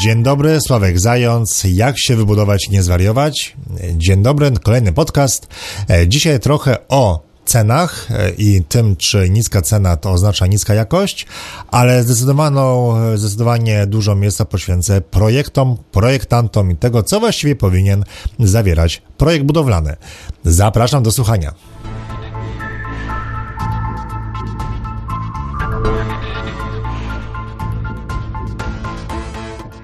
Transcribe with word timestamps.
Dzień 0.00 0.22
dobry, 0.22 0.58
Sławek 0.66 1.00
Zając. 1.00 1.64
Jak 1.64 1.98
się 1.98 2.16
wybudować 2.16 2.68
nie 2.68 2.82
zwariować? 2.82 3.56
Dzień 3.96 4.22
dobry, 4.22 4.50
kolejny 4.62 4.92
podcast. 4.92 5.46
E, 5.90 6.08
dzisiaj 6.08 6.40
trochę 6.40 6.76
o 6.88 7.22
cenach 7.44 8.08
e, 8.10 8.30
i 8.30 8.64
tym, 8.68 8.96
czy 8.96 9.30
niska 9.30 9.62
cena 9.62 9.96
to 9.96 10.10
oznacza 10.10 10.46
niska 10.46 10.74
jakość, 10.74 11.26
ale 11.70 12.02
zdecydowaną, 12.02 12.94
zdecydowanie 13.16 13.86
dużo 13.86 14.14
miejsca 14.14 14.44
poświęcę 14.44 15.00
projektom, 15.00 15.76
projektantom 15.92 16.70
i 16.70 16.76
tego, 16.76 17.02
co 17.02 17.20
właściwie 17.20 17.56
powinien 17.56 18.04
zawierać 18.38 19.02
projekt 19.18 19.44
budowlany. 19.44 19.96
Zapraszam 20.44 21.02
do 21.02 21.12
słuchania. 21.12 21.54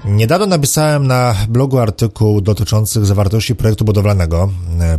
Niedawno 0.07 0.47
napisałem 0.47 1.07
na 1.07 1.35
blogu 1.49 1.79
artykuł 1.79 2.41
dotyczący 2.41 3.07
zawartości 3.07 3.55
projektu 3.55 3.85
budowlanego. 3.85 4.51
E, 4.81 4.99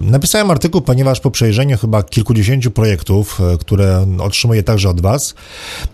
napisałem 0.00 0.50
artykuł, 0.50 0.80
ponieważ 0.80 1.20
po 1.20 1.30
przejrzeniu 1.30 1.78
chyba 1.78 2.02
kilkudziesięciu 2.02 2.70
projektów, 2.70 3.40
e, 3.40 3.58
które 3.58 4.06
otrzymuję 4.18 4.62
także 4.62 4.88
od 4.88 5.00
Was, 5.00 5.34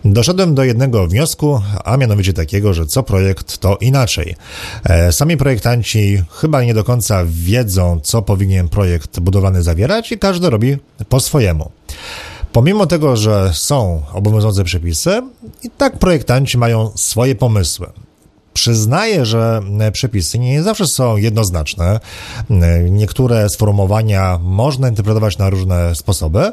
doszedłem 0.05 0.55
do 0.55 0.63
jednego 0.63 1.07
wniosku, 1.07 1.61
a 1.83 1.97
mianowicie 1.97 2.33
takiego, 2.33 2.73
że 2.73 2.85
co 2.85 3.03
projekt 3.03 3.57
to 3.57 3.77
inaczej. 3.77 4.35
E, 4.83 5.11
sami 5.11 5.37
projektanci 5.37 6.23
chyba 6.31 6.63
nie 6.63 6.73
do 6.73 6.83
końca 6.83 7.23
wiedzą, 7.27 7.99
co 8.03 8.21
powinien 8.21 8.69
projekt 8.69 9.19
budowlany 9.19 9.63
zawierać 9.63 10.11
i 10.11 10.19
każdy 10.19 10.49
robi 10.49 10.77
po 11.09 11.19
swojemu. 11.19 11.71
Pomimo 12.51 12.85
tego, 12.85 13.17
że 13.17 13.51
są 13.53 14.01
obowiązujące 14.13 14.63
przepisy, 14.63 15.21
i 15.63 15.69
tak 15.69 15.99
projektanci 15.99 16.57
mają 16.57 16.91
swoje 16.95 17.35
pomysły. 17.35 17.87
Przyznaję, 18.55 19.25
że 19.25 19.61
e, 19.79 19.91
przepisy 19.91 20.39
nie 20.39 20.63
zawsze 20.63 20.87
są 20.87 21.17
jednoznaczne. 21.17 21.99
E, 22.49 22.89
niektóre 22.89 23.49
sformułowania 23.49 24.39
można 24.41 24.89
interpretować 24.89 25.37
na 25.37 25.49
różne 25.49 25.95
sposoby. 25.95 26.51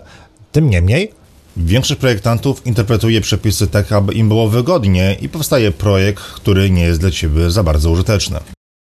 Tym 0.53 0.71
niemniej, 0.71 1.13
Większość 1.57 2.01
projektantów 2.01 2.67
interpretuje 2.67 3.21
przepisy 3.21 3.67
tak, 3.67 3.93
aby 3.93 4.13
im 4.13 4.29
było 4.29 4.49
wygodnie 4.49 5.17
i 5.21 5.29
powstaje 5.29 5.73
projekt, 5.73 6.23
który 6.23 6.71
nie 6.71 6.83
jest 6.83 7.01
dla 7.01 7.11
ciebie 7.11 7.51
za 7.51 7.63
bardzo 7.63 7.91
użyteczny. 7.91 8.39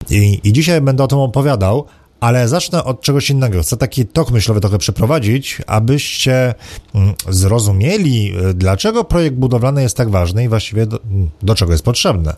I, 0.10 0.40
I 0.44 0.54
dzisiaj 0.54 0.82
będę 0.82 1.04
o 1.04 1.08
tym 1.08 1.20
opowiadał, 1.20 1.86
ale 2.20 2.48
zacznę 2.48 2.84
od 2.84 3.02
czegoś 3.02 3.30
innego. 3.30 3.62
Chcę 3.62 3.78
taki 3.78 4.06
tok 4.06 4.32
myślowy 4.32 4.62
trochę 4.62 4.78
przeprowadzić, 4.78 5.62
abyście 5.68 6.54
mm, 6.96 7.14
zrozumieli, 7.30 8.34
y, 8.50 8.54
dlaczego 8.54 9.04
projekt 9.04 9.36
budowlany 9.36 9.82
jest 9.82 9.98
tak 9.98 10.10
ważny 10.10 10.44
i 10.44 10.48
właściwie 10.48 10.86
do, 10.86 11.00
do 11.42 11.56
czego 11.56 11.72
jest 11.72 11.84
potrzebny. 11.84 12.34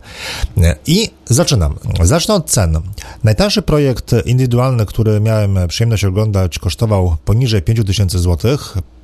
I 0.87 1.09
zaczynam. 1.25 1.75
Zacznę 2.01 2.33
od 2.35 2.49
cen. 2.49 2.79
Najtańszy 3.23 3.61
projekt 3.61 4.15
indywidualny, 4.25 4.85
który 4.85 5.19
miałem 5.19 5.59
przyjemność 5.67 6.05
oglądać, 6.05 6.59
kosztował 6.59 7.15
poniżej 7.25 7.61
5000 7.61 8.19
zł 8.19 8.57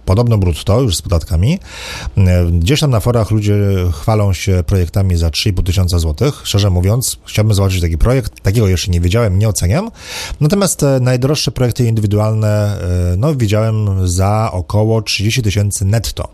podobno 0.08 0.38
brutto, 0.38 0.82
już 0.82 0.96
z 0.96 1.02
podatkami. 1.02 1.60
Gdzieś 2.52 2.80
tam 2.80 2.92
na 2.92 3.00
forach 3.00 3.32
ludzie 3.32 3.58
chwalą 3.92 4.34
się 4.34 4.64
projektami 4.66 5.18
za 5.18 5.30
3,5 5.30 5.64
tysiąca 5.64 6.00
złotych. 6.00 6.42
Szczerze 6.44 6.70
mówiąc, 6.70 7.18
chciałbym 7.26 7.54
zobaczyć 7.54 7.82
taki 7.82 7.98
projekt. 7.98 8.42
Takiego 8.42 8.68
jeszcze 8.68 8.92
nie 8.92 9.02
wiedziałem, 9.02 9.40
nie 9.40 9.50
oceniam. 9.50 9.92
Natomiast 10.42 10.80
te 10.80 11.00
najdroższe 11.00 11.52
projekty 11.52 11.86
indywidualne, 11.86 12.80
e, 13.14 13.18
no 13.18 13.36
widziałem 13.36 14.08
za 14.08 14.50
około 14.52 15.02
30 15.02 15.42
tysięcy 15.42 15.86
netto. 15.86 16.28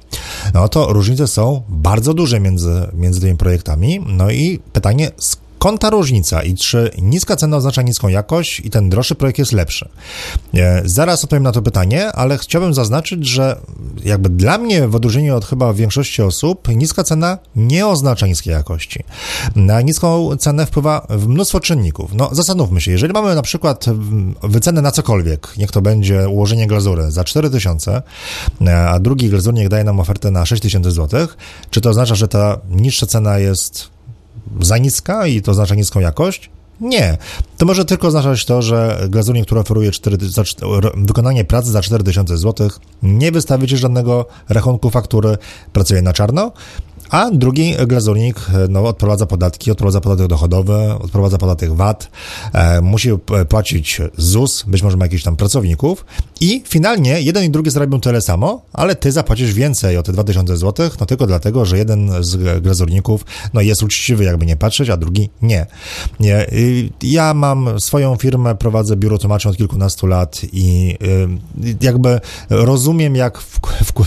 No 0.53 0.69
to 0.69 0.93
różnice 0.93 1.27
są 1.27 1.61
bardzo 1.69 2.13
duże 2.13 2.39
między, 2.39 2.87
między 2.93 3.21
tymi 3.21 3.37
projektami. 3.37 3.99
No 4.07 4.31
i 4.31 4.59
pytanie, 4.73 5.11
Skąd 5.17 5.42
ta 5.77 5.89
różnica 5.89 6.43
i 6.43 6.55
czy 6.55 6.91
niska 7.01 7.35
cena 7.35 7.57
oznacza 7.57 7.81
niską 7.81 8.07
jakość 8.07 8.59
i 8.59 8.69
ten 8.69 8.89
droższy 8.89 9.15
projekt 9.15 9.39
jest 9.39 9.51
lepszy? 9.51 9.89
E, 10.53 10.81
zaraz 10.85 11.23
odpowiem 11.23 11.43
na 11.43 11.51
to 11.51 11.61
pytanie, 11.61 12.11
ale 12.11 12.37
chciałbym 12.37 12.73
zaznaczyć, 12.73 13.27
że 13.27 13.59
jakby 14.03 14.29
dla 14.29 14.57
mnie 14.57 14.87
w 14.87 14.95
odróżnieniu 14.95 15.35
od 15.35 15.45
chyba 15.45 15.73
większości 15.73 16.21
osób 16.21 16.67
niska 16.67 17.03
cena 17.03 17.37
nie 17.55 17.87
oznacza 17.87 18.27
niskiej 18.27 18.53
jakości. 18.53 19.03
Na 19.55 19.81
niską 19.81 20.37
cenę 20.37 20.65
wpływa 20.65 21.07
mnóstwo 21.27 21.59
czynników. 21.59 22.13
No 22.13 22.29
zastanówmy 22.31 22.81
się, 22.81 22.91
jeżeli 22.91 23.13
mamy 23.13 23.35
na 23.35 23.41
przykład 23.41 23.85
wycenę 24.43 24.81
na 24.81 24.91
cokolwiek, 24.91 25.53
niech 25.57 25.71
to 25.71 25.81
będzie 25.81 26.29
ułożenie 26.29 26.67
glazury 26.67 27.11
za 27.11 27.23
4000, 27.23 28.01
e, 28.61 28.89
a 28.89 28.99
drugi 28.99 29.29
glazurnik 29.29 29.69
daje 29.69 29.83
nam 29.83 29.99
ofertę 29.99 30.31
na 30.31 30.45
6000 30.45 30.91
zł, 30.91 31.27
czy 31.69 31.81
to 31.81 31.89
oznacza, 31.89 32.15
że 32.15 32.27
ta 32.27 32.57
niższa 32.69 33.05
cena 33.05 33.39
jest 33.39 33.92
za 34.61 34.77
niska 34.77 35.27
i 35.27 35.41
to 35.41 35.51
oznacza 35.51 35.75
niską 35.75 35.99
jakość? 35.99 36.49
Nie. 36.81 37.17
To 37.57 37.65
może 37.65 37.85
tylko 37.85 38.07
oznaczać 38.07 38.45
to, 38.45 38.61
że 38.61 39.07
glazurnik, 39.09 39.45
który 39.45 39.61
oferuje 39.61 39.91
4, 39.91 40.17
za, 40.19 40.43
wykonanie 40.95 41.45
pracy 41.45 41.71
za 41.71 41.81
4000 41.81 42.37
zł, 42.37 42.69
nie 43.03 43.31
wystawi 43.31 43.67
ci 43.67 43.77
żadnego 43.77 44.25
rachunku 44.49 44.89
faktury, 44.89 45.37
pracuje 45.73 46.01
na 46.01 46.13
czarno, 46.13 46.51
a 47.13 47.31
drugi 47.31 47.75
glazurnik 47.87 48.35
no, 48.69 48.83
odprowadza 48.83 49.25
podatki, 49.25 49.71
odprowadza 49.71 50.01
podatek 50.01 50.27
dochodowy, 50.27 50.93
odprowadza 50.93 51.37
podatek 51.37 51.73
VAT, 51.73 52.11
e, 52.53 52.81
musi 52.81 53.09
płacić 53.49 54.01
ZUS, 54.17 54.63
być 54.67 54.83
może 54.83 54.97
ma 54.97 55.05
jakichś 55.05 55.23
tam 55.23 55.35
pracowników 55.35 56.05
i 56.41 56.63
finalnie 56.67 57.21
jeden 57.21 57.43
i 57.43 57.49
drugi 57.49 57.69
zarabią 57.69 57.99
tyle 57.99 58.21
samo, 58.21 58.61
ale 58.73 58.95
ty 58.95 59.11
zapłacisz 59.11 59.53
więcej 59.53 59.97
o 59.97 60.03
te 60.03 60.11
2000 60.11 60.57
zł, 60.57 60.89
no 60.99 61.05
tylko 61.05 61.27
dlatego, 61.27 61.65
że 61.65 61.77
jeden 61.77 62.11
z 62.19 62.61
glazurników 62.61 63.25
no, 63.53 63.61
jest 63.61 63.83
uczciwy, 63.83 64.23
jakby 64.23 64.45
nie 64.45 64.55
patrzeć, 64.55 64.89
a 64.89 64.97
drugi 64.97 65.29
nie. 65.41 65.65
nie. 66.19 66.45
Ja 67.01 67.33
mam 67.33 67.79
swoją 67.79 68.15
firmę, 68.15 68.55
prowadzę 68.55 68.95
biuro 68.95 69.17
tłumaczy 69.17 69.49
od 69.49 69.57
kilkunastu 69.57 70.07
lat 70.07 70.41
i 70.53 70.97
y, 71.63 71.75
jakby 71.81 72.19
rozumiem, 72.49 73.15
jak 73.15 73.43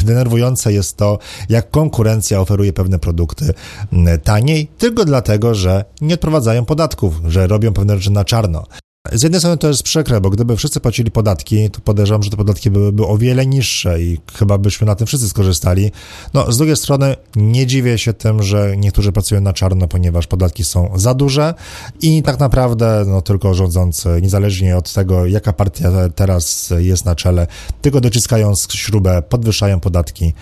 denerwujące 0.04 0.72
jest 0.72 0.96
to, 0.96 1.18
jak 1.48 1.70
konkurencja 1.70 2.40
oferuje 2.40 2.72
pewne 2.72 2.95
produkty 2.98 3.54
mm, 3.92 4.20
taniej, 4.20 4.68
tylko 4.78 5.04
dlatego, 5.04 5.54
że 5.54 5.84
nie 6.00 6.14
odprowadzają 6.14 6.64
podatków, 6.64 7.20
że 7.28 7.46
robią 7.46 7.72
pewne 7.72 7.96
rzeczy 7.96 8.10
na 8.10 8.24
czarno. 8.24 8.66
Z 9.12 9.22
jednej 9.22 9.40
strony 9.40 9.56
to 9.56 9.68
jest 9.68 9.82
przykre, 9.82 10.20
bo 10.20 10.30
gdyby 10.30 10.56
wszyscy 10.56 10.80
płacili 10.80 11.10
podatki, 11.10 11.70
to 11.70 11.80
podejrzewam, 11.80 12.22
że 12.22 12.30
te 12.30 12.36
podatki 12.36 12.70
byłyby 12.70 13.06
o 13.06 13.18
wiele 13.18 13.46
niższe 13.46 14.02
i 14.02 14.18
chyba 14.34 14.58
byśmy 14.58 14.86
na 14.86 14.94
tym 14.94 15.06
wszyscy 15.06 15.28
skorzystali. 15.28 15.90
No, 16.34 16.52
z 16.52 16.56
drugiej 16.56 16.76
strony 16.76 17.16
nie 17.36 17.66
dziwię 17.66 17.98
się 17.98 18.12
tym, 18.12 18.42
że 18.42 18.76
niektórzy 18.76 19.12
pracują 19.12 19.40
na 19.40 19.52
czarno, 19.52 19.88
ponieważ 19.88 20.26
podatki 20.26 20.64
są 20.64 20.92
za 20.94 21.14
duże 21.14 21.54
i 22.02 22.22
tak 22.22 22.40
naprawdę 22.40 23.04
no, 23.06 23.22
tylko 23.22 23.54
rządzący, 23.54 24.08
niezależnie 24.22 24.76
od 24.76 24.92
tego, 24.92 25.26
jaka 25.26 25.52
partia 25.52 25.90
teraz 26.14 26.72
jest 26.78 27.04
na 27.04 27.14
czele, 27.14 27.46
tylko 27.82 28.00
dociskając 28.00 28.68
śrubę, 28.72 29.22
podwyższają 29.22 29.80
podatki, 29.80 30.32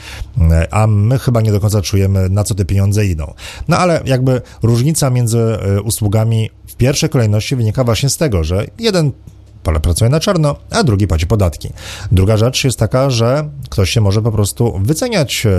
a 0.70 0.86
my 0.86 1.18
chyba 1.18 1.40
nie 1.40 1.52
do 1.52 1.60
końca 1.60 1.82
czujemy, 1.82 2.28
na 2.28 2.44
co 2.44 2.54
te 2.54 2.64
pieniądze 2.64 3.06
idą. 3.06 3.34
No 3.68 3.78
ale 3.78 4.02
jakby 4.04 4.42
różnica 4.62 5.10
między 5.10 5.38
e, 5.38 5.82
usługami 5.82 6.50
w 6.74 6.76
pierwszej 6.76 7.08
kolejności 7.08 7.56
wynika 7.56 7.84
właśnie 7.84 8.10
z 8.10 8.16
tego, 8.16 8.44
że 8.44 8.66
jeden 8.78 9.12
pracuje 9.82 10.10
na 10.10 10.20
czarno, 10.20 10.56
a 10.70 10.82
drugi 10.82 11.06
płaci 11.06 11.26
podatki. 11.26 11.68
Druga 12.12 12.36
rzecz 12.36 12.64
jest 12.64 12.78
taka, 12.78 13.10
że 13.10 13.48
ktoś 13.70 13.90
się 13.90 14.00
może 14.00 14.22
po 14.22 14.32
prostu 14.32 14.80
wyceniać 14.82 15.46
e, 15.46 15.50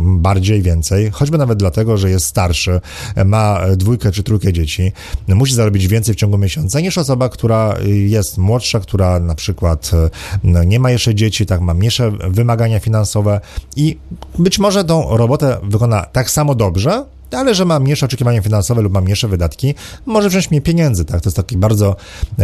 bardziej, 0.00 0.62
więcej, 0.62 1.10
choćby 1.10 1.38
nawet 1.38 1.58
dlatego, 1.58 1.96
że 1.96 2.10
jest 2.10 2.26
starszy, 2.26 2.80
ma 3.24 3.60
dwójkę 3.76 4.12
czy 4.12 4.22
trójkę 4.22 4.52
dzieci, 4.52 4.92
musi 5.28 5.54
zarobić 5.54 5.88
więcej 5.88 6.14
w 6.14 6.18
ciągu 6.18 6.38
miesiąca 6.38 6.80
niż 6.80 6.98
osoba, 6.98 7.28
która 7.28 7.76
jest 7.86 8.38
młodsza, 8.38 8.80
która 8.80 9.20
na 9.20 9.34
przykład 9.34 9.90
e, 9.92 10.10
no, 10.44 10.64
nie 10.64 10.80
ma 10.80 10.90
jeszcze 10.90 11.14
dzieci, 11.14 11.46
tak 11.46 11.60
ma 11.60 11.74
mniejsze 11.74 12.12
wymagania 12.30 12.80
finansowe 12.80 13.40
i 13.76 13.98
być 14.38 14.58
może 14.58 14.84
tą 14.84 15.16
robotę 15.16 15.56
wykona 15.62 16.02
tak 16.12 16.30
samo 16.30 16.54
dobrze, 16.54 17.04
ale 17.30 17.54
że 17.54 17.64
ma 17.64 17.80
mniejsze 17.80 18.06
oczekiwania 18.06 18.42
finansowe 18.42 18.82
lub 18.82 18.92
ma 18.92 19.00
mniejsze 19.00 19.28
wydatki, 19.28 19.74
może 20.06 20.28
wziąć 20.28 20.50
mniej 20.50 20.62
pieniędzy, 20.62 21.04
tak? 21.04 21.20
To 21.20 21.28
jest 21.28 21.36
takie 21.36 21.58
bardzo, 21.58 21.96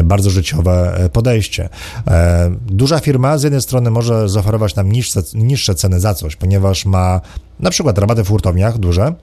bardzo 0.04 0.30
życiowe 0.30 0.94
e, 0.96 1.08
podejście. 1.08 1.68
E, 2.06 2.50
duża 2.66 2.98
firma 2.98 3.38
z 3.38 3.42
jednej 3.42 3.62
strony 3.62 3.90
może 3.90 4.28
zaoferować 4.28 4.74
nam 4.74 4.92
niższe, 4.92 5.22
niższe 5.34 5.74
ceny 5.74 6.00
za 6.00 6.14
coś, 6.14 6.36
ponieważ 6.36 6.86
ma 6.86 7.20
na 7.60 7.70
przykład 7.70 7.98
rabaty 7.98 8.24
w 8.24 8.28
hurtowniach 8.28 8.78
duże, 8.78 9.14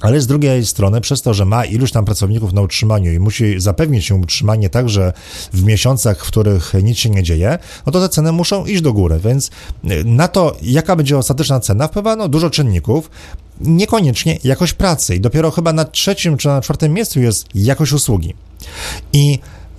ale 0.00 0.20
z 0.20 0.26
drugiej 0.26 0.66
strony, 0.66 1.00
przez 1.00 1.22
to, 1.22 1.34
że 1.34 1.44
ma 1.44 1.64
iluś 1.64 1.92
tam 1.92 2.04
pracowników 2.04 2.52
na 2.52 2.60
utrzymaniu 2.60 3.12
i 3.12 3.18
musi 3.18 3.60
zapewnić 3.60 4.04
się 4.04 4.14
utrzymanie 4.14 4.70
także 4.70 5.12
w 5.52 5.64
miesiącach, 5.64 6.24
w 6.24 6.28
których 6.28 6.74
nic 6.82 6.98
się 6.98 7.10
nie 7.10 7.22
dzieje, 7.22 7.58
no 7.86 7.92
to 7.92 8.00
te 8.00 8.08
ceny 8.08 8.32
muszą 8.32 8.66
iść 8.66 8.82
do 8.82 8.92
góry. 8.92 9.20
Więc 9.24 9.50
y, 9.84 10.04
na 10.04 10.28
to, 10.28 10.56
jaka 10.62 10.96
będzie 10.96 11.18
ostateczna 11.18 11.60
cena, 11.60 11.88
wpływa 11.88 12.16
no, 12.16 12.28
dużo 12.28 12.50
czynników, 12.50 13.10
niekoniecznie 13.60 14.38
jakość 14.44 14.72
pracy. 14.72 15.14
I 15.14 15.20
dopiero 15.20 15.50
chyba 15.50 15.72
na 15.72 15.84
trzecim 15.84 16.36
czy 16.36 16.48
na 16.48 16.60
czwartym 16.60 16.92
miejscu 16.92 17.20
jest 17.20 17.46
jakość 17.54 17.92
usługi. 17.92 18.34
I 19.12 19.38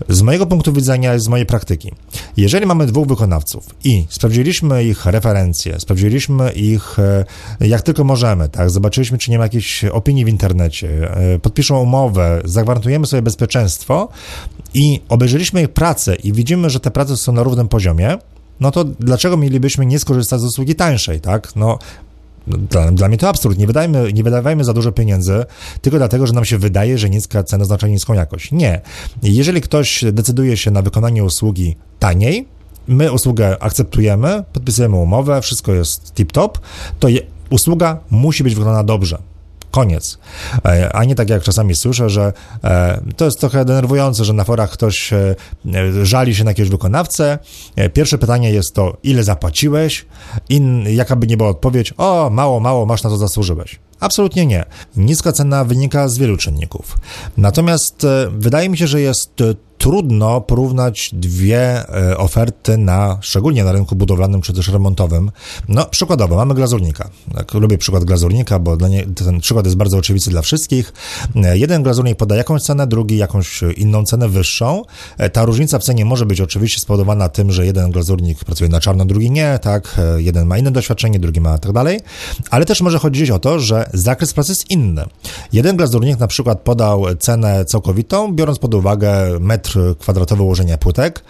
Z 0.10 0.22
mojego 0.22 0.46
punktu 0.46 0.74
widzenia, 0.74 1.20
z 1.20 1.28
mojej 1.28 1.46
praktyki, 1.46 1.92
jeżeli 2.38 2.66
mamy 2.66 2.86
dwóch 2.86 3.08
wykonawców 3.08 3.76
i 3.84 4.06
sprawdziliśmy 4.10 4.84
ich 4.84 5.06
referencje, 5.06 5.80
sprawdziliśmy 5.80 6.52
ich 6.52 7.00
e, 7.00 7.26
jak 7.60 7.82
tylko 7.82 8.04
możemy, 8.04 8.50
tak, 8.50 8.70
zobaczyliśmy, 8.70 9.18
czy 9.18 9.32
nie 9.32 9.38
ma 9.38 9.44
jakichś 9.44 9.84
opinii 9.86 10.26
w 10.26 10.28
internecie, 10.28 11.12
e, 11.18 11.40
podpiszą 11.40 11.80
umowę, 11.80 12.42
zagwarantujemy 12.46 13.08
sobie 13.08 13.22
bezpieczeństwo 13.22 14.10
i 14.74 15.00
obejrzeliśmy 15.10 15.62
ich 15.62 15.70
pracę 15.70 16.16
i 16.16 16.34
widzimy, 16.34 16.70
że 16.70 16.80
te 16.80 16.92
prace 16.92 17.18
są 17.18 17.32
na 17.32 17.44
równym 17.44 17.68
poziomie, 17.68 18.18
no 18.60 18.72
to 18.72 18.84
dlaczego 18.84 19.38
mielibyśmy 19.38 19.86
nie 19.86 20.00
skorzystać 20.00 20.42
z 20.42 20.44
usługi 20.44 20.76
tańszej, 20.76 21.22
tak? 21.22 21.56
No, 21.56 21.80
dla, 22.48 22.92
dla, 22.92 23.08
mnie 23.08 23.18
to 23.18 23.30
absurd. 23.30 23.58
Nie, 23.58 23.68
wydajmy, 23.68 24.14
nie 24.14 24.24
wydawajmy 24.24 24.64
za 24.64 24.74
dużo 24.74 24.92
pieniędzy 24.92 25.46
tylko 25.82 25.98
dlatego, 25.98 26.28
że 26.28 26.34
nam 26.34 26.46
się 26.46 26.58
wydaje, 26.58 26.98
że 26.98 27.10
niska 27.10 27.44
cena 27.44 27.64
oznacza 27.64 27.88
niską 27.88 28.14
jakość. 28.14 28.52
Nie. 28.52 28.82
Jeżeli 29.24 29.62
ktoś 29.62 30.04
decyduje 30.12 30.58
się 30.58 30.72
na 30.72 30.82
wykonanie 30.82 31.24
usługi 31.24 31.76
taniej, 32.00 32.48
my 32.88 33.12
usługę 33.12 33.64
akceptujemy, 33.64 34.44
podpisujemy 34.54 34.96
umowę, 34.96 35.42
wszystko 35.42 35.74
jest 35.74 36.14
tip-top, 36.16 36.50
to 37.00 37.08
je, 37.08 37.22
usługa 37.50 38.00
musi 38.10 38.44
być 38.44 38.56
wykonana 38.56 38.84
dobrze. 38.84 39.18
Koniec. 39.72 40.18
E, 40.66 40.96
a 40.96 41.04
nie 41.04 41.16
tak 41.16 41.30
jak 41.30 41.44
czasami 41.44 41.76
słyszę, 41.76 42.10
że 42.10 42.34
e, 42.64 43.02
to 43.18 43.26
jest 43.26 43.40
trochę 43.40 43.66
denerwujące, 43.66 44.26
że 44.26 44.34
na 44.34 44.44
forach 44.44 44.72
ktoś 44.72 45.14
e, 45.14 45.36
żali 46.04 46.36
się 46.36 46.44
na 46.44 46.52
jakiegoś 46.52 46.70
wykonawcę. 46.70 47.40
Pierwsze 47.94 48.18
pytanie 48.18 48.52
jest 48.52 48.76
to, 48.76 48.98
ile 49.04 49.24
zapłaciłeś? 49.24 50.06
I 50.50 50.62
jaka 50.96 51.16
by 51.16 51.28
nie 51.28 51.38
była 51.38 51.50
odpowiedź, 51.50 51.94
o, 51.98 52.30
mało, 52.30 52.60
mało, 52.60 52.86
masz 52.86 53.04
na 53.04 53.10
to 53.10 53.18
zasłużyłeś. 53.18 53.80
Absolutnie 54.02 54.46
nie. 54.46 54.66
Niska 54.98 55.32
cena 55.32 55.64
wynika 55.66 56.08
z 56.08 56.18
wielu 56.18 56.38
czynników. 56.38 56.98
Natomiast 57.38 58.08
wydaje 58.32 58.70
mi 58.70 58.78
się, 58.78 58.88
że 58.88 59.02
jest 59.02 59.44
trudno 59.82 60.42
porównać 60.42 61.10
dwie 61.14 61.90
e, 61.90 62.18
oferty 62.18 62.78
na, 62.78 63.18
szczególnie 63.22 63.64
na 63.64 63.72
rynku 63.72 63.96
budowlanym 63.96 64.42
czy 64.42 64.54
też 64.54 64.68
remontowym. 64.68 65.32
No, 65.68 65.86
przykładowo, 65.86 66.36
mamy 66.36 66.54
glazurnika. 66.54 67.10
Tak, 67.34 67.54
lubię 67.54 67.78
przykład 67.78 68.04
glazurnika, 68.04 68.60
bo 68.60 68.76
nie, 68.76 69.06
ten 69.06 69.40
przykład 69.40 69.66
jest 69.66 69.78
bardzo 69.78 69.98
oczywisty 69.98 70.30
dla 70.32 70.42
wszystkich. 70.42 70.94
E, 71.36 71.58
jeden 71.58 71.84
glazurnik 71.84 72.18
poda 72.18 72.36
jakąś 72.36 72.62
cenę, 72.62 72.88
drugi 72.88 73.18
jakąś 73.18 73.62
inną 73.78 74.06
cenę 74.06 74.30
wyższą. 74.30 74.84
E, 75.18 75.30
ta 75.30 75.46
różnica 75.46 75.80
w 75.80 75.84
cenie 75.84 76.06
może 76.06 76.26
być 76.26 76.42
oczywiście 76.42 76.82
spowodowana 76.82 77.30
tym, 77.30 77.52
że 77.52 77.66
jeden 77.66 77.92
glazurnik 77.92 78.46
pracuje 78.46 78.70
na 78.70 78.80
czarno, 78.80 79.06
drugi 79.06 79.32
nie, 79.32 79.60
tak, 79.62 80.02
jeden 80.18 80.48
ma 80.48 80.58
inne 80.58 80.72
doświadczenie, 80.72 81.20
drugi 81.20 81.42
ma 81.42 81.58
tak 81.58 81.72
dalej, 81.72 82.00
ale 82.50 82.66
też 82.66 82.82
może 82.82 83.00
chodzić 83.00 83.32
o 83.32 83.40
to, 83.40 83.60
że 83.60 83.90
zakres 83.94 84.34
pracy 84.34 84.52
jest 84.52 84.70
inny. 84.70 85.06
Jeden 85.54 85.78
glazurnik 85.78 86.20
na 86.20 86.28
przykład 86.28 86.60
podał 86.60 87.16
cenę 87.16 87.66
całkowitą, 87.66 88.34
biorąc 88.34 88.60
pod 88.60 88.74
uwagę 88.74 89.40
metr 89.40 89.80
kwadratowy 90.00 90.44
ułożenia 90.44 90.78
płytek, 90.78 91.24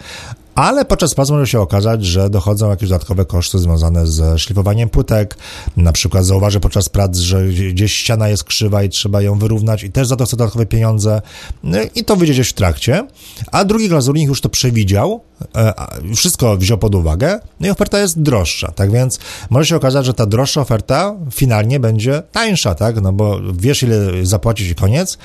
ale 0.54 0.84
podczas 0.84 1.14
prac 1.14 1.30
może 1.30 1.46
się 1.46 1.60
okazać, 1.60 2.04
że 2.04 2.30
dochodzą 2.30 2.70
jakieś 2.70 2.88
dodatkowe 2.88 3.24
koszty 3.24 3.58
związane 3.58 4.06
z 4.06 4.40
szlifowaniem 4.40 4.88
płytek. 4.88 5.36
Na 5.76 5.92
przykład 5.92 6.24
zauważy 6.24 6.60
podczas 6.60 6.88
prac, 6.88 7.16
że 7.16 7.46
gdzieś 7.48 7.92
ściana 7.94 8.28
jest 8.28 8.44
krzywa 8.44 8.82
i 8.82 8.88
trzeba 8.88 9.22
ją 9.22 9.38
wyrównać 9.38 9.82
i 9.82 9.92
też 9.92 10.08
za 10.08 10.16
to 10.16 10.26
chce 10.26 10.36
dodatkowe 10.36 10.66
pieniądze 10.66 11.22
no 11.62 11.78
i 11.94 12.04
to 12.04 12.16
wyjdzie 12.16 12.32
gdzieś 12.32 12.48
w 12.48 12.52
trakcie. 12.52 13.06
A 13.52 13.64
drugi 13.64 13.88
glazurnik 13.88 14.28
już 14.28 14.40
to 14.40 14.48
przewidział, 14.48 15.20
e, 15.56 15.74
wszystko 16.16 16.56
wziął 16.56 16.78
pod 16.78 16.94
uwagę, 16.94 17.40
no 17.60 17.66
i 17.66 17.70
oferta 17.70 17.98
jest 17.98 18.22
droższa, 18.22 18.72
tak 18.72 18.92
więc 18.92 19.18
może 19.50 19.66
się 19.66 19.76
okazać, 19.76 20.06
że 20.06 20.14
ta 20.14 20.26
droższa 20.26 20.60
oferta 20.60 21.16
finalnie 21.30 21.80
będzie 21.80 22.22
tańsza, 22.32 22.74
tak, 22.74 23.02
no 23.02 23.12
bo 23.12 23.40
wiesz 23.54 23.82
ile 23.82 24.26
zapłacić 24.26 24.68
i 24.68 24.74
koniec, 24.74 25.18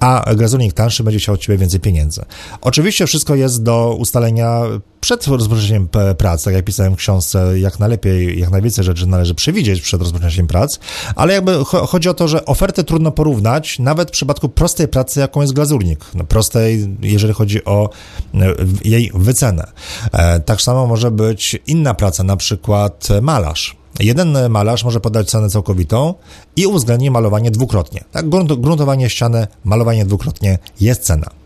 a 0.00 0.34
glazurnik 0.36 0.72
tańszy 0.72 1.04
będzie 1.04 1.18
chciał 1.18 1.34
od 1.34 1.40
ciebie 1.40 1.58
więcej 1.58 1.80
pieniędzy. 1.80 2.24
Oczywiście 2.60 3.06
wszystko 3.06 3.34
jest 3.34 3.62
do 3.62 3.96
ustalenia 3.98 4.67
przed 5.00 5.26
rozpoczęciem 5.26 5.88
pracy, 6.18 6.44
tak 6.44 6.54
jak 6.54 6.64
pisałem 6.64 6.94
w 6.94 6.96
książce, 6.96 7.58
jak 7.58 7.78
najlepiej, 7.78 8.40
jak 8.40 8.50
najwięcej 8.50 8.84
rzeczy 8.84 9.06
należy 9.06 9.34
przewidzieć 9.34 9.80
przed 9.80 10.00
rozpoczęciem 10.00 10.46
prac, 10.46 10.78
ale 11.16 11.34
jakby 11.34 11.64
chodzi 11.64 12.08
o 12.08 12.14
to, 12.14 12.28
że 12.28 12.44
ofertę 12.44 12.84
trudno 12.84 13.10
porównać, 13.10 13.78
nawet 13.78 14.08
w 14.08 14.12
przypadku 14.12 14.48
prostej 14.48 14.88
pracy, 14.88 15.20
jaką 15.20 15.40
jest 15.40 15.52
glazurnik. 15.52 16.04
No, 16.14 16.24
prostej, 16.24 16.96
jeżeli 17.02 17.34
chodzi 17.34 17.64
o 17.64 17.90
e, 18.34 18.38
jej 18.84 19.10
wycenę. 19.14 19.72
E, 20.12 20.40
tak 20.40 20.62
samo 20.62 20.86
może 20.86 21.10
być 21.10 21.58
inna 21.66 21.94
praca, 21.94 22.22
na 22.22 22.36
przykład 22.36 23.08
malarz. 23.22 23.76
Jeden 24.00 24.48
malarz 24.50 24.84
może 24.84 25.00
podać 25.00 25.30
cenę 25.30 25.48
całkowitą 25.48 26.14
i 26.56 26.66
uwzględni 26.66 27.10
malowanie 27.10 27.50
dwukrotnie. 27.50 28.04
Tak, 28.12 28.28
gruntowanie 28.28 29.10
ściany, 29.10 29.46
malowanie 29.64 30.04
dwukrotnie 30.04 30.58
jest 30.80 31.02
cena. 31.02 31.37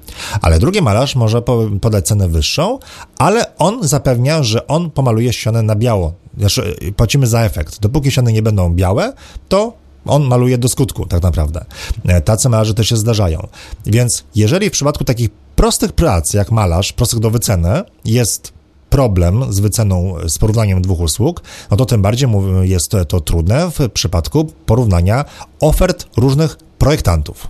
Ale 0.42 0.58
drugi 0.58 0.82
malarz 0.82 1.16
może 1.16 1.42
podać 1.80 2.06
cenę 2.06 2.28
wyższą, 2.28 2.78
ale 3.18 3.56
on 3.56 3.88
zapewnia, 3.88 4.42
że 4.42 4.66
on 4.66 4.90
pomaluje 4.90 5.32
ścianę 5.32 5.62
na 5.62 5.76
biało. 5.76 6.12
Znaczy, 6.38 6.76
płacimy 6.96 7.26
za 7.26 7.40
efekt. 7.40 7.80
Dopóki 7.80 8.10
ściany 8.10 8.32
nie 8.32 8.42
będą 8.42 8.74
białe, 8.74 9.12
to 9.48 9.72
on 10.06 10.22
maluje 10.22 10.58
do 10.58 10.68
skutku, 10.68 11.06
tak 11.06 11.22
naprawdę. 11.22 11.64
E, 12.04 12.20
tacy 12.20 12.48
malarze 12.48 12.74
też 12.74 12.88
się 12.88 12.96
zdarzają. 12.96 13.46
Więc 13.86 14.24
jeżeli 14.34 14.68
w 14.68 14.72
przypadku 14.72 15.04
takich 15.04 15.30
prostych 15.56 15.92
prac, 15.92 16.34
jak 16.34 16.50
malarz, 16.50 16.92
prostych 16.92 17.18
do 17.18 17.30
wyceny, 17.30 17.82
jest 18.04 18.52
problem 18.90 19.52
z 19.52 19.60
wyceną, 19.60 20.14
z 20.28 20.38
porównaniem 20.38 20.82
dwóch 20.82 21.00
usług, 21.00 21.42
no 21.70 21.76
to 21.76 21.86
tym 21.86 22.02
bardziej 22.02 22.28
jest 22.62 22.88
to, 22.88 23.04
to 23.04 23.20
trudne 23.20 23.70
w 23.70 23.90
przypadku 23.90 24.44
porównania 24.66 25.24
ofert 25.60 26.06
różnych 26.16 26.56
projektantów. 26.78 27.48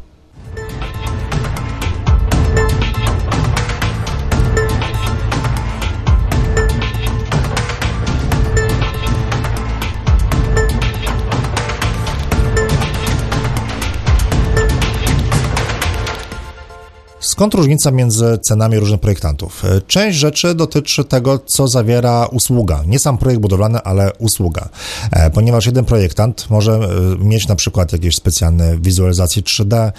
Skąd 17.32 17.54
różnica 17.54 17.90
między 17.90 18.38
cenami 18.38 18.78
różnych 18.78 19.00
projektantów? 19.00 19.64
E, 19.64 19.80
część 19.80 20.18
rzeczy 20.18 20.54
dotyczy 20.54 21.04
tego, 21.04 21.38
co 21.38 21.68
zawiera 21.68 22.26
usługa. 22.26 22.82
Nie 22.86 22.98
sam 22.98 23.18
projekt 23.18 23.42
budowlany, 23.42 23.78
ale 23.78 24.12
usługa. 24.18 24.68
E, 25.12 25.30
ponieważ 25.30 25.66
jeden 25.66 25.84
projektant 25.84 26.50
może 26.50 26.72
e, 26.72 27.24
mieć 27.24 27.48
na 27.48 27.56
przykład 27.56 27.92
jakieś 27.92 28.16
specjalne 28.16 28.78
wizualizacje 28.78 29.42
3D, 29.42 29.92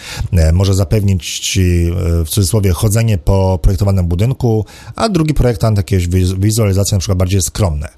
może 0.53 0.73
zapewnić 0.73 1.39
ci 1.39 1.91
w 2.25 2.29
cudzysłowie 2.29 2.71
chodzenie 2.71 3.17
po 3.17 3.59
projektowanym 3.61 4.07
budynku, 4.07 4.65
a 4.95 5.09
drugi 5.09 5.33
projektant 5.33 5.77
jakieś 5.77 6.07
wizualizacje 6.37 6.95
na 6.95 6.99
przykład 6.99 7.17
bardziej 7.17 7.41
skromne. 7.41 7.89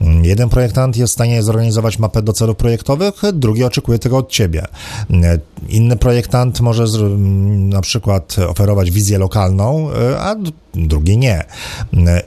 Mm, 0.00 0.24
jeden 0.24 0.48
projektant 0.48 0.96
jest 0.96 1.12
w 1.12 1.14
stanie 1.14 1.42
zorganizować 1.42 1.98
mapę 1.98 2.22
do 2.22 2.32
celów 2.32 2.56
projektowych, 2.56 3.14
drugi 3.32 3.64
oczekuje 3.64 3.98
tego 3.98 4.18
od 4.18 4.30
ciebie. 4.30 4.64
Inny 5.68 5.96
projektant 5.96 6.60
może 6.60 6.84
na 7.56 7.80
przykład 7.80 8.36
oferować 8.48 8.83
wizję 8.90 9.18
lokalną, 9.18 9.90
e, 9.92 10.20
a 10.20 10.36
drugi 10.74 11.18
nie. 11.18 11.44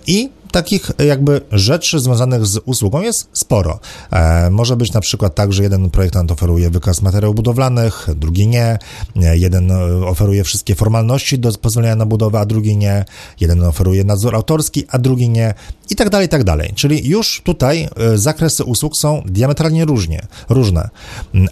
I 0.07 0.29
takich 0.51 0.91
jakby 0.99 1.41
rzeczy 1.51 1.99
związanych 1.99 2.45
z 2.45 2.59
usługą 2.65 3.01
jest 3.01 3.29
sporo. 3.33 3.79
E, 4.11 4.49
może 4.49 4.75
być 4.75 4.93
na 4.93 5.01
przykład 5.01 5.35
tak, 5.35 5.53
że 5.53 5.63
jeden 5.63 5.89
projektant 5.89 6.31
oferuje 6.31 6.69
wykaz 6.69 7.01
materiałów 7.01 7.35
budowlanych, 7.35 8.07
drugi 8.15 8.47
nie. 8.47 8.79
Jeden 9.15 9.71
oferuje 10.05 10.43
wszystkie 10.43 10.75
formalności 10.75 11.39
do 11.39 11.51
pozwolenia 11.51 11.95
na 11.95 12.05
budowę, 12.05 12.39
a 12.39 12.45
drugi 12.45 12.77
nie. 12.77 13.05
Jeden 13.39 13.63
oferuje 13.63 14.03
nadzór 14.03 14.35
autorski, 14.35 14.83
a 14.89 14.97
drugi 14.97 15.29
nie. 15.29 15.53
I 15.89 15.95
tak 15.95 16.09
dalej, 16.09 16.25
i 16.25 16.29
tak 16.29 16.43
dalej. 16.43 16.71
Czyli 16.75 17.07
już 17.07 17.41
tutaj 17.43 17.89
e, 17.95 18.17
zakresy 18.17 18.63
usług 18.63 18.97
są 18.97 19.23
diametralnie 19.25 19.85
różnie, 19.85 20.27
różne. 20.49 20.89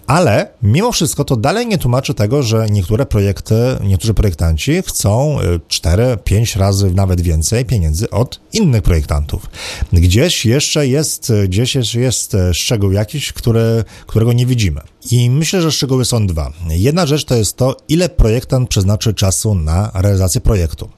Ale 0.08 0.48
mimo 0.62 0.92
wszystko 0.92 1.26
to 1.26 1.36
dalej 1.36 1.68
nie 1.68 1.78
tłumaczy 1.78 2.14
tego, 2.14 2.44
że 2.44 2.66
niektóre 2.70 3.06
projekty, 3.06 3.56
niektórzy 3.84 4.14
projektanci 4.14 4.82
chcą 4.88 5.38
4-5 5.70 6.58
e, 6.58 6.60
razy 6.60 6.94
nawet 6.94 7.22
więcej 7.22 7.66
pieniędzy 7.66 8.10
od 8.10 8.40
innych 8.54 8.82
projektantów. 8.86 9.50
Gdzieś 9.94 10.46
jeszcze 10.46 10.88
jest, 10.88 11.34
gdzieś 11.46 11.76
jeszcze 11.76 12.00
jest 12.00 12.38
szczegół 12.54 12.92
jakiś, 12.92 13.34
który, 13.34 13.84
którego 14.08 14.34
nie 14.34 14.46
widzimy. 14.46 14.82
I 15.12 15.30
myślę, 15.30 15.62
że 15.62 15.72
szczegóły 15.72 16.06
są 16.06 16.28
dwa. 16.28 16.52
Jedna 16.70 17.06
rzecz 17.06 17.26
to 17.26 17.36
jest 17.36 17.58
to, 17.58 17.78
ile 17.90 18.10
projektant 18.10 18.70
przeznaczy 18.70 19.14
czasu 19.14 19.56
na 19.56 19.92
realizację 19.94 20.42
projektu. 20.42 20.90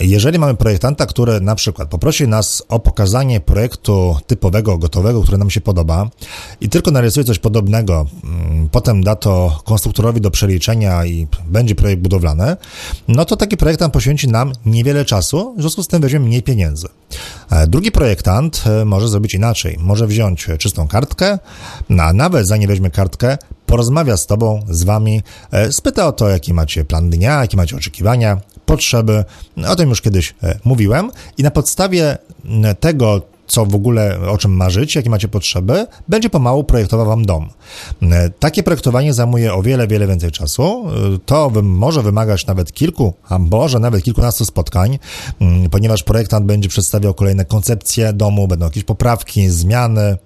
Jeżeli 0.00 0.38
mamy 0.38 0.54
projektanta, 0.54 1.06
który 1.06 1.40
na 1.40 1.54
przykład 1.54 1.88
poprosi 1.88 2.28
nas 2.28 2.62
o 2.68 2.78
pokazanie 2.78 3.40
projektu 3.40 4.16
typowego, 4.26 4.78
gotowego, 4.78 5.22
który 5.22 5.38
nam 5.38 5.50
się 5.50 5.60
podoba 5.60 6.10
i 6.60 6.68
tylko 6.68 6.90
narysuje 6.90 7.24
coś 7.24 7.38
podobnego, 7.38 8.06
mm, 8.24 8.68
potem 8.68 9.02
da 9.02 9.16
to 9.16 9.60
konstruktorowi 9.64 10.20
do 10.20 10.30
przeliczenia 10.30 11.04
i 11.04 11.26
będzie 11.46 11.74
projekt 11.74 12.02
budowlany, 12.02 12.56
no 13.08 13.24
to 13.24 13.36
taki 13.36 13.56
projektant 13.56 13.92
poświęci 13.92 14.28
nam 14.28 14.52
niewiele 14.66 15.04
czasu, 15.04 15.54
w 15.58 15.60
związku 15.60 15.82
z 15.82 15.88
tym 15.88 16.02
weźmiemy 16.02 16.26
mniej 16.26 16.42
pieniędzy. 16.42 16.88
E, 17.50 17.66
drugi 17.66 17.92
projektant 17.92 18.64
e, 18.66 18.84
może 18.84 19.08
zrobić 19.08 19.34
inaczej. 19.34 19.76
Może 19.80 20.06
wziąć 20.06 20.48
czystą 20.58 20.88
kartkę, 20.88 21.38
a 21.98 22.12
nawet 22.12 22.46
zanim 22.46 22.68
weźmie 22.68 22.90
kartkę, 22.90 23.19
porozmawia 23.66 24.16
z 24.16 24.26
tobą, 24.26 24.64
z 24.68 24.84
wami, 24.84 25.22
e, 25.50 25.72
spyta 25.72 26.06
o 26.06 26.12
to, 26.12 26.28
jaki 26.28 26.54
macie 26.54 26.84
plan 26.84 27.10
dnia, 27.10 27.40
jakie 27.40 27.56
macie 27.56 27.76
oczekiwania, 27.76 28.40
potrzeby. 28.66 29.24
O 29.68 29.76
tym 29.76 29.88
już 29.88 30.00
kiedyś 30.00 30.34
mówiłem 30.64 31.10
i 31.38 31.42
na 31.42 31.50
podstawie 31.50 32.18
tego, 32.80 33.22
co 33.50 33.66
w 33.66 33.74
ogóle, 33.74 34.18
o 34.28 34.38
czym 34.38 34.56
marzycie, 34.56 35.00
jakie 35.00 35.10
macie 35.10 35.28
potrzeby, 35.28 35.86
będzie 36.08 36.30
pomału 36.30 36.64
projektował 36.64 37.06
wam 37.06 37.26
dom. 37.26 37.48
Takie 38.38 38.62
projektowanie 38.62 39.14
zajmuje 39.14 39.54
o 39.54 39.62
wiele, 39.62 39.88
wiele 39.88 40.06
więcej 40.06 40.30
czasu. 40.30 40.86
To 41.26 41.50
może 41.62 42.02
wymagać 42.02 42.46
nawet 42.46 42.72
kilku, 42.72 43.14
a 43.28 43.38
może 43.38 43.78
nawet 43.78 44.02
kilkunastu 44.02 44.44
spotkań, 44.44 44.98
ponieważ 45.70 46.02
projektant 46.02 46.46
będzie 46.46 46.68
przedstawiał 46.68 47.14
kolejne 47.14 47.44
koncepcje 47.44 48.12
domu, 48.12 48.48
będą 48.48 48.64
jakieś 48.64 48.84
poprawki, 48.84 49.48
zmiany, 49.48 50.16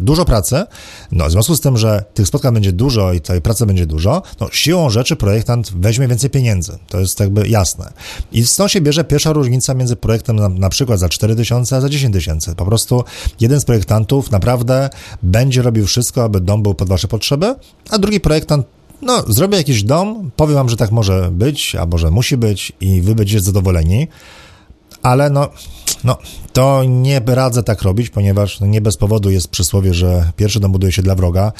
dużo 0.00 0.24
pracy. 0.24 0.64
No, 1.12 1.26
w 1.26 1.30
związku 1.30 1.54
z 1.54 1.60
tym, 1.60 1.76
że 1.76 2.04
tych 2.14 2.28
spotkań 2.28 2.54
będzie 2.54 2.72
dużo 2.72 3.12
i 3.12 3.20
tej 3.20 3.42
pracy 3.42 3.66
będzie 3.66 3.86
dużo, 3.86 4.22
no, 4.40 4.48
siłą 4.52 4.90
rzeczy 4.90 5.16
projektant 5.16 5.72
weźmie 5.72 6.08
więcej 6.08 6.30
pieniędzy. 6.30 6.78
To 6.88 7.00
jest 7.00 7.20
jakby 7.20 7.48
jasne. 7.48 7.92
I 8.32 8.46
stąd 8.46 8.72
się 8.72 8.80
bierze 8.80 9.04
pierwsza 9.04 9.32
różnica 9.32 9.74
między 9.74 9.96
projektem 9.96 10.36
na, 10.36 10.48
na 10.48 10.68
przykład 10.68 11.00
za 11.00 11.08
4 11.08 11.36
tysiące, 11.36 11.76
a 11.76 11.80
za 11.80 11.88
10 11.88 12.14
tysięcy. 12.14 12.54
Po 12.54 12.64
prostu 12.64 13.04
jeden 13.40 13.60
z 13.60 13.64
projektantów 13.64 14.30
naprawdę 14.30 14.90
będzie 15.22 15.62
robił 15.62 15.86
wszystko, 15.86 16.24
aby 16.24 16.40
dom 16.40 16.62
był 16.62 16.74
pod 16.74 16.88
wasze 16.88 17.08
potrzeby, 17.08 17.54
a 17.90 17.98
drugi 17.98 18.20
projektant 18.20 18.66
no, 19.02 19.24
zrobię 19.28 19.56
jakiś 19.56 19.82
dom, 19.82 20.30
powiem 20.36 20.54
wam, 20.54 20.68
że 20.68 20.76
tak 20.76 20.90
może 20.90 21.30
być, 21.32 21.74
albo 21.74 21.98
że 21.98 22.10
musi 22.10 22.36
być 22.36 22.72
i 22.80 23.02
wy 23.02 23.14
będziecie 23.14 23.40
zadowoleni, 23.40 24.08
ale 25.02 25.30
no, 25.30 25.48
no, 26.04 26.16
to 26.52 26.84
nie 26.84 27.20
radzę 27.26 27.62
tak 27.62 27.82
robić, 27.82 28.10
ponieważ 28.10 28.60
no, 28.60 28.66
nie 28.66 28.80
bez 28.80 28.96
powodu 28.96 29.30
jest 29.30 29.48
przysłowie, 29.48 29.94
że 29.94 30.32
pierwszy 30.36 30.60
dom 30.60 30.72
buduje 30.72 30.92
się 30.92 31.02
dla 31.02 31.14
wroga, 31.14 31.52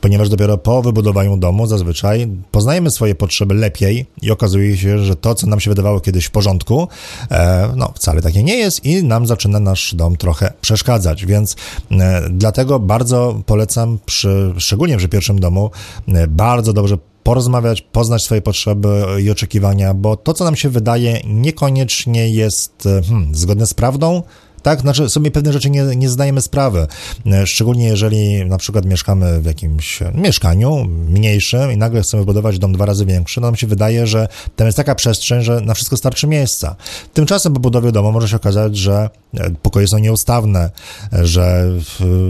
ponieważ 0.00 0.28
dopiero 0.28 0.58
po 0.58 0.82
wybudowaniu 0.82 1.36
domu 1.36 1.66
zazwyczaj 1.66 2.28
poznajemy 2.50 2.90
swoje 2.90 3.14
potrzeby 3.14 3.54
lepiej 3.54 4.06
i 4.22 4.30
okazuje 4.30 4.76
się, 4.76 4.98
że 4.98 5.16
to, 5.16 5.34
co 5.34 5.46
nam 5.46 5.60
się 5.60 5.70
wydawało 5.70 6.00
kiedyś 6.00 6.24
w 6.24 6.30
porządku, 6.30 6.88
e, 7.30 7.68
no 7.76 7.92
wcale 7.94 8.22
takie 8.22 8.42
nie 8.42 8.56
jest 8.56 8.84
i 8.84 9.04
nam 9.04 9.26
zaczyna 9.26 9.60
nasz 9.60 9.94
dom 9.94 10.16
trochę 10.16 10.52
przeszkadzać, 10.60 11.26
więc 11.26 11.56
e, 11.90 12.22
dlatego 12.30 12.78
bardzo 12.78 13.42
polecam, 13.46 13.98
przy, 14.06 14.54
szczególnie 14.58 14.96
przy 14.96 15.08
pierwszym 15.08 15.40
domu, 15.40 15.70
e, 16.08 16.26
bardzo 16.26 16.72
dobrze 16.72 16.98
porozmawiać, 17.28 17.82
poznać 17.82 18.22
swoje 18.22 18.42
potrzeby 18.42 19.04
i 19.22 19.30
oczekiwania, 19.30 19.94
bo 19.94 20.16
to, 20.16 20.34
co 20.34 20.44
nam 20.44 20.56
się 20.56 20.68
wydaje, 20.68 21.20
niekoniecznie 21.24 22.28
jest 22.28 22.88
hmm, 23.08 23.34
zgodne 23.34 23.66
z 23.66 23.74
prawdą, 23.74 24.22
tak? 24.62 24.80
Znaczy 24.80 25.10
sobie 25.10 25.30
pewne 25.30 25.52
rzeczy 25.52 25.70
nie, 25.70 25.84
nie 25.96 26.08
zdajemy 26.08 26.40
sprawy, 26.40 26.86
e, 27.26 27.46
szczególnie 27.46 27.86
jeżeli 27.86 28.44
na 28.44 28.58
przykład 28.58 28.84
mieszkamy 28.84 29.40
w 29.40 29.44
jakimś 29.44 30.00
mieszkaniu 30.14 30.84
mniejszym 30.84 31.72
i 31.72 31.76
nagle 31.76 32.02
chcemy 32.02 32.24
budować 32.24 32.58
dom 32.58 32.72
dwa 32.72 32.86
razy 32.86 33.06
większy, 33.06 33.40
no 33.40 33.46
nam 33.46 33.56
się 33.56 33.66
wydaje, 33.66 34.06
że 34.06 34.28
tam 34.56 34.66
jest 34.66 34.76
taka 34.76 34.94
przestrzeń, 34.94 35.42
że 35.42 35.60
na 35.60 35.74
wszystko 35.74 35.96
starczy 35.96 36.26
miejsca. 36.26 36.76
Tymczasem 37.14 37.54
po 37.54 37.60
budowie 37.60 37.92
domu 37.92 38.12
może 38.12 38.28
się 38.28 38.36
okazać, 38.36 38.76
że 38.76 39.10
e, 39.34 39.50
pokoje 39.62 39.88
są 39.88 39.98
nieustawne, 39.98 40.70
że 41.12 41.70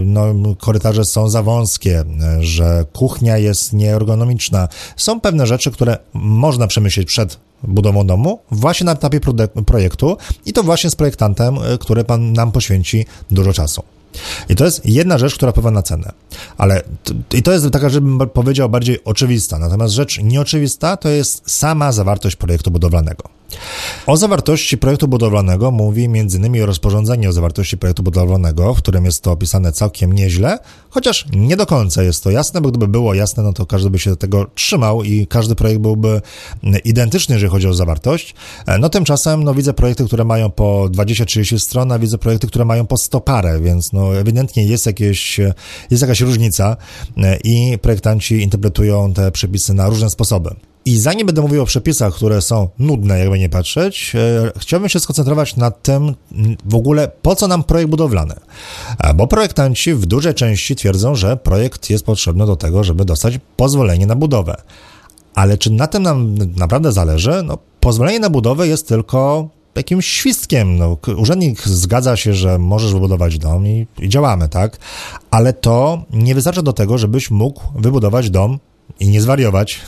no, 0.05 0.33
korytarze 0.59 1.05
są 1.05 1.29
za 1.29 1.43
wąskie, 1.43 1.99
e, 1.99 2.43
że 2.43 2.85
kuchnia 2.93 3.37
jest 3.37 3.73
nieergonomiczna. 3.73 4.67
Są 4.97 5.21
pewne 5.21 5.47
rzeczy, 5.47 5.71
które 5.71 5.97
można 6.13 6.67
przemyśleć 6.67 7.07
przed 7.07 7.48
budową 7.63 8.07
domu, 8.07 8.39
właśnie 8.51 8.85
na 8.85 8.91
etapie 8.91 9.19
projektu 9.65 10.17
i 10.45 10.53
to 10.53 10.63
właśnie 10.63 10.89
z 10.89 10.95
projektantem, 10.95 11.57
y, 11.57 11.77
który 11.77 12.03
pan 12.03 12.33
nam 12.33 12.51
poświęci 12.51 13.05
dużo 13.31 13.53
czasu. 13.53 13.83
I 14.49 14.55
to 14.55 14.65
jest 14.65 14.85
jedna 14.85 15.17
rzecz, 15.17 15.35
która 15.35 15.51
wpływa 15.51 15.71
na 15.71 15.83
cenę. 15.83 16.11
Ale 16.57 16.83
i 17.33 17.43
to 17.43 17.51
jest 17.51 17.71
taka, 17.71 17.89
żebym 17.89 18.19
powiedział, 18.33 18.69
bardziej 18.69 19.03
oczywista. 19.03 19.59
Natomiast 19.59 19.93
rzecz 19.93 20.19
nieoczywista 20.23 20.97
to 20.97 21.09
jest 21.09 21.51
sama 21.51 21.91
zawartość 21.91 22.35
projektu 22.35 22.71
budowlanego. 22.71 23.38
O 24.05 24.17
zawartości 24.17 24.77
projektu 24.77 25.07
budowlanego 25.07 25.71
mówi 25.71 26.05
m.in. 26.05 26.63
rozporządzenie 26.63 27.29
o 27.29 27.31
zawartości 27.31 27.77
projektu 27.77 28.03
budowlanego, 28.03 28.73
w 28.73 28.77
którym 28.77 29.05
jest 29.05 29.23
to 29.23 29.31
opisane 29.31 29.71
całkiem 29.71 30.13
nieźle, 30.13 30.59
chociaż 30.89 31.25
nie 31.33 31.57
do 31.57 31.65
końca 31.65 32.03
jest 32.03 32.23
to 32.23 32.31
jasne, 32.31 32.61
bo 32.61 32.69
gdyby 32.69 32.87
było 32.87 33.13
jasne, 33.13 33.43
no 33.43 33.53
to 33.53 33.65
każdy 33.65 33.89
by 33.89 33.99
się 33.99 34.15
tego 34.15 34.47
trzymał 34.55 35.03
i 35.03 35.27
każdy 35.27 35.55
projekt 35.55 35.81
byłby 35.81 36.21
identyczny, 36.85 37.35
jeżeli 37.35 37.51
chodzi 37.51 37.67
o 37.67 37.73
zawartość. 37.73 38.35
No 38.79 38.89
tymczasem, 38.89 39.43
no 39.43 39.53
widzę 39.53 39.73
projekty, 39.73 40.05
które 40.05 40.23
mają 40.25 40.51
po 40.51 40.89
20-30 40.91 41.59
stron, 41.59 41.91
a 41.91 41.99
widzę 41.99 42.17
projekty, 42.17 42.47
które 42.47 42.65
mają 42.65 42.87
po 42.87 42.97
100 42.97 43.21
parę, 43.21 43.59
więc 43.61 43.93
no 43.93 44.17
ewidentnie 44.17 44.65
jest 44.65 44.85
jakieś, 44.85 45.39
jest 45.89 46.01
jakaś 46.01 46.21
różnica 46.21 46.77
i 47.43 47.77
projektanci 47.81 48.41
interpretują 48.41 49.13
te 49.13 49.31
przepisy 49.31 49.73
na 49.73 49.89
różne 49.89 50.09
sposoby. 50.09 50.49
I 50.85 50.99
zanim 50.99 51.25
będę 51.25 51.41
mówił 51.41 51.61
o 51.61 51.65
przepisach, 51.65 52.13
które 52.13 52.41
są 52.41 52.69
nudne, 52.79 53.19
jakby 53.19 53.39
nie 53.39 53.49
patrzeć, 53.49 54.15
e, 54.15 54.51
chciałbym 54.57 54.89
się 54.89 54.99
skoncentrować 54.99 55.55
na 55.55 55.71
tym 55.71 56.15
w 56.65 56.75
ogóle, 56.75 57.11
po 57.21 57.35
co 57.35 57.47
nam 57.47 57.63
projekt 57.63 57.89
budowlany. 57.89 58.35
E, 58.99 59.13
bo 59.13 59.27
projektanci 59.27 59.93
w 59.93 60.05
dużej 60.05 60.33
części 60.33 60.75
twierdzą, 60.75 61.15
że 61.15 61.37
projekt 61.37 61.89
jest 61.89 62.05
potrzebny 62.05 62.45
do 62.45 62.55
tego, 62.55 62.83
żeby 62.83 63.05
dostać 63.05 63.39
pozwolenie 63.55 64.07
na 64.07 64.15
budowę. 64.15 64.55
Ale 65.35 65.57
czy 65.57 65.71
na 65.71 65.87
tym 65.87 66.03
nam 66.03 66.35
naprawdę 66.55 66.91
zależy? 66.91 67.43
No, 67.43 67.57
pozwolenie 67.79 68.19
na 68.19 68.29
budowę 68.29 68.67
jest 68.67 68.87
tylko 68.87 69.49
jakimś 69.75 70.07
świstkiem. 70.07 70.77
No, 70.77 70.97
urzędnik 71.17 71.61
zgadza 71.61 72.15
się, 72.15 72.33
że 72.33 72.57
możesz 72.57 72.93
wybudować 72.93 73.37
dom 73.37 73.67
i, 73.67 73.87
i 73.99 74.09
działamy, 74.09 74.49
tak? 74.49 74.77
Ale 75.31 75.53
to 75.53 76.03
nie 76.13 76.35
wystarcza 76.35 76.61
do 76.61 76.73
tego, 76.73 76.97
żebyś 76.97 77.31
mógł 77.31 77.61
wybudować 77.75 78.29
dom 78.29 78.59
i 78.99 79.09
nie 79.09 79.21
zwariować, 79.21 79.81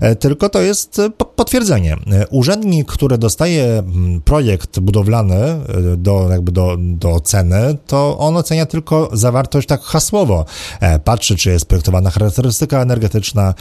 e, 0.00 0.16
tylko 0.16 0.48
to 0.48 0.60
jest 0.60 0.98
e, 0.98 1.10
potwierdzenie. 1.10 1.96
E, 2.12 2.26
urzędnik, 2.26 2.92
który 2.92 3.18
dostaje 3.18 3.64
mm, 3.64 4.20
projekt 4.20 4.80
budowlany 4.80 5.60
do, 5.96 6.28
jakby 6.30 6.52
do, 6.52 6.76
do 6.78 7.10
oceny, 7.10 7.76
to 7.86 8.18
on 8.18 8.36
ocenia 8.36 8.66
tylko 8.66 9.10
zawartość 9.12 9.68
tak 9.68 9.82
hasłowo. 9.82 10.44
Patrzy, 11.04 11.36
czy 11.36 11.50
jest 11.50 11.66
projektowana 11.66 12.10
charakterystyka 12.10 12.82
energetyczna, 12.82 13.54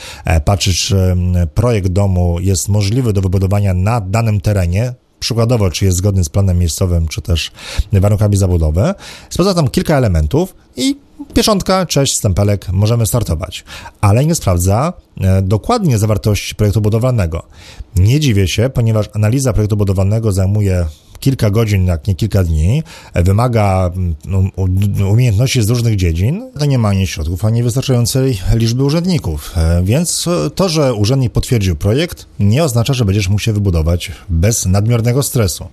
patrzy, 0.46 0.74
czy 0.74 0.98
mm, 0.98 1.48
projekt 1.48 1.88
domu 1.88 2.39
jest 2.39 2.70
możliwy 2.70 3.13
do 3.13 3.22
wybudowania 3.22 3.74
na 3.74 4.01
danym 4.01 4.42
terenie, 4.42 4.94
przykładowo, 5.19 5.71
czy 5.71 5.86
jest 5.86 5.97
zgodny 5.97 6.24
z 6.24 6.29
planem 6.29 6.57
miejscowym, 6.57 7.07
czy 7.07 7.21
też 7.21 7.51
warunkami 7.93 8.38
zabudowy. 8.38 8.93
Sprawdza 9.29 9.53
tam 9.53 9.67
kilka 9.67 9.97
elementów 9.97 10.55
i 10.75 10.95
pieczątka, 11.33 11.86
cześć, 11.86 12.17
stempelek, 12.17 12.69
możemy 12.71 13.05
startować. 13.05 13.63
Ale 14.01 14.25
nie 14.25 14.36
sprawdza 14.36 14.93
e, 15.21 15.41
dokładnie 15.41 15.97
zawartości 15.97 16.55
projektu 16.55 16.81
budowlanego. 16.81 17.43
Nie 17.95 18.19
dziwię 18.19 18.47
się, 18.47 18.69
ponieważ 18.69 19.09
analiza 19.13 19.53
projektu 19.53 19.77
budowlanego 19.77 20.31
zajmuje 20.31 20.86
kilka 21.19 21.50
godzin, 21.50 21.86
jak 21.86 22.07
nie 22.07 22.15
kilka 22.15 22.43
dni, 22.43 22.83
wymaga 23.15 23.91
mm, 23.95 24.51
umiejętności 25.12 25.62
z 25.62 25.69
różnych 25.69 25.95
dziedzin, 25.95 26.51
to 26.59 26.65
nie 26.65 26.77
ma 26.77 26.89
ani 26.89 27.07
środków, 27.07 27.45
ani 27.45 27.63
wystarczającej 27.63 28.39
liczby 28.53 28.83
urzędników. 28.83 29.53
E, 29.57 29.83
więc 29.83 30.25
to, 30.55 30.69
że 30.69 30.93
urzędnik 30.93 31.33
potwierdził 31.33 31.75
projekt, 31.75 32.25
nie 32.39 32.63
oznacza, 32.63 32.93
że 32.93 33.05
będziesz 33.05 33.29
się 33.38 33.53
wybudować 33.53 34.12
bez 34.29 34.65
nadmiernego 34.65 35.24
stresu. 35.24 35.67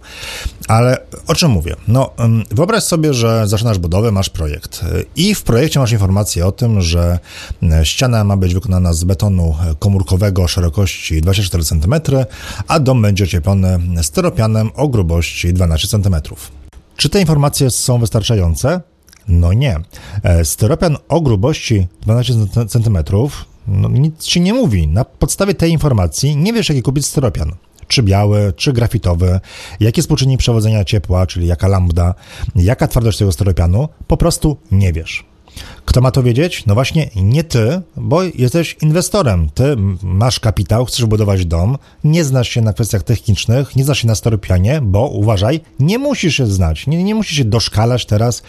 Ale 0.69 0.99
o 1.27 1.35
czym 1.35 1.51
mówię? 1.51 1.77
No, 1.89 2.11
wyobraź 2.51 2.85
sobie, 2.85 3.15
że 3.15 3.49
zaczynasz 3.49 3.79
budowę, 3.79 4.13
masz 4.13 4.31
projekt 4.31 4.81
e, 4.83 5.03
i 5.17 5.35
w 5.35 5.43
projekcie 5.43 5.81
masz 5.81 5.93
informację 5.93 6.47
o 6.47 6.53
tym, 6.53 6.81
że 6.81 7.19
e, 7.63 7.87
ściana 7.87 8.25
ma 8.25 8.37
być 8.37 8.55
wykonana 8.55 8.93
z 8.93 9.05
betonu 9.05 9.57
komórkowego 9.79 10.49
szerokości 10.49 11.21
24 11.21 11.65
cm, 11.65 11.95
a 12.69 12.81
dom 12.81 13.03
będzie 13.03 13.25
ocieplony 13.25 13.79
styropianem 14.03 14.71
o 14.75 14.89
grubości 14.89 15.34
szerokości 15.35 15.53
12 15.53 15.89
cm. 15.89 16.17
Czy 16.97 17.09
te 17.09 17.21
informacje 17.21 17.71
są 17.71 17.99
wystarczające? 17.99 18.81
No 19.29 19.53
nie. 19.53 19.81
E, 20.23 20.45
styropian 20.45 20.97
o 21.09 21.21
grubości 21.21 21.87
12 22.03 22.35
cm 22.69 22.99
no, 23.67 23.89
nic 23.89 24.25
ci 24.25 24.41
nie 24.41 24.55
mówi. 24.55 24.87
Na 24.87 25.05
podstawie 25.05 25.55
tej 25.55 25.71
informacji 25.71 26.37
nie 26.37 26.53
wiesz, 26.53 26.69
jaki 26.69 26.83
kupić 26.83 27.07
styropian. 27.07 27.53
Czy 27.89 28.03
biały, 28.03 28.53
czy 28.57 28.73
grafitowy, 28.73 29.41
jaki 29.81 30.03
współczynnik 30.03 30.39
przewodzenia 30.39 30.85
ciepła, 30.85 31.27
czyli 31.27 31.47
jaka 31.47 31.69
lambda, 31.69 32.15
jaka 32.57 32.89
twardość 32.89 33.19
tego 33.19 33.33
styropianu, 33.33 33.89
po 34.07 34.17
prostu 34.17 34.57
nie 34.73 34.93
wiesz. 34.93 35.25
Kto 35.85 36.01
ma 36.01 36.11
to 36.11 36.23
wiedzieć? 36.23 36.67
No 36.67 36.75
właśnie 36.75 37.11
nie 37.17 37.45
ty, 37.45 37.81
bo 37.97 38.23
jesteś 38.23 38.77
inwestorem. 38.83 39.51
Ty 39.55 39.77
masz 40.03 40.41
kapitał, 40.41 40.85
chcesz 40.85 41.07
budować 41.07 41.47
dom, 41.47 41.79
nie 42.05 42.25
znasz 42.25 42.49
się 42.49 42.61
na 42.61 42.73
kwestiach 42.73 43.03
technicznych, 43.03 43.77
nie 43.77 43.85
znasz 43.85 43.99
się 43.99 44.07
na 44.07 44.15
storypianie, 44.15 44.81
bo 44.83 45.09
uważaj, 45.09 45.61
nie 45.81 45.99
musisz 45.99 46.37
się 46.37 46.47
znać, 46.47 46.87
nie, 46.87 47.05
nie 47.05 47.15
musisz 47.15 47.37
się 47.37 47.45
doszkalać 47.45 48.07
teraz 48.07 48.43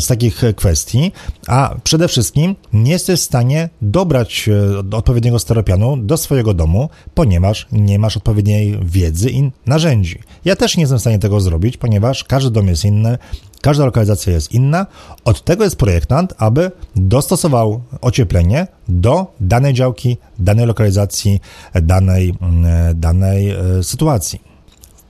z 0.00 0.06
takich 0.06 0.42
kwestii, 0.56 1.12
a 1.46 1.74
przede 1.84 2.08
wszystkim 2.08 2.56
nie 2.72 2.92
jesteś 2.92 3.20
w 3.20 3.24
stanie 3.24 3.68
dobrać 3.82 4.48
e, 4.48 4.96
odpowiedniego 4.96 5.38
steropianu 5.38 5.96
do 5.96 6.16
swojego 6.16 6.54
domu, 6.54 6.88
ponieważ 7.14 7.66
nie 7.72 7.98
masz 7.98 8.16
odpowiedniej 8.16 8.78
wiedzy 8.82 9.30
i 9.30 9.50
narzędzi. 9.66 10.18
Ja 10.44 10.56
też 10.56 10.76
nie 10.76 10.80
jestem 10.80 10.98
w 10.98 11.00
stanie 11.00 11.18
tego 11.18 11.40
zrobić, 11.40 11.76
ponieważ 11.76 12.24
każdy 12.24 12.50
dom 12.50 12.68
jest 12.68 12.84
inny, 12.84 13.18
Każda 13.62 13.84
lokalizacja 13.84 14.32
jest 14.32 14.52
inna. 14.52 14.86
Od 15.24 15.44
tego 15.44 15.64
jest 15.64 15.76
projektant, 15.76 16.34
aby 16.38 16.70
dostosował 16.96 17.80
ocieplenie 18.00 18.66
do 18.88 19.34
danej 19.40 19.74
działki, 19.74 20.18
danej 20.38 20.66
lokalizacji, 20.66 21.40
danej, 21.74 22.34
mm, 22.40 23.00
danej 23.00 23.50
e, 23.50 23.82
sytuacji. 23.82 24.45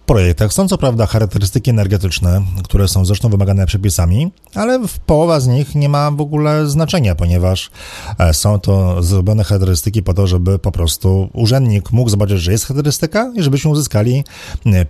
Projektach 0.06 0.52
są 0.52 0.68
co 0.68 0.78
prawda 0.78 1.06
charakterystyki 1.06 1.70
energetyczne, 1.70 2.42
które 2.64 2.88
są 2.88 3.04
zresztą 3.04 3.28
wymagane 3.28 3.66
przepisami, 3.66 4.32
ale 4.54 4.80
połowa 5.06 5.40
z 5.40 5.46
nich 5.46 5.74
nie 5.74 5.88
ma 5.88 6.10
w 6.10 6.20
ogóle 6.20 6.66
znaczenia, 6.66 7.14
ponieważ 7.14 7.70
e, 8.18 8.34
są 8.34 8.60
to 8.60 9.02
zrobione 9.02 9.44
charakterystyki 9.44 10.02
po 10.02 10.14
to, 10.14 10.26
żeby 10.26 10.58
po 10.58 10.72
prostu 10.72 11.28
urzędnik 11.32 11.92
mógł 11.92 12.10
zobaczyć, 12.10 12.40
że 12.40 12.52
jest 12.52 12.66
charakterystyka 12.66 13.32
i 13.34 13.42
żebyśmy 13.42 13.70
uzyskali 13.70 14.24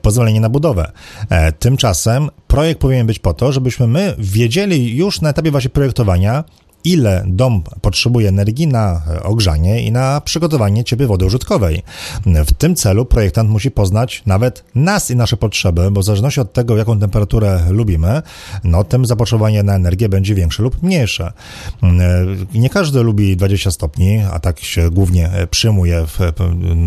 pozwolenie 0.03 0.41
na 0.41 0.49
budowę. 0.49 0.93
E, 1.31 1.53
tymczasem 1.53 2.31
projekt 2.47 2.81
powinien 2.81 3.07
być 3.07 3.19
po 3.19 3.35
to, 3.35 3.53
żebyśmy 3.53 3.87
my 3.87 4.15
wiedzieli 4.19 4.97
już 4.97 5.21
na 5.21 5.31
etapie 5.31 5.51
właśnie 5.51 5.71
projektowania, 5.71 6.45
ile 6.87 7.25
dom 7.27 7.63
potrzebuje 7.81 8.29
energii 8.29 8.67
na 8.67 9.03
ogrzanie 9.23 9.83
i 9.83 9.93
na 9.93 10.21
przygotowanie 10.21 10.85
ciepłej 10.85 11.09
wody 11.09 11.27
użytkowej. 11.27 11.83
W 12.27 12.53
tym 12.53 12.77
celu 12.77 13.05
projektant 13.05 13.51
musi 13.51 13.71
poznać 13.71 14.23
nawet 14.27 14.65
nas 14.75 15.11
i 15.11 15.17
nasze 15.17 15.37
potrzeby, 15.37 15.91
bo 15.91 16.01
w 16.01 16.05
zależności 16.05 16.41
od 16.41 16.53
tego, 16.53 16.77
jaką 16.77 16.99
temperaturę 16.99 17.61
lubimy, 17.71 18.23
no 18.65 18.85
tym 18.85 19.07
zapotrzebowanie 19.07 19.63
na 19.63 19.75
energię 19.75 20.09
będzie 20.09 20.35
większe 20.35 20.63
lub 20.63 20.83
mniejsze. 20.83 21.33
Nie 22.55 22.71
każdy 22.71 23.03
lubi 23.03 23.37
20 23.37 23.71
stopni, 23.71 24.19
a 24.33 24.39
tak 24.39 24.61
się 24.61 24.91
głównie 24.91 25.31
przyjmuje 25.51 26.07
w, 26.07 26.19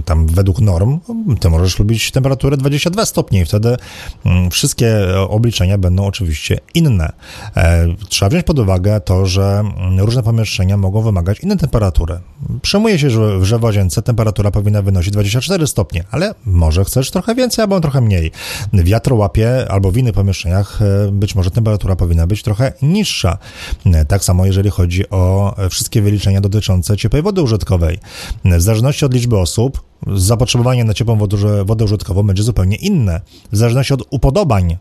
tam 0.05 0.27
według 0.27 0.61
norm. 0.61 0.99
Ty 1.39 1.49
możesz 1.49 1.79
lubić 1.79 2.11
temperaturę 2.11 2.57
22 2.57 3.05
stopni 3.05 3.39
i 3.39 3.45
wtedy 3.45 3.77
mm, 4.25 4.51
wszystkie 4.51 4.97
obliczenia 5.29 5.77
będą 5.77 6.05
oczywiście 6.05 6.59
inne. 6.73 7.11
E, 7.57 7.87
trzeba 8.09 8.29
wziąć 8.29 8.45
pod 8.45 8.59
uwagę 8.59 9.01
to, 9.01 9.25
że 9.25 9.63
różne 9.97 10.23
pomieszczenia 10.23 10.77
mogą 10.77 11.01
wymagać 11.01 11.39
innej 11.39 11.57
temperatury. 11.57 12.19
Przemuje 12.61 12.99
się, 12.99 13.09
że, 13.09 13.45
że 13.45 13.59
w 13.59 13.63
łazience 13.63 14.01
temperatura 14.01 14.51
powinna 14.51 14.81
wynosić 14.81 15.13
24 15.13 15.67
stopnie, 15.67 16.03
ale 16.11 16.35
może 16.45 16.85
chcesz 16.85 17.11
trochę 17.11 17.35
więcej 17.35 17.63
albo 17.63 17.79
trochę 17.81 18.01
mniej. 18.01 18.31
W 18.73 18.83
wiatrołapie 18.83 19.65
albo 19.69 19.91
w 19.91 19.97
innych 19.97 20.13
pomieszczeniach 20.13 20.81
e, 20.81 21.11
być 21.11 21.35
może 21.35 21.51
temperatura 21.51 21.95
powinna 21.95 22.27
być 22.27 22.43
trochę 22.43 22.73
niższa. 22.81 23.37
E, 23.85 24.05
tak 24.05 24.23
samo 24.23 24.45
jeżeli 24.45 24.69
chodzi 24.69 25.09
o 25.09 25.55
wszystkie 25.69 26.01
wyliczenia 26.01 26.41
dotyczące 26.41 26.97
ciepłej 26.97 27.21
wody 27.23 27.41
użytkowej. 27.41 27.99
W 28.45 28.61
zależności 28.61 29.05
od 29.05 29.13
liczby 29.13 29.37
osób, 29.37 29.81
zapotrzebowanie 30.15 30.83
na 30.83 30.93
ciepłą 30.93 31.17
wodę, 31.17 31.65
wodę 31.65 31.85
użytkową 31.85 32.23
będzie 32.23 32.43
zupełnie 32.43 32.75
inne. 32.75 33.21
W 33.51 33.57
zależności 33.57 33.93
od 33.93 34.03
upodobań 34.09 34.77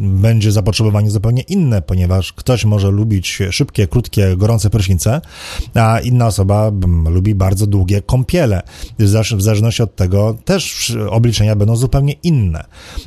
będzie 0.00 0.52
zapotrzebowanie 0.52 1.10
zupełnie 1.10 1.42
inne, 1.42 1.82
ponieważ 1.82 2.32
ktoś 2.32 2.64
może 2.64 2.90
lubić 2.90 3.38
szybkie, 3.50 3.86
krótkie, 3.86 4.36
gorące 4.36 4.70
prysznice, 4.70 5.20
a 5.74 6.00
inna 6.00 6.26
osoba 6.26 6.72
lubi 7.10 7.34
bardzo 7.34 7.66
długie 7.66 8.02
kąpiele. 8.02 8.62
W 8.98 9.42
zależności 9.42 9.82
od 9.82 9.96
tego 9.96 10.36
też 10.44 10.96
obliczenia 11.10 11.56
będą 11.56 11.76
zupełnie 11.76 12.12
inne. 12.12 12.64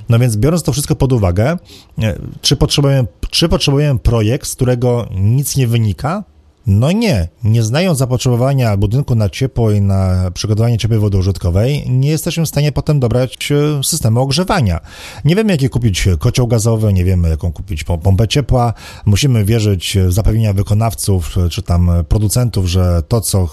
No 0.10 0.20
więc 0.20 0.38
biorąc 0.38 0.64
to 0.64 0.72
wszystko 0.72 0.96
pod 0.96 1.14
uwagę, 1.14 1.58
e, 2.02 2.16
czy 2.42 2.56
potrzebujemy, 2.56 3.08
czy 3.30 3.50
potrzebujemy 3.50 4.00
projekt, 4.00 4.48
z 4.48 4.56
którego 4.56 5.08
nic 5.12 5.58
nie 5.58 5.68
wynika, 5.68 6.24
no 6.68 6.92
nie, 6.92 7.28
nie 7.44 7.64
znając 7.64 7.98
zapotrzebowania 7.98 8.78
budynku 8.78 9.16
na 9.16 9.30
ciepło 9.30 9.72
i 9.72 9.82
na 9.82 10.32
przygotowanie 10.34 10.78
ciepłej 10.78 11.00
wody 11.00 11.18
użytkowej, 11.18 11.90
nie 11.90 12.10
jesteśmy 12.10 12.46
w 12.46 12.50
stanie 12.50 12.72
potem 12.72 13.00
dobrać 13.00 13.52
e, 13.52 13.84
systemu 13.84 14.22
ogrzewania. 14.22 14.80
Nie 15.26 15.36
wiemy, 15.36 15.52
jaki 15.52 15.70
kupić 15.70 16.08
kocioł 16.20 16.48
gazowy, 16.48 16.94
nie 16.94 17.06
wiemy, 17.06 17.30
jaką 17.30 17.52
kupić 17.52 17.84
pompę 17.84 18.28
ciepła. 18.28 18.74
Musimy 19.06 19.46
wierzyć 19.46 19.98
w 20.08 20.14
zapewnienia 20.14 20.54
wykonawców 20.54 21.36
czy 21.52 21.62
tam 21.62 21.92
producentów, 22.10 22.68
że 22.68 23.04
to, 23.08 23.22
co 23.22 23.50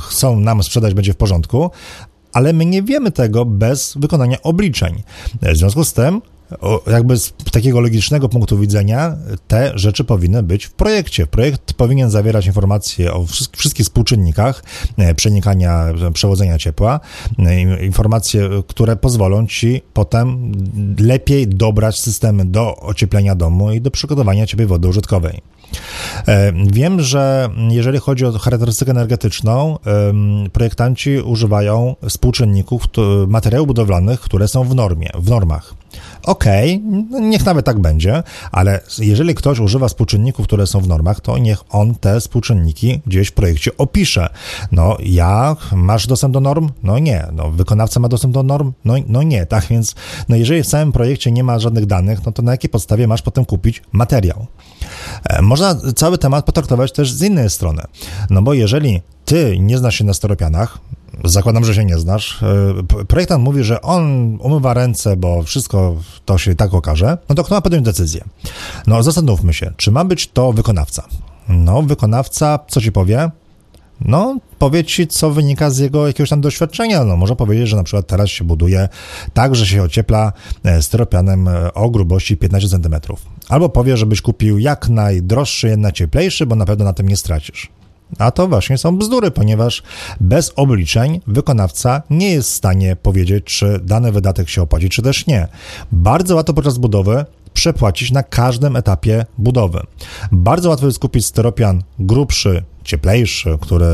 chcą 0.00 0.40
nam 0.40 0.62
sprzedać, 0.62 0.94
będzie 0.94 1.12
w 1.12 1.16
porządku, 1.16 1.70
ale 2.32 2.52
my 2.52 2.66
nie 2.66 2.82
wiemy 2.82 3.10
tego 3.10 3.44
bez 3.44 3.94
wykonania 3.96 4.42
obliczeń. 4.42 5.02
W 5.42 5.56
związku 5.56 5.84
z 5.84 5.92
tym 5.92 6.22
jakby 6.86 7.18
z 7.18 7.32
takiego 7.52 7.80
logicznego 7.80 8.28
punktu 8.28 8.58
widzenia 8.58 9.16
te 9.48 9.72
rzeczy 9.74 10.04
powinny 10.04 10.42
być 10.42 10.64
w 10.64 10.72
projekcie. 10.72 11.26
Projekt 11.26 11.72
powinien 11.72 12.10
zawierać 12.10 12.46
informacje 12.46 13.12
o 13.12 13.26
wszystkich 13.56 13.86
współczynnikach 13.86 14.64
e, 14.96 15.14
przenikania, 15.14 15.84
przewodzenia 16.12 16.58
ciepła, 16.58 17.00
e, 17.38 17.84
informacje, 17.84 18.48
które 18.66 18.96
pozwolą 18.96 19.46
ci 19.46 19.82
potem 19.92 20.52
lepiej 20.98 21.48
dobrać 21.48 22.00
systemy 22.00 22.44
do 22.44 22.76
ocieplenia 22.76 23.34
domu 23.34 23.72
i 23.72 23.80
do 23.80 23.90
przygotowania 23.90 24.46
ciepłej 24.46 24.66
wody 24.68 24.88
użytkowej. 24.88 25.42
E, 26.28 26.52
wiem, 26.72 27.00
że 27.00 27.48
jeżeli 27.68 27.98
chodzi 27.98 28.26
o 28.26 28.38
charakterystykę 28.38 28.90
energetyczną, 28.90 29.78
projektanci 30.52 31.18
używają 31.18 31.96
współczynników 32.08 32.82
materiałów 33.26 33.66
budowlanych, 33.66 34.20
które 34.20 34.48
są 34.48 34.64
w 34.64 34.74
normie, 34.74 35.10
w 35.14 35.30
normach. 35.30 35.74
Okej, 36.22 36.82
okay, 37.08 37.20
niech 37.20 37.44
nawet 37.44 37.66
tak 37.66 37.78
będzie, 37.78 38.22
ale 38.52 38.80
jeżeli 38.98 39.34
ktoś 39.34 39.58
używa 39.58 39.88
współczynników, 39.88 40.46
które 40.46 40.66
są 40.66 40.80
w 40.80 40.88
normach, 40.88 41.20
to 41.20 41.38
niech 41.38 41.58
on 41.70 41.94
te 41.94 42.20
współczynniki 42.20 43.00
gdzieś 43.06 43.28
w 43.28 43.32
projekcie 43.32 43.70
opisze. 43.78 44.28
No, 44.72 44.96
ja, 45.00 45.56
masz 45.72 46.06
dostęp 46.06 46.34
do 46.34 46.40
norm? 46.40 46.70
No 46.82 46.98
nie. 46.98 47.26
No, 47.32 47.50
wykonawca 47.50 48.00
ma 48.00 48.08
dostęp 48.08 48.34
do 48.34 48.42
norm? 48.42 48.72
No, 48.84 48.94
no 49.06 49.22
nie, 49.22 49.46
tak 49.46 49.66
więc, 49.66 49.94
no 50.28 50.36
jeżeli 50.36 50.62
w 50.62 50.66
całym 50.66 50.92
projekcie 50.92 51.32
nie 51.32 51.44
ma 51.44 51.58
żadnych 51.58 51.86
danych, 51.86 52.26
no 52.26 52.32
to 52.32 52.42
na 52.42 52.52
jakiej 52.52 52.70
podstawie 52.70 53.06
masz 53.06 53.22
potem 53.22 53.44
kupić 53.44 53.82
materiał? 53.92 54.46
E, 55.24 55.42
można 55.62 55.92
cały 55.92 56.18
temat 56.18 56.44
potraktować 56.44 56.92
też 56.92 57.12
z 57.12 57.22
innej 57.22 57.50
strony. 57.50 57.82
No 58.30 58.42
bo 58.42 58.54
jeżeli 58.54 59.00
ty 59.24 59.58
nie 59.58 59.78
znasz 59.78 59.94
się 59.94 60.04
na 60.04 60.14
steropianach, 60.14 60.78
zakładam, 61.24 61.64
że 61.64 61.74
się 61.74 61.84
nie 61.84 61.98
znasz, 61.98 62.42
e, 62.42 63.04
projektant 63.04 63.44
mówi, 63.44 63.64
że 63.64 63.82
on 63.82 64.36
umywa 64.40 64.74
ręce, 64.74 65.16
bo 65.16 65.42
wszystko 65.42 65.96
to 66.24 66.38
się 66.38 66.54
tak 66.54 66.74
okaże, 66.74 67.18
no 67.28 67.34
to 67.34 67.44
kto 67.44 67.54
ma 67.54 67.60
podjąć 67.60 67.84
decyzję? 67.84 68.24
No 68.86 69.02
zastanówmy 69.02 69.54
się, 69.54 69.72
czy 69.76 69.90
ma 69.90 70.04
być 70.04 70.28
to 70.28 70.52
wykonawca? 70.52 71.08
No, 71.48 71.82
wykonawca, 71.82 72.58
co 72.68 72.80
ci 72.80 72.92
powie? 72.92 73.30
No, 74.04 74.38
powie 74.58 74.84
ci, 74.84 75.06
co 75.06 75.30
wynika 75.30 75.70
z 75.70 75.78
jego 75.78 76.06
jakiegoś 76.06 76.30
tam 76.30 76.40
doświadczenia. 76.40 77.04
No, 77.04 77.16
może 77.16 77.36
powiedzieć, 77.36 77.68
że 77.68 77.76
na 77.76 77.82
przykład 77.82 78.06
teraz 78.06 78.28
się 78.28 78.44
buduje 78.44 78.88
tak, 79.32 79.54
że 79.54 79.66
się 79.66 79.82
ociepla 79.82 80.32
e, 80.64 80.82
styropianem 80.82 81.48
e, 81.48 81.74
o 81.74 81.90
grubości 81.90 82.36
15 82.36 82.68
cm. 82.68 82.94
Albo 83.48 83.68
powie, 83.68 83.96
żebyś 83.96 84.20
kupił 84.20 84.58
jak 84.58 84.88
najdroższy, 84.88 85.68
jak 85.68 85.78
najcieplejszy, 85.78 86.46
bo 86.46 86.56
na 86.56 86.64
pewno 86.64 86.84
na 86.84 86.92
tym 86.92 87.08
nie 87.08 87.16
stracisz. 87.16 87.70
A 88.18 88.30
to 88.30 88.48
właśnie 88.48 88.78
są 88.78 88.98
bzdury, 88.98 89.30
ponieważ 89.30 89.82
bez 90.20 90.52
obliczeń 90.56 91.20
wykonawca 91.26 92.02
nie 92.10 92.30
jest 92.30 92.50
w 92.50 92.54
stanie 92.54 92.96
powiedzieć, 92.96 93.44
czy 93.44 93.80
dany 93.82 94.12
wydatek 94.12 94.48
się 94.48 94.62
opłaci, 94.62 94.88
czy 94.88 95.02
też 95.02 95.26
nie. 95.26 95.48
Bardzo 95.92 96.36
łatwo 96.36 96.54
podczas 96.54 96.78
budowy 96.78 97.24
przepłacić 97.54 98.10
na 98.10 98.22
każdym 98.22 98.76
etapie 98.76 99.26
budowy. 99.38 99.80
Bardzo 100.32 100.68
łatwo 100.68 100.86
jest 100.86 100.98
kupić 100.98 101.26
styropian 101.26 101.82
grubszy, 101.98 102.62
cieplejszy, 102.84 103.58
który, 103.60 103.86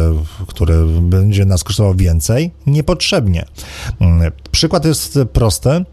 który 0.47 0.87
będzie 1.01 1.45
nas 1.45 1.65
kosztował 1.65 1.95
więcej, 1.95 2.51
niepotrzebnie. 2.67 3.45
Mm, 4.01 4.33
przykład 4.51 4.85
jest 4.85 5.19
prosty. 5.33 5.85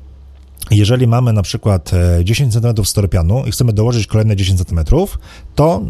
Jeżeli 0.71 1.07
mamy 1.07 1.33
na 1.33 1.41
przykład 1.41 1.91
10 2.23 2.53
cm 2.53 2.85
styropianu 2.85 3.43
i 3.45 3.51
chcemy 3.51 3.73
dołożyć 3.73 4.07
kolejne 4.07 4.35
10 4.35 4.63
cm, 4.65 4.79
to 5.55 5.81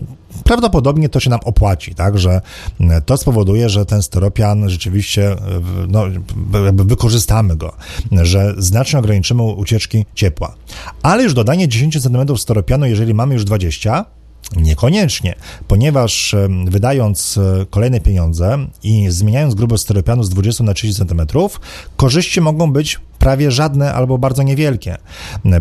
prawdopodobnie 0.43 1.09
to 1.09 1.19
się 1.19 1.29
nam 1.29 1.39
opłaci, 1.43 1.95
tak, 1.95 2.19
że 2.19 2.41
to 3.05 3.17
spowoduje, 3.17 3.69
że 3.69 3.85
ten 3.85 4.03
styropian 4.03 4.69
rzeczywiście, 4.69 5.35
no, 5.87 6.03
jakby 6.65 6.85
wykorzystamy 6.85 7.55
go, 7.55 7.73
że 8.11 8.55
znacznie 8.57 8.99
ograniczymy 8.99 9.43
ucieczki 9.43 10.05
ciepła. 10.15 10.55
Ale 11.03 11.23
już 11.23 11.33
dodanie 11.33 11.67
10 11.67 12.03
cm 12.03 12.37
styropianu, 12.37 12.85
jeżeli 12.85 13.13
mamy 13.13 13.33
już 13.33 13.43
20, 13.43 14.05
Niekoniecznie, 14.55 15.35
ponieważ 15.67 16.35
wydając 16.67 17.37
e, 17.37 17.65
kolejne 17.69 17.99
pieniądze 17.99 18.57
i 18.83 19.05
zmieniając 19.09 19.55
grubość 19.55 19.83
styropianu 19.83 20.23
z 20.23 20.29
20 20.29 20.63
na 20.63 20.73
30 20.73 21.05
cm, 21.05 21.21
korzyści 21.97 22.41
mogą 22.41 22.73
być 22.73 22.99
prawie 23.19 23.51
żadne 23.51 23.93
albo 23.93 24.17
bardzo 24.17 24.43
niewielkie, 24.43 24.97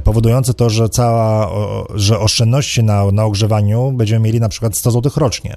powodujące 0.04 0.54
to, 0.54 0.70
że 0.70 0.88
cała, 0.88 1.50
że 1.94 2.18
oszczędności 2.18 2.82
na, 2.82 3.12
na 3.12 3.24
ogrzewaniu 3.24 3.92
będziemy 3.92 4.24
mieli 4.24 4.40
na 4.40 4.48
przykład 4.48 4.76
100 4.76 4.90
zł 4.90 5.12
rocznie. 5.16 5.56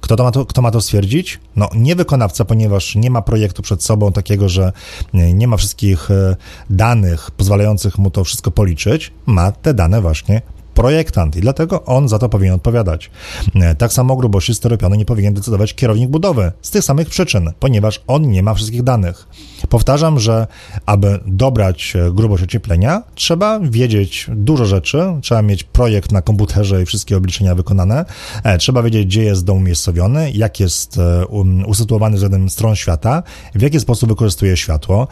Kto, 0.00 0.16
to 0.16 0.24
ma 0.24 0.30
to, 0.30 0.46
kto 0.46 0.62
ma 0.62 0.70
to 0.70 0.80
stwierdzić? 0.80 1.40
No, 1.56 1.68
nie 1.74 1.96
wykonawca, 1.96 2.44
ponieważ 2.44 2.94
nie 2.94 3.10
ma 3.10 3.22
projektu 3.22 3.62
przed 3.62 3.84
sobą 3.84 4.12
takiego, 4.12 4.48
że 4.48 4.72
nie 5.12 5.48
ma 5.48 5.56
wszystkich 5.56 6.10
e, 6.10 6.36
danych 6.70 7.30
pozwalających 7.30 7.98
mu 7.98 8.10
to 8.10 8.24
wszystko 8.24 8.50
policzyć. 8.50 9.12
Ma 9.26 9.52
te 9.52 9.74
dane 9.74 10.00
właśnie 10.00 10.42
projektant 10.74 11.36
i 11.36 11.40
dlatego 11.40 11.84
on 11.84 12.08
za 12.08 12.18
to 12.18 12.28
powinien 12.28 12.54
odpowiadać. 12.54 13.10
E, 13.54 13.74
tak 13.74 13.92
samo 13.92 14.16
grubości 14.16 14.54
styropianu 14.54 14.94
nie 14.94 15.04
powinien 15.04 15.34
decydować 15.34 15.74
kierownik 15.74 16.10
budowy 16.10 16.52
z 16.62 16.70
tych 16.70 16.84
samych 16.84 17.08
przyczyn, 17.08 17.52
ponieważ 17.60 18.00
on 18.06 18.30
nie 18.30 18.42
ma 18.42 18.54
wszystkich 18.54 18.82
danych. 18.82 19.28
Powtarzam, 19.68 20.20
że 20.20 20.46
aby 20.86 21.18
dobrać 21.26 21.96
e, 21.96 22.12
grubość 22.12 22.42
ocieplenia, 22.42 23.02
trzeba 23.14 23.60
wiedzieć 23.60 24.26
dużo 24.34 24.64
rzeczy, 24.64 25.02
trzeba 25.22 25.42
mieć 25.42 25.64
projekt 25.64 26.12
na 26.12 26.22
komputerze 26.22 26.82
i 26.82 26.86
wszystkie 26.86 27.16
obliczenia 27.16 27.54
wykonane, 27.54 28.04
e, 28.44 28.58
trzeba 28.58 28.82
wiedzieć, 28.82 29.06
gdzie 29.06 29.22
jest 29.22 29.44
dom 29.44 29.56
umiejscowiony, 29.56 30.30
jak 30.30 30.60
jest 30.60 30.98
um, 31.28 31.66
usytuowany 31.66 32.14
względem 32.14 32.50
stron 32.50 32.76
świata, 32.76 33.22
w 33.54 33.62
jaki 33.62 33.80
sposób 33.80 34.08
wykorzystuje 34.08 34.56
światło, 34.56 35.08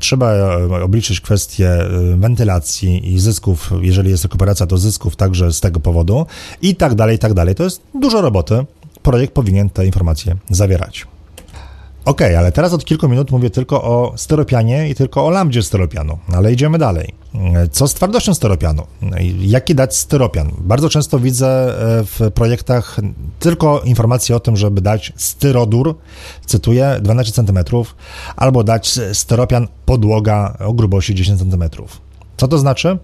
trzeba 0.00 0.56
obliczyć 0.82 1.20
kwestie 1.20 1.70
wentylacji 2.16 3.14
i 3.14 3.20
zysków, 3.20 3.70
jeżeli 3.80 4.10
jest 4.10 4.22
rekuperacja, 4.22 4.66
to 4.66 4.78
zysków 4.78 4.97
zysków 4.98 5.16
także 5.16 5.52
z 5.52 5.60
tego 5.60 5.80
powodu 5.80 6.26
i 6.62 6.76
tak 6.76 6.94
dalej, 6.94 7.16
i 7.16 7.18
tak 7.18 7.34
dalej. 7.34 7.54
To 7.54 7.64
jest 7.64 7.82
dużo 7.94 8.20
roboty. 8.20 8.66
Projekt 9.02 9.34
powinien 9.34 9.70
te 9.70 9.86
informacje 9.86 10.36
zawierać. 10.50 11.06
Ok, 12.04 12.20
ale 12.22 12.52
teraz 12.52 12.72
od 12.72 12.84
kilku 12.84 13.08
minut 13.08 13.30
mówię 13.30 13.50
tylko 13.50 13.82
o 13.82 14.12
styropianie 14.16 14.88
i 14.88 14.94
tylko 14.94 15.26
o 15.26 15.30
lambdzie 15.30 15.62
styropianu, 15.62 16.18
ale 16.32 16.52
idziemy 16.52 16.78
dalej. 16.78 17.14
Co 17.72 17.88
z 17.88 17.94
twardością 17.94 18.34
styropianu? 18.34 18.86
Jaki 19.38 19.74
dać 19.74 19.96
styropian? 19.96 20.50
Bardzo 20.58 20.88
często 20.88 21.18
widzę 21.18 21.48
e, 21.48 22.04
w 22.04 22.30
projektach 22.34 22.96
tylko 23.38 23.80
informacje 23.84 24.36
o 24.36 24.40
tym, 24.40 24.56
żeby 24.56 24.80
dać 24.80 25.12
styrodur, 25.16 25.96
cytuję, 26.46 26.98
12 27.02 27.32
cm, 27.32 27.58
albo 28.36 28.64
dać 28.64 28.98
styropian 29.12 29.68
podłoga 29.86 30.56
o 30.66 30.72
grubości 30.72 31.14
10 31.14 31.38
cm. 31.40 31.64
Co 32.36 32.48
to 32.48 32.58
znaczy? 32.58 32.98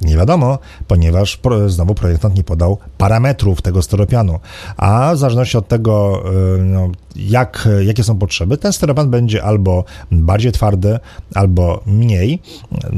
Nie 0.00 0.16
wiadomo, 0.16 0.58
ponieważ 0.88 1.40
znowu 1.66 1.94
projektant 1.94 2.36
nie 2.36 2.44
podał 2.44 2.78
parametrów 2.98 3.62
tego 3.62 3.82
styropianu, 3.82 4.40
a 4.76 5.10
w 5.14 5.18
zależności 5.18 5.58
od 5.58 5.68
tego, 5.68 6.22
y, 6.56 6.62
no, 6.62 6.88
jak, 7.16 7.68
jakie 7.80 8.04
są 8.04 8.18
potrzeby, 8.18 8.56
ten 8.56 8.72
styropian 8.72 9.10
będzie 9.10 9.44
albo 9.44 9.84
bardziej 10.10 10.52
twardy, 10.52 10.98
albo 11.34 11.82
mniej, 11.86 12.42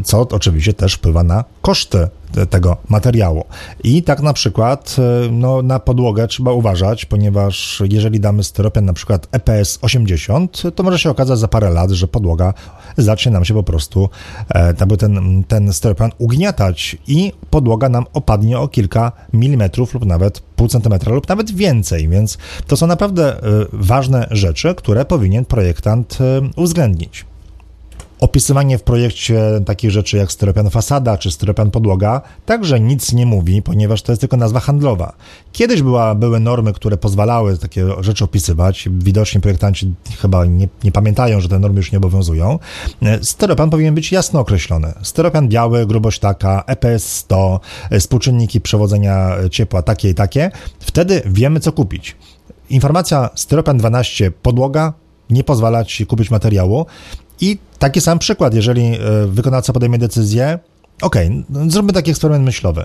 co 0.04 0.20
oczywiście 0.20 0.72
też 0.72 0.94
wpływa 0.94 1.22
na 1.22 1.44
koszty 1.62 2.09
tego 2.50 2.76
materiału. 2.88 3.44
I 3.85 4.02
tak 4.02 4.20
na 4.22 4.33
przykład 4.33 4.96
e, 4.98 5.31
no, 5.33 5.62
na 5.62 5.78
podłogę 5.78 6.28
trzeba 6.28 6.52
uważać, 6.52 7.04
ponieważ 7.04 7.83
jeżeli 7.90 8.20
damy 8.20 8.44
styropian 8.44 8.85
na 8.85 8.92
przykład 8.92 9.28
EPS 9.33 9.78
80, 9.83 10.62
to 10.74 10.83
może 10.83 10.98
się 10.98 11.11
okazać 11.11 11.38
za 11.38 11.48
parę 11.48 11.70
lat, 11.70 11.90
że 11.90 12.09
podłoga 12.09 12.54
zacznie 12.96 13.33
nam 13.33 13.44
się 13.44 13.54
po 13.54 13.62
prostu 13.62 14.09
e, 14.48 14.74
ten, 14.74 15.44
ten 15.48 15.72
styropian 15.72 16.11
ugniatać 16.18 16.96
i 17.07 17.33
podłoga 17.50 17.88
nam 17.88 18.04
opadnie 18.12 18.59
o 18.59 18.68
kilka 18.68 19.12
milimetrów 19.33 19.94
lub 19.94 20.07
nawet 20.07 20.40
pół 20.40 20.68
centymetra 20.68 21.12
lub 21.12 21.28
nawet 21.28 21.50
więcej, 21.50 22.09
więc 22.09 22.38
to 22.66 22.76
są 22.76 22.87
naprawdę 22.87 23.37
e, 23.37 23.42
ważne 24.09 24.27
rzeczy, 24.31 24.75
które 24.75 25.05
powinien 25.05 25.44
projektant 25.44 26.18
uwzględnić. 26.57 27.25
Opisywanie 28.21 28.79
w 28.79 28.83
projekcie 28.83 29.40
takich 29.66 29.90
rzeczy 29.90 30.16
jak 30.16 30.33
styropian 30.33 30.71
fasada 30.71 31.18
czy 31.18 31.31
styropian 31.31 31.71
podłoga 31.71 32.21
także 32.47 32.81
nic 32.81 33.12
nie 33.12 33.27
mówi, 33.27 33.62
ponieważ 33.62 34.03
to 34.03 34.12
jest 34.12 34.21
tylko 34.21 34.37
nazwa 34.37 34.61
handlowa. 34.61 35.12
Kiedyś 35.53 35.83
była, 35.83 36.14
były 36.14 36.40
normy, 36.40 36.73
które 36.73 36.97
pozwalały 36.97 37.59
takie 37.59 37.87
rzeczy 38.01 38.25
opisywać. 38.25 38.88
Widocznie 38.92 39.40
projektanci 39.40 39.94
chyba 40.21 40.44
nie, 40.44 40.68
nie 40.85 40.92
pamiętają, 40.92 41.40
że 41.40 41.49
te 41.49 41.59
normy 41.59 41.77
już 41.77 41.92
nie 41.92 41.99
obowiązują. 41.99 42.59
Styropian 43.23 43.71
powinien 43.71 43.94
być 43.94 44.12
jasno 44.12 44.40
określony. 44.40 44.92
Styropian 45.03 45.49
biały, 45.49 45.87
grubość 45.87 46.18
taka, 46.18 46.64
EPS 46.66 47.12
100, 47.12 47.61
współczynniki 48.01 48.61
przewodzenia 48.61 49.37
ciepła 49.51 49.83
takie 49.83 50.11
i 50.11 50.14
takie. 50.14 50.51
Wtedy 50.81 51.23
wiemy, 51.27 51.61
co 51.61 51.73
kupić. 51.73 52.16
Informacja 52.70 53.31
styropian 53.35 53.78
12 53.78 54.31
podłoga 54.31 54.92
nie 55.31 55.44
pozwala 55.44 55.85
ci 55.85 56.07
kupić 56.07 56.31
materiału. 56.31 56.87
I 57.40 57.59
taki 57.78 58.00
sam 58.00 58.18
przykład, 58.18 58.54
jeżeli 58.54 58.83
e, 58.83 58.98
wykonawca 59.26 59.72
podejmie 59.72 59.98
decyzję, 59.98 60.59
OK, 61.02 61.16
no, 61.50 61.70
zróbmy 61.70 61.92
taki 61.92 62.11
eksperyment 62.11 62.44
myślowy. 62.44 62.85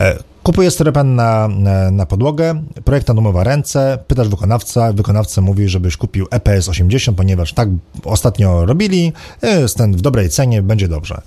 E, 0.00 0.16
Kupujesz 0.42 0.74
styropian 0.74 1.14
na, 1.14 1.48
na, 1.92 2.06
podłogę, 2.06 2.62
projektant 2.84 3.18
umywa 3.18 3.44
ręce, 3.44 3.98
pytasz 4.06 4.28
wykonawca, 4.28 4.92
wykonawca 4.92 5.40
mówi, 5.40 5.68
żebyś 5.68 5.96
kupił 5.96 6.26
EPS 6.30 6.68
80, 6.68 7.16
ponieważ 7.16 7.52
tak 7.52 7.68
ostatnio 8.04 8.66
robili, 8.66 9.12
jest 9.42 9.76
ten 9.76 9.96
w 9.96 10.00
dobrej 10.00 10.28
cenie, 10.28 10.62
będzie 10.62 10.88
dobrze. 10.88 11.20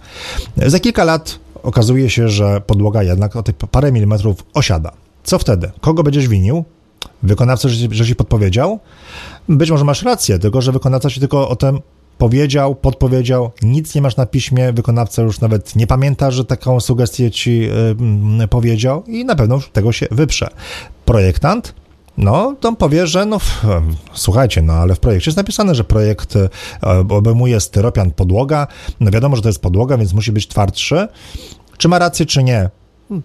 Za 0.58 0.80
kilka 0.80 1.04
lat 1.04 1.39
okazuje 1.63 2.10
się, 2.10 2.30
że 2.30 2.62
podłoga 2.62 3.04
jednak 3.04 3.36
o 3.36 3.44
te 3.44 3.54
parę 3.54 3.92
milimetrów 3.92 4.46
osiada. 4.54 4.92
Co 5.24 5.39
wtedy? 5.39 5.72
Kogo 5.82 6.04
będziesz 6.04 6.28
winił? 6.28 6.63
Wykonawca, 7.24 7.70
że, 7.70 7.88
że 7.92 8.06
ci 8.06 8.16
podpowiedział? 8.16 8.80
Być 9.50 9.72
może 9.72 9.84
masz 9.84 10.04
rację, 10.04 10.40
tylko 10.40 10.62
że 10.62 10.72
wykonawca 10.72 11.10
ci 11.10 11.20
tylko 11.20 11.50
o 11.50 11.56
tym 11.56 11.80
powiedział, 12.18 12.76
podpowiedział, 12.76 13.52
nic 13.62 13.96
nie 13.96 14.02
masz 14.02 14.18
na 14.18 14.26
piśmie, 14.26 14.74
wykonawca 14.74 15.22
już 15.22 15.40
nawet 15.40 15.76
nie 15.76 15.88
pamięta, 15.88 16.32
że 16.32 16.46
taką 16.46 16.80
sugestię 16.80 17.32
ci 17.32 17.60
yy, 18.40 18.48
powiedział 18.48 19.04
i 19.08 19.26
na 19.26 19.36
pewno 19.36 19.60
tego 19.74 19.92
się 19.92 20.08
wyprze. 20.12 20.48
Projektant 21.06 21.74
no, 22.18 22.56
to 22.60 22.74
powie, 22.74 23.08
że 23.08 23.26
no, 23.26 23.40
słuchajcie, 24.14 24.62
no 24.62 24.74
ale 24.74 24.96
w 24.96 25.00
projekcie 25.00 25.30
jest 25.30 25.38
napisane, 25.38 25.76
że 25.76 25.84
projekt 25.84 26.36
e, 26.36 26.50
obejmuje 27.10 27.60
styropian 27.60 28.12
podłoga. 28.12 28.68
No 29.00 29.12
wiadomo, 29.12 29.36
że 29.36 29.42
to 29.42 29.50
jest 29.50 29.62
podłoga, 29.62 29.98
więc 29.98 30.14
musi 30.14 30.32
być 30.32 30.48
twardszy. 30.48 31.08
Czy 31.78 31.88
ma 31.88 32.00
rację, 32.00 32.26
czy 32.26 32.44
nie? 32.44 32.70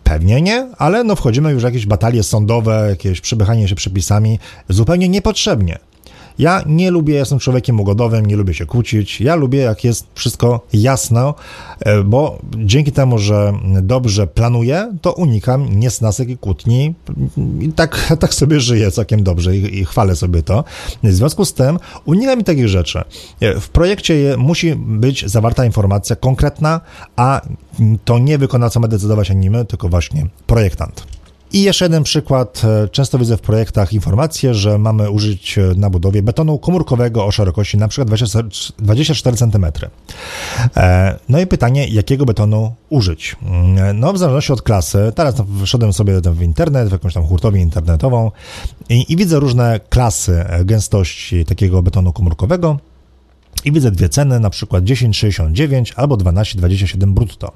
Pewnie 0.05 0.43
nie, 0.43 0.69
ale 0.79 1.05
no 1.05 1.17
wchodzimy 1.17 1.53
już 1.53 1.63
w 1.63 1.65
jakieś 1.65 1.87
batalie 1.87 2.23
sądowe, 2.23 2.87
jakieś 2.91 3.21
przepychanie 3.21 3.69
się 3.69 3.75
przepisami 3.75 4.39
zupełnie 4.69 5.09
niepotrzebnie. 5.09 5.79
Ja 6.39 6.63
nie 6.67 6.91
lubię, 6.91 7.15
jestem 7.15 7.39
człowiekiem 7.39 7.81
ugodowym, 7.81 8.27
nie 8.27 8.37
lubię 8.37 8.55
się 8.55 8.67
kłócić. 8.67 9.21
Ja 9.21 9.35
lubię, 9.35 9.59
jak 9.59 9.85
jest 9.85 10.07
wszystko 10.15 10.61
jasne, 10.73 11.33
e, 11.81 12.03
bo 12.03 12.39
dzięki 12.57 12.93
temu, 12.93 13.19
że 13.19 13.53
dobrze 13.83 14.27
planuję, 14.27 14.93
to 15.03 15.13
unikam 15.13 15.81
niesnasek 15.81 16.29
i 16.29 16.39
kłótni. 16.39 16.95
I 17.61 17.73
tak, 17.73 18.07
tak 18.21 18.35
sobie 18.35 18.61
żyję 18.61 18.91
całkiem 18.91 19.23
dobrze 19.23 19.57
i, 19.57 19.79
i 19.79 19.85
chwalę 19.85 20.17
sobie 20.17 20.43
to. 20.43 20.65
W 21.03 21.13
związku 21.13 21.45
z 21.45 21.55
tym 21.55 21.79
unikam 22.05 22.45
takich 22.45 22.69
rzeczy. 22.69 23.03
E, 23.41 23.61
w 23.61 23.69
projekcie 23.69 24.35
musi 24.39 24.75
być 24.77 25.27
zawarta 25.27 25.65
informacja 25.65 26.17
konkretna, 26.17 26.81
a 27.17 27.41
to 28.05 28.19
nie 28.19 28.39
wykonawca 28.39 28.81
ma 28.81 28.89
decydować 28.89 29.31
ani 29.31 29.51
my, 29.51 29.65
tylko 29.65 29.89
właśnie 29.89 30.27
projektant. 30.47 31.18
I 31.53 31.63
jeszcze 31.63 31.85
jeden 31.85 32.03
przykład. 32.03 32.63
E, 32.65 32.89
często 32.89 33.19
widzę 33.19 33.37
w 33.37 33.41
projektach 33.41 33.93
informację, 33.93 34.55
że 34.55 34.79
mamy 34.79 35.11
użyć 35.11 35.59
e, 35.59 35.63
na 35.77 35.91
budowie 35.91 36.23
betonu 36.23 36.59
komórkowego 36.59 37.27
o 37.27 37.31
szerokości 37.31 37.79
przykład 37.89 38.09
24 38.79 39.37
cm. 39.37 39.67
E, 40.77 41.19
no 41.29 41.41
i 41.41 41.47
pytanie, 41.47 41.89
jakiego 41.89 42.25
betonu 42.25 42.75
użyć? 42.91 43.37
Mm, 43.43 44.01
no 44.01 44.13
w 44.13 44.19
zależności 44.19 44.53
od 44.53 44.63
klasy, 44.63 45.13
teraz 45.15 45.35
wszedłem 45.65 45.93
sobie 45.93 46.21
w 46.21 46.43
internet, 46.43 46.89
w 46.89 46.93
jakąś 46.93 47.15
tam 47.15 47.27
hurtownię 47.27 47.63
internetową 47.63 48.31
i, 48.89 49.13
i 49.13 49.17
widzę 49.17 49.41
różne 49.41 49.81
klasy 49.89 50.45
gęstości 50.65 51.45
takiego 51.45 51.83
betonu 51.83 52.13
komórkowego 52.13 52.79
i 53.65 53.73
widzę 53.73 53.91
dwie 53.91 54.09
ceny, 54.09 54.41
na 54.41 54.51
przykład 54.51 54.85
10,69 54.85 55.93
albo 55.97 56.17
12,27 56.17 57.07
brutto. 57.07 57.53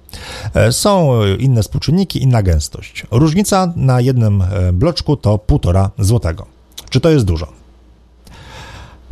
E, 0.55 0.73
są 0.73 1.21
inne 1.39 1.63
współczynniki, 1.63 2.23
inna 2.23 2.43
gęstość. 2.43 3.07
Różnica 3.11 3.73
na 3.77 4.01
jednym 4.01 4.43
e, 4.43 4.73
bloczku 4.73 5.17
to 5.17 5.37
1,5 5.37 5.91
złotego. 5.99 6.47
Czy 6.91 7.01
to 7.01 7.11
jest 7.11 7.25
dużo? 7.25 7.47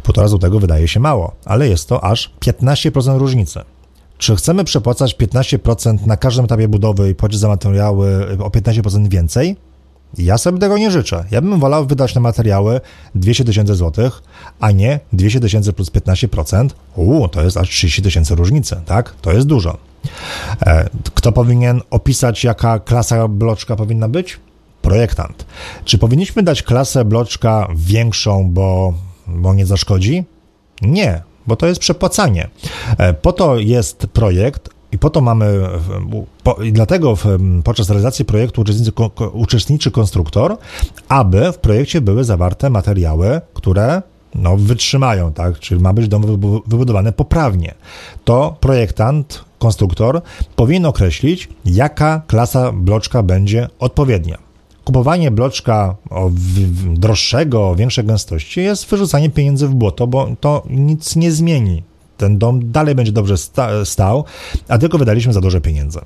1,5 0.05 0.29
złotego 0.29 0.61
wydaje 0.61 0.89
się 0.89 1.01
mało, 1.01 1.33
ale 1.45 1.69
jest 1.69 1.89
to 1.89 2.05
aż 2.05 2.31
15% 2.41 3.19
różnicy. 3.19 3.61
Czy 4.19 4.37
chcemy 4.37 4.65
przepłacać 4.65 5.17
15% 5.17 6.07
na 6.07 6.17
każdym 6.17 6.45
etapie 6.45 6.69
budowy 6.69 7.11
i 7.11 7.15
płacić 7.15 7.41
za 7.41 7.49
materiały 7.49 8.27
o 8.39 8.49
15% 8.49 9.09
więcej? 9.09 9.57
Ja 10.19 10.39
sobie 10.39 10.59
tego 10.59 10.79
nie 10.79 10.91
życzę. 10.91 11.25
Ja 11.31 11.41
bym 11.41 11.61
wolał 11.61 11.87
wydać 11.87 12.15
na 12.15 12.21
materiały 12.21 12.81
200 13.15 13.45
tysięcy 13.45 13.75
złotych, 13.75 14.23
a 14.61 14.71
nie 14.71 15.01
200 15.13 15.41
tysięcy 15.41 15.73
plus 15.73 15.91
15%. 15.91 16.69
Uuu, 16.97 17.29
to 17.29 17.43
jest 17.43 17.57
aż 17.57 17.69
30 17.69 18.03
tysięcy 18.03 18.35
różnicy, 18.35 18.81
tak? 18.87 19.15
To 19.23 19.33
jest 19.33 19.47
dużo. 19.47 19.79
E, 20.67 20.89
kto 21.15 21.33
powinien 21.33 21.81
opisać, 21.91 22.45
jaka 22.45 22.79
klasa 22.79 23.29
bloczka 23.29 23.77
powinna 23.77 24.09
być? 24.09 24.41
Projektant. 24.83 25.47
Czy 25.85 25.99
powinniśmy 25.99 26.43
dać 26.43 26.63
klasę 26.63 27.05
bloczka 27.05 27.69
większą, 27.77 28.51
bo, 28.51 28.95
bo 29.27 29.55
nie 29.55 29.67
zaszkodzi? 29.67 30.25
Nie, 30.83 31.23
bo 31.47 31.57
to 31.57 31.67
jest 31.67 31.81
przepłacanie. 31.81 32.49
E, 32.99 33.15
po 33.15 33.33
to 33.33 33.59
jest 33.59 34.07
projekt, 34.07 34.71
i 34.93 34.99
po 34.99 35.11
to 35.11 35.21
mamy, 35.21 35.61
po, 36.45 36.53
i 36.53 36.73
dlatego 36.73 37.17
w, 37.17 37.25
podczas 37.65 37.89
realizacji 37.89 38.25
projektu 38.25 38.61
uczestniczy, 38.61 38.93
uczestniczy 39.33 39.91
konstruktor, 39.91 40.57
aby 41.09 41.53
w 41.53 41.59
projekcie 41.59 42.01
były 42.01 42.25
zawarte 42.25 42.71
materiały, 42.71 43.41
które 43.55 44.03
no, 44.35 44.57
wytrzymają, 44.57 45.33
tak? 45.33 45.59
Czyli 45.59 45.81
ma 45.81 45.93
być 45.93 46.09
dom 46.09 46.23
wybudowany 46.67 47.13
poprawnie. 47.13 47.75
To 48.25 48.57
projektant, 48.61 49.45
konstruktor 49.59 50.23
powinien 50.57 50.87
określić, 50.87 51.49
jaka 51.65 52.23
klasa 52.27 52.73
bloczka 52.73 53.23
będzie 53.23 53.69
odpowiednia. 53.79 54.39
Kupowanie 54.85 55.31
bloczka 55.31 55.97
o 56.11 56.31
droższego, 56.91 57.69
o 57.69 57.75
większej 57.75 58.05
gęstości 58.05 58.61
jest 58.61 58.87
wyrzucanie 58.87 59.31
pieniędzy 59.31 59.69
w 59.69 59.75
błoto, 59.75 60.07
bo 60.07 60.29
to 60.41 60.63
nic 60.71 61.17
nie 61.17 61.33
zmieni. 61.33 61.83
Ten 62.21 62.39
dom 62.39 62.73
dalej 62.73 62.95
będzie 62.95 63.13
dobrze 63.13 63.37
sta 63.37 63.85
stał, 63.85 64.25
a 64.69 64.79
tylko 64.79 64.99
wydaliśmy 64.99 65.33
za 65.33 65.41
dużo 65.41 65.61
pieniędzy. 65.61 66.01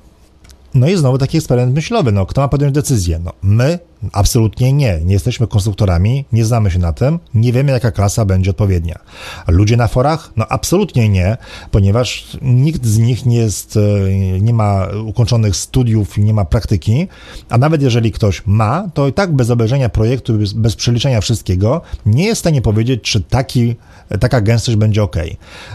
No 0.75 0.87
i 0.87 0.95
znowu 0.97 1.17
taki 1.17 1.37
eksperyment 1.37 1.75
myślowy. 1.75 2.11
No, 2.11 2.25
kto 2.25 2.41
ma 2.41 2.47
podjąć 2.47 2.73
decyzję? 2.73 3.19
No, 3.19 3.31
my 3.41 3.79
absolutnie 4.11 4.73
nie. 4.73 4.99
Nie 5.05 5.13
jesteśmy 5.13 5.47
konstruktorami, 5.47 6.25
nie 6.31 6.45
znamy 6.45 6.71
się 6.71 6.79
na 6.79 6.93
tym, 6.93 7.19
nie 7.33 7.53
wiemy, 7.53 7.71
jaka 7.71 7.91
klasa 7.91 8.25
będzie 8.25 8.51
odpowiednia. 8.51 8.99
Ludzie 9.47 9.77
na 9.77 9.87
forach? 9.87 10.31
No, 10.35 10.47
absolutnie 10.47 11.09
nie, 11.09 11.37
ponieważ 11.71 12.37
nikt 12.41 12.85
z 12.85 12.97
nich 12.97 13.25
nie 13.25 13.37
jest, 13.37 13.77
e, 13.77 14.39
nie 14.39 14.53
ma 14.53 14.87
ukończonych 15.05 15.55
studiów, 15.55 16.17
nie 16.17 16.33
ma 16.33 16.45
praktyki, 16.45 17.07
a 17.49 17.57
nawet 17.57 17.81
jeżeli 17.81 18.11
ktoś 18.11 18.41
ma, 18.45 18.89
to 18.93 19.07
i 19.07 19.13
tak 19.13 19.33
bez 19.33 19.49
obejrzenia 19.49 19.89
projektu, 19.89 20.33
bez, 20.33 20.53
bez 20.53 20.75
przeliczenia 20.75 21.21
wszystkiego, 21.21 21.81
nie 22.05 22.25
jest 22.25 22.39
w 22.39 22.43
stanie 22.43 22.61
powiedzieć, 22.61 23.01
czy 23.01 23.21
taki 23.21 23.75
taka 24.19 24.41
gęstość 24.41 24.77
będzie 24.77 25.03
ok. 25.03 25.15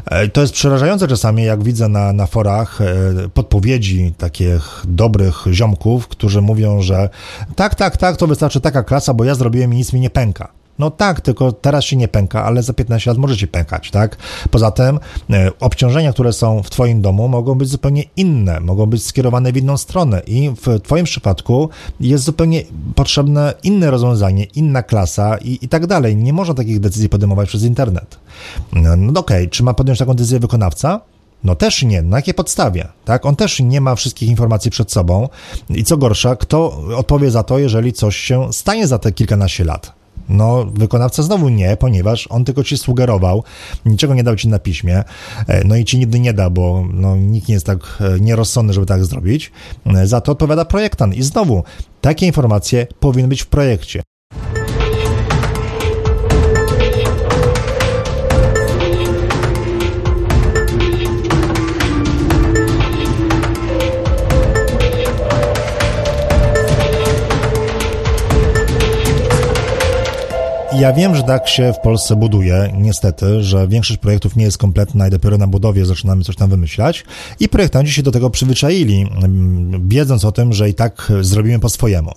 E, 0.07 0.29
to 0.29 0.41
jest 0.41 0.53
przerażające 0.53 1.09
czasami, 1.09 1.45
jak 1.45 1.63
widzę 1.63 1.89
na, 1.89 2.13
na 2.13 2.27
forach 2.27 2.81
e, 2.81 3.29
podpowiedzi 3.35 4.15
takich 4.19 4.83
dobrych 4.85 5.45
ziomków, 5.53 6.09
którzy 6.09 6.41
mówią, 6.41 6.83
że 6.83 7.09
tak, 7.57 7.75
tak, 7.75 7.97
tak, 7.97 8.17
to 8.17 8.27
wystarczy 8.27 8.61
taka 8.61 8.83
klasa, 8.83 9.15
bo 9.15 9.25
ja 9.25 9.35
zrobiłem 9.35 9.75
i 9.75 9.77
nic 9.77 9.93
mi 9.93 10.01
nie 10.01 10.11
pęka. 10.11 10.60
No 10.81 10.91
tak, 10.91 11.21
tylko 11.21 11.53
teraz 11.53 11.85
się 11.85 11.97
nie 11.97 12.09
pęka, 12.09 12.45
ale 12.45 12.63
za 12.63 12.73
15 12.73 13.11
lat 13.11 13.19
może 13.19 13.37
się 13.37 13.47
pękać, 13.47 13.91
tak? 13.91 14.17
Poza 14.51 14.71
tym 14.71 14.99
e, 15.31 15.51
obciążenia, 15.61 16.13
które 16.13 16.33
są 16.33 16.63
w 16.63 16.71
Twoim 16.71 17.03
domu, 17.03 17.29
mogą 17.29 17.55
być 17.55 17.69
zupełnie 17.69 18.05
inne, 18.17 18.61
mogą 18.61 18.87
być 18.87 19.05
skierowane 19.07 19.53
w 19.53 19.57
inną 19.57 19.77
stronę 19.77 20.23
i 20.27 20.51
w 20.51 20.81
Twoim 20.83 21.05
przypadku 21.05 21.69
jest 22.01 22.25
zupełnie 22.25 22.63
potrzebne 22.95 23.55
inne 23.63 23.91
rozwiązanie, 23.91 24.45
inna 24.45 24.83
klasa 24.83 25.37
i, 25.37 25.59
i 25.63 25.69
tak 25.69 25.87
dalej. 25.87 26.17
Nie 26.17 26.33
można 26.33 26.55
takich 26.55 26.81
decyzji 26.81 27.09
podejmować 27.09 27.49
przez 27.49 27.63
internet. 27.63 28.19
No, 28.73 28.97
no 28.97 29.21
okej, 29.21 29.45
okay. 29.45 29.49
czy 29.49 29.63
ma 29.63 29.75
podjąć 29.75 29.99
taką 29.99 30.15
decyzję 30.15 30.39
wykonawca? 30.39 31.01
No 31.45 31.55
też 31.55 31.83
nie. 31.83 32.03
Na 32.03 32.17
jakiej 32.17 32.35
podstawie? 32.35 32.89
Tak? 33.05 33.27
On 33.27 33.37
też 33.37 33.61
nie 33.61 33.81
ma 33.81 33.95
wszystkich 33.95 34.29
informacji 34.29 34.71
przed 34.71 34.93
sobą. 34.93 35.29
I 35.71 35.85
co 35.85 35.97
gorsza, 35.97 36.37
kto 36.37 36.83
odpowie 36.97 37.31
za 37.31 37.43
to, 37.43 37.59
jeżeli 37.59 37.93
coś 37.93 38.17
się 38.17 38.53
stanie 38.53 38.87
za 38.87 38.99
te 38.99 39.13
kilkanaście 39.13 39.65
lat? 39.65 40.00
No, 40.31 40.65
wykonawca 40.75 41.23
znowu 41.23 41.49
nie, 41.49 41.77
ponieważ 41.77 42.27
on 42.31 42.45
tylko 42.45 42.65
ci 42.65 42.79
sugerował, 42.79 43.45
niczego 43.85 44.15
nie 44.15 44.25
dał 44.25 44.37
ci 44.37 44.49
na 44.49 44.59
piśmie, 44.59 45.05
e, 45.47 45.65
no 45.65 45.77
i 45.77 45.85
ci 45.85 45.99
nigdy 45.99 46.21
nie 46.21 46.33
da, 46.33 46.51
bo 46.51 46.85
no, 46.93 47.17
nikt 47.17 47.49
nie 47.49 47.55
jest 47.55 47.67
tak 47.67 47.99
e, 48.01 48.21
nierozsądny, 48.21 48.73
żeby 48.73 48.87
tak 48.87 49.05
zrobić. 49.05 49.53
E, 49.87 50.07
za 50.07 50.21
to 50.21 50.33
odpowiada 50.33 50.65
projektant. 50.65 51.17
I 51.17 51.23
znowu, 51.23 51.65
takie 52.01 52.27
informacje 52.27 52.87
powinny 53.01 53.29
być 53.29 53.43
w 53.43 53.47
projekcie. 53.47 54.03
Ja 70.81 70.93
wiem, 70.93 71.17
że 71.17 71.23
tak 71.23 71.49
się 71.49 71.73
w 71.73 71.79
Polsce 71.79 72.17
buduje, 72.17 72.73
niestety, 72.77 73.43
że 73.43 73.69
większość 73.69 73.99
projektów 73.99 74.37
nie 74.37 74.45
jest 74.45 74.59
kompletna 74.59 75.09
i 75.09 75.11
dopiero 75.11 75.39
na 75.39 75.47
budowie 75.47 75.87
zaczynamy 75.87 76.25
coś 76.25 76.37
tam 76.37 76.51
wymyślać 76.51 77.05
i 77.41 77.49
projektanci 77.49 77.93
się 77.93 78.03
do 78.03 78.11
tego 78.11 78.31
przyzwyczaili, 78.31 79.01
mm, 79.01 79.89
wiedząc 79.89 80.25
o 80.25 80.33
tym, 80.33 80.53
że 80.53 80.69
i 80.69 80.75
tak 80.75 81.13
zrobimy 81.21 81.59
po 81.59 81.69
swojemu. 81.69 82.13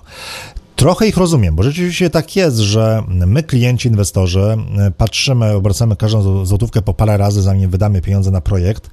Trochę 0.75 1.07
ich 1.07 1.17
rozumiem, 1.17 1.55
bo 1.55 1.63
rzeczywiście 1.63 2.09
tak 2.09 2.35
jest, 2.35 2.57
że 2.57 3.03
my, 3.07 3.43
klienci, 3.43 3.87
inwestorzy, 3.87 4.57
patrzymy, 4.97 5.51
obracamy 5.51 5.95
każdą 5.95 6.45
złotówkę 6.45 6.81
po 6.81 6.93
parę 6.93 7.17
razy, 7.17 7.41
zanim 7.41 7.69
wydamy 7.69 8.01
pieniądze 8.01 8.31
na 8.31 8.41
projekt 8.41 8.89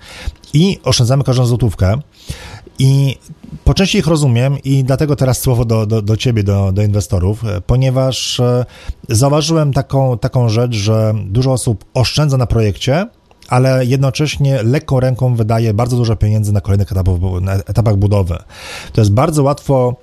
i 0.53 0.79
oszczędzamy 0.85 1.25
każdą 1.25 1.47
złotówkę. 1.47 1.99
I 2.81 3.17
po 3.65 3.75
części 3.75 3.99
ich 3.99 4.07
rozumiem 4.07 4.59
i 4.65 4.85
dlatego 4.85 5.17
teraz 5.17 5.41
słowo 5.41 5.65
do, 5.65 5.87
do, 5.87 6.03
do 6.03 6.17
ciebie, 6.17 6.43
do, 6.43 6.73
do 6.73 6.83
inwestorów, 6.83 7.45
e, 7.45 7.61
ponieważ 7.61 8.41
e, 8.41 8.65
zauważyłem 9.09 9.73
taką, 9.73 10.19
taką 10.19 10.49
rzecz, 10.49 10.75
że 10.75 11.15
dużo 11.27 11.53
osób 11.53 11.85
oszczędza 11.95 12.37
na 12.37 12.47
projekcie, 12.47 13.07
ale 13.49 13.87
jednocześnie 13.87 14.63
lekką 14.63 15.01
ręką 15.01 15.35
wydaje 15.35 15.75
bardzo 15.75 15.97
dużo 15.97 16.17
pieniędzy 16.17 16.53
na 16.53 16.61
kolejnych 16.61 16.93
etapach, 16.93 17.15
na 17.41 17.55
etapach 17.55 17.97
budowy. 17.97 18.39
To 18.93 19.01
jest 19.01 19.13
bardzo 19.13 19.43
łatwo 19.43 19.97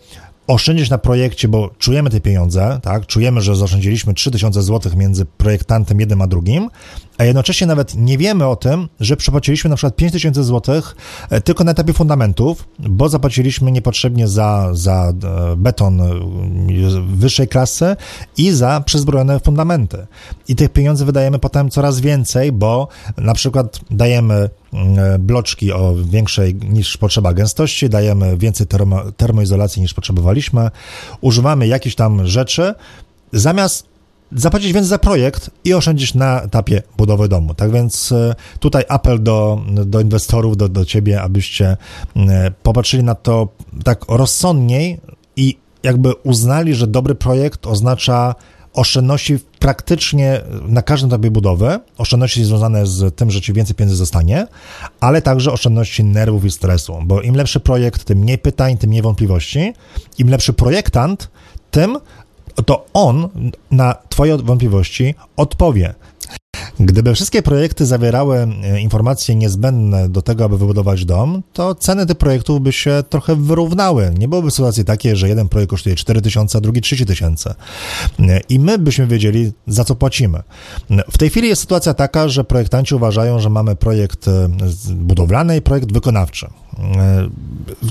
oszczędzić 0.48 0.90
na 0.90 0.98
projekcie, 0.98 1.48
bo 1.48 1.70
czujemy 1.78 2.10
te 2.10 2.22
pieniądze, 2.22 2.80
tak? 2.84 3.06
Czujemy, 3.06 3.42
że 3.42 3.56
zaoszczędziliśmy 3.56 4.14
3000 4.14 4.62
zł 4.64 4.92
między 4.96 5.26
projektantem 5.26 6.00
jednym 6.00 6.22
a 6.22 6.28
drugim, 6.28 6.70
a 7.18 7.24
jednocześnie 7.24 7.68
nawet 7.68 7.96
nie 7.96 8.18
wiemy 8.18 8.48
o 8.48 8.56
tym, 8.56 8.90
że 9.00 9.18
przepłaciliśmy 9.18 9.70
na 9.70 9.76
przykład 9.76 9.96
5000 9.96 10.44
zł 10.44 10.82
e, 11.30 11.42
tylko 11.42 11.64
na 11.64 11.72
etapie 11.72 11.94
fundamentów, 11.94 12.68
bo 12.80 13.10
zapłaciliśmy 13.10 13.72
niepotrzebnie 13.72 14.28
za, 14.28 14.70
za 14.74 15.14
e, 15.24 15.56
beton 15.56 16.02
e, 16.02 16.06
wyższej 17.16 17.48
klasy 17.48 17.96
i 18.38 18.52
za 18.52 18.82
przezbrojone 18.86 19.40
fundamenty. 19.40 20.08
I 20.48 20.56
tych 20.56 20.70
pieniędzy 20.70 21.06
wydajemy 21.06 21.40
potem 21.40 21.70
coraz 21.70 22.00
więcej, 22.00 22.52
bo 22.52 22.88
na 23.18 23.34
przykład 23.34 23.80
dajemy 23.92 24.50
bloczki 25.20 25.72
o 25.72 25.96
większej 25.96 26.56
niż 26.56 26.98
potrzeba 26.98 27.34
gęstości, 27.34 27.90
dajemy 27.90 28.38
więcej 28.38 28.68
termo, 28.68 29.12
termoizolacji 29.18 29.82
niż 29.82 29.94
potrzebowaliśmy, 29.94 30.70
używamy 31.22 31.68
jakichś 31.68 31.96
tam 31.96 32.28
rzeczy, 32.28 32.74
zamiast 33.34 33.97
zapłacić 34.32 34.74
więcej 34.74 34.90
za 34.90 35.00
projekt 35.00 35.50
i 35.64 35.74
oszczędzić 35.74 36.14
na 36.14 36.42
etapie 36.42 36.84
budowy 36.98 37.28
domu. 37.28 37.54
Tak 37.54 37.72
więc 37.72 38.12
e, 38.12 38.36
tutaj 38.60 38.84
apel 38.90 39.24
do, 39.24 39.62
do 39.86 40.02
inwestorów, 40.02 40.58
do, 40.58 40.70
do 40.70 40.86
ciebie, 40.86 41.22
abyście 41.22 41.78
e, 42.16 42.52
popatrzyli 42.64 43.04
na 43.04 43.16
to 43.16 43.48
tak 43.84 44.06
rozsądniej 44.10 45.00
i 45.36 45.58
jakby 45.84 46.14
uznali, 46.14 46.76
że 46.76 46.88
dobry 46.88 47.16
projekt 47.16 47.68
oznacza 47.68 48.36
oszczędności 48.74 49.40
praktycznie 49.60 50.42
na 50.68 50.82
każdym 50.82 51.10
etapie 51.10 51.32
budowy, 51.32 51.80
oszczędności 51.98 52.46
związane 52.46 52.86
z 52.86 53.16
tym, 53.16 53.32
że 53.32 53.42
ci 53.42 53.54
więcej 53.54 53.76
pieniędzy 53.76 53.96
zostanie, 53.96 54.48
ale 55.00 55.22
także 55.22 55.52
oszczędności 55.52 56.04
nerwów 56.04 56.46
i 56.46 56.52
stresu, 56.52 57.00
bo 57.06 57.22
im 57.22 57.36
lepszy 57.36 57.60
projekt, 57.60 58.04
tym 58.04 58.18
mniej 58.18 58.38
pytań, 58.38 58.78
tym 58.78 58.90
mniej 58.90 59.02
wątpliwości, 59.02 59.74
im 60.18 60.30
lepszy 60.30 60.54
projektant, 60.54 61.30
tym 61.72 61.98
to 62.66 62.86
on 62.94 63.30
na 63.72 63.96
Twoje 64.10 64.38
wątpliwości 64.38 65.16
odpowie. 65.38 65.94
Gdyby 66.80 67.16
wszystkie 67.16 67.42
projekty 67.42 67.86
zawierały 67.86 68.38
e, 68.38 68.80
informacje 68.82 69.36
niezbędne 69.36 70.10
do 70.10 70.22
tego, 70.22 70.46
aby 70.46 70.58
wybudować 70.58 71.06
dom, 71.06 71.44
to 71.54 71.76
ceny 71.76 72.06
tych 72.06 72.18
projektów 72.18 72.62
by 72.62 72.72
się 72.72 73.04
trochę 73.10 73.36
wyrównały. 73.36 74.14
Nie 74.18 74.28
byłoby 74.28 74.52
sytuacji 74.52 74.86
takiej, 74.86 75.16
że 75.16 75.30
jeden 75.30 75.50
projekt 75.50 75.70
kosztuje 75.70 75.96
4 75.96 76.22
tysiące, 76.22 76.58
a 76.58 76.62
drugi 76.62 76.82
30 76.82 77.06
tysięcy. 77.06 77.54
E, 78.20 78.40
I 78.50 78.60
my 78.60 78.78
byśmy 78.78 79.08
wiedzieli, 79.08 79.52
za 79.68 79.84
co 79.84 79.96
płacimy. 79.96 80.40
E, 80.92 81.04
w 81.12 81.18
tej 81.18 81.30
chwili 81.30 81.48
jest 81.48 81.62
sytuacja 81.62 81.94
taka, 81.94 82.30
że 82.30 82.44
projektanci 82.44 82.96
uważają, 82.96 83.40
że 83.40 83.50
mamy 83.50 83.76
projekt 83.76 84.26
budowlany 84.96 85.58
i 85.58 85.62
projekt 85.62 85.92
wykonawczy. 85.94 86.48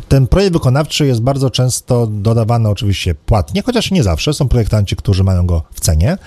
Ten 0.09 0.27
projekt 0.27 0.53
wykonawczy 0.53 1.07
jest 1.07 1.21
bardzo 1.21 1.51
często 1.51 2.07
dodawany 2.07 2.69
oczywiście 2.69 3.15
płatnie, 3.15 3.63
chociaż 3.63 3.91
nie 3.91 4.03
zawsze. 4.03 4.35
Są 4.35 4.49
projektanci, 4.49 4.97
którzy 4.97 5.25
mają 5.25 5.47
go 5.47 5.63
w 5.75 5.81
cenie. 5.81 6.19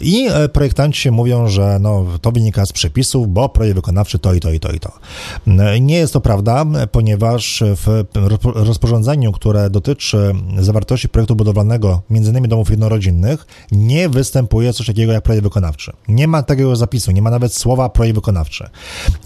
I 0.00 0.28
projektanci 0.52 1.10
mówią, 1.10 1.48
że 1.48 1.71
no, 1.78 2.06
to 2.20 2.32
wynika 2.32 2.66
z 2.66 2.72
przepisów, 2.72 3.28
bo 3.28 3.48
projekt 3.48 3.76
wykonawczy 3.76 4.18
to 4.18 4.34
i 4.34 4.40
to 4.40 4.52
i 4.52 4.60
to 4.60 4.72
i 4.72 4.80
to. 4.80 4.92
Nie 5.80 5.96
jest 5.96 6.12
to 6.12 6.20
prawda, 6.20 6.64
ponieważ 6.92 7.62
w 7.66 8.04
rozporządzeniu, 8.44 9.32
które 9.32 9.70
dotyczy 9.70 10.32
zawartości 10.58 11.08
projektu 11.08 11.36
budowlanego, 11.36 12.02
między 12.10 12.30
innymi 12.30 12.48
domów 12.48 12.70
jednorodzinnych, 12.70 13.46
nie 13.72 14.08
występuje 14.08 14.72
coś 14.72 14.86
takiego 14.86 15.12
jak 15.12 15.24
projekt 15.24 15.44
wykonawczy. 15.44 15.92
Nie 16.08 16.28
ma 16.28 16.42
takiego 16.42 16.76
zapisu, 16.76 17.10
nie 17.10 17.22
ma 17.22 17.30
nawet 17.30 17.54
słowa 17.54 17.88
projekt 17.88 18.14
wykonawczy. 18.14 18.68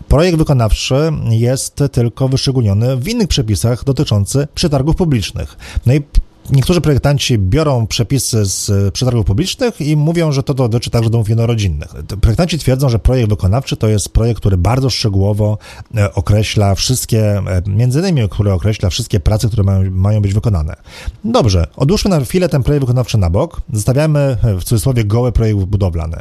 Projekt 0.09 0.39
wykonawczy 0.39 0.95
jest 1.31 1.83
tylko 1.93 2.29
wyszczególniony 2.29 2.97
w 2.97 3.09
innych 3.09 3.29
przepisach 3.29 3.85
dotyczących 3.85 4.49
przetargów 4.49 4.97
publicznych. 4.97 5.57
No 5.87 5.95
i 5.95 6.03
niektórzy 6.51 6.81
projektanci 6.81 7.39
biorą 7.39 7.87
przepisy 7.87 8.45
z 8.45 8.71
przetargów 8.95 9.27
publicznych 9.27 9.81
i 9.81 9.97
mówią, 9.97 10.33
że 10.33 10.43
to 10.43 10.55
dotyczy 10.55 10.91
także 10.91 11.11
domów 11.11 11.29
jednorodzinnych. 11.29 11.89
Projektanci 12.21 12.59
twierdzą, 12.59 12.89
że 12.89 12.99
projekt 12.99 13.31
wykonawczy 13.31 13.77
to 13.77 13.89
jest 13.89 14.09
projekt, 14.09 14.41
który 14.41 14.57
bardzo 14.57 14.91
szczegółowo 14.91 15.59
e, 15.97 16.15
określa 16.15 16.75
wszystkie, 16.75 17.39
e, 17.39 17.63
między 17.67 17.99
innymi, 17.99 18.29
który 18.29 18.53
określa 18.53 18.91
wszystkie 18.91 19.21
prace, 19.21 19.49
które 19.49 19.63
mają, 19.63 19.91
mają 19.91 20.23
być 20.23 20.35
wykonane. 20.35 20.77
Dobrze, 21.25 21.67
odłóżmy 21.77 22.11
na 22.11 22.21
chwilę 22.21 22.49
ten 22.49 22.63
projekt 22.63 22.83
wykonawczy 22.83 23.19
na 23.19 23.31
bok, 23.31 23.61
zostawiamy 23.73 24.37
w 24.61 24.65
cudzysłowie 24.65 25.05
goły 25.05 25.33
projekt 25.33 25.59
budowlany. 25.59 26.17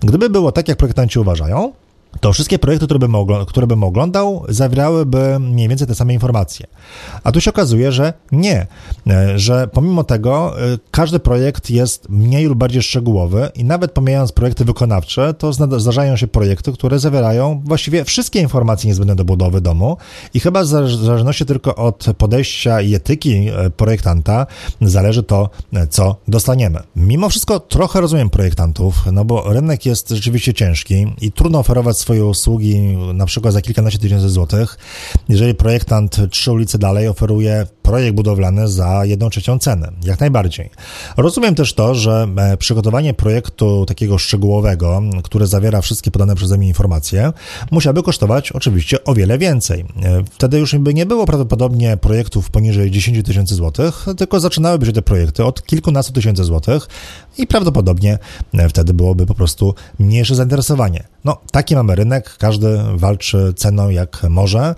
Gdyby 0.00 0.30
było 0.30 0.52
tak, 0.52 0.68
jak 0.68 0.78
projektanci 0.78 1.18
uważają, 1.18 1.72
to 2.20 2.32
wszystkie 2.32 2.58
projekty, 2.58 2.86
które 2.86 2.98
bym, 2.98 3.14
które 3.46 3.66
bym 3.66 3.84
oglądał, 3.84 4.44
zawierałyby 4.48 5.38
mniej 5.40 5.68
więcej 5.68 5.86
te 5.86 5.94
same 5.94 6.14
informacje. 6.14 6.66
A 7.24 7.32
tu 7.32 7.40
się 7.40 7.50
okazuje, 7.50 7.92
że 7.92 8.12
nie, 8.32 8.66
e, 9.06 9.38
że 9.38 9.68
pomimo 9.68 10.04
tego 10.04 10.60
e, 10.60 10.78
każdy 10.90 11.18
projekt 11.18 11.70
jest 11.70 12.08
mniej 12.08 12.46
lub 12.46 12.58
bardziej 12.58 12.82
szczegółowy 12.82 13.50
i 13.54 13.64
nawet 13.64 13.92
pomijając 13.92 14.32
projekty 14.32 14.64
wykonawcze, 14.64 15.34
to 15.34 15.52
zdarzają 15.52 16.16
się 16.16 16.26
projekty, 16.26 16.72
które 16.72 16.98
zawierają 16.98 17.62
właściwie 17.64 18.04
wszystkie 18.04 18.40
informacje 18.40 18.88
niezbędne 18.88 19.16
do 19.16 19.24
budowy 19.24 19.60
domu 19.60 19.96
i 20.34 20.40
chyba 20.40 20.62
w 20.62 20.66
zależności 20.66 21.46
tylko 21.46 21.76
od 21.76 22.06
podejścia 22.18 22.80
i 22.80 22.94
etyki 22.94 23.48
e, 23.48 23.70
projektanta 23.70 24.46
zależy 24.80 25.22
to, 25.22 25.50
co 25.90 26.16
dostaniemy. 26.28 26.80
Mimo 26.96 27.28
wszystko 27.28 27.60
trochę 27.60 28.00
rozumiem 28.00 28.30
projektantów, 28.30 28.94
no 29.12 29.24
bo 29.24 29.52
rynek 29.52 29.86
jest 29.86 30.08
rzeczywiście 30.08 30.54
ciężki 30.54 31.06
i 31.20 31.32
trudno 31.32 31.58
oferować 31.58 31.98
swoje 32.06 32.26
usługi 32.26 32.80
na 33.14 33.26
przykład 33.26 33.54
za 33.54 33.60
kilkanaście 33.60 33.98
tysięcy 33.98 34.28
złotych, 34.28 34.78
jeżeli 35.28 35.54
projektant 35.54 36.16
trzy 36.30 36.52
ulice 36.52 36.78
dalej 36.78 37.08
oferuje 37.08 37.66
projekt 37.82 38.16
budowlany 38.16 38.68
za 38.68 39.04
jedną 39.04 39.30
trzecią 39.30 39.58
cenę. 39.58 39.92
Jak 40.04 40.20
najbardziej. 40.20 40.70
Rozumiem 41.16 41.54
też 41.54 41.74
to, 41.74 41.94
że 41.94 42.28
e, 42.36 42.56
przygotowanie 42.56 43.14
projektu 43.14 43.86
takiego 43.86 44.18
szczegółowego, 44.18 45.02
który 45.24 45.46
zawiera 45.46 45.80
wszystkie 45.80 46.10
podane 46.10 46.34
przeze 46.34 46.58
mnie 46.58 46.68
informacje, 46.68 47.32
musiałoby 47.70 48.02
kosztować 48.02 48.52
oczywiście 48.52 49.04
o 49.04 49.14
wiele 49.14 49.38
więcej. 49.38 49.80
E, 49.80 50.24
wtedy 50.30 50.58
już 50.58 50.76
by 50.76 50.94
nie 50.94 51.06
było 51.06 51.26
prawdopodobnie 51.26 51.96
projektów 51.96 52.50
poniżej 52.50 52.90
10 52.90 53.26
tysięcy 53.26 53.54
złotych, 53.54 54.06
tylko 54.16 54.40
zaczynałyby 54.40 54.86
się 54.86 54.92
te 54.92 55.02
projekty 55.02 55.44
od 55.44 55.66
kilkunastu 55.66 56.12
tysięcy 56.12 56.44
złotych 56.44 56.88
i 57.38 57.46
prawdopodobnie 57.46 58.18
e, 58.54 58.68
wtedy 58.68 58.94
byłoby 58.94 59.26
po 59.26 59.34
prostu 59.34 59.74
mniejsze 59.98 60.34
zainteresowanie. 60.34 61.15
No, 61.26 61.36
taki 61.50 61.74
mamy 61.74 61.94
rynek, 61.94 62.36
każdy 62.38 62.78
walczy 62.94 63.52
ceną 63.56 63.90
jak 63.90 64.22
może. 64.28 64.74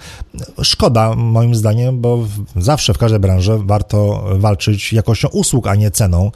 Szkoda 0.62 1.14
moim 1.14 1.54
zdaniem, 1.54 2.00
bo 2.00 2.26
zawsze 2.56 2.94
w 2.94 2.98
każdej 2.98 3.20
branży 3.20 3.58
warto 3.64 4.24
walczyć 4.38 4.92
jakością 4.92 5.28
usług, 5.28 5.66
a 5.66 5.74
nie 5.74 5.90
ceną, 5.90 6.30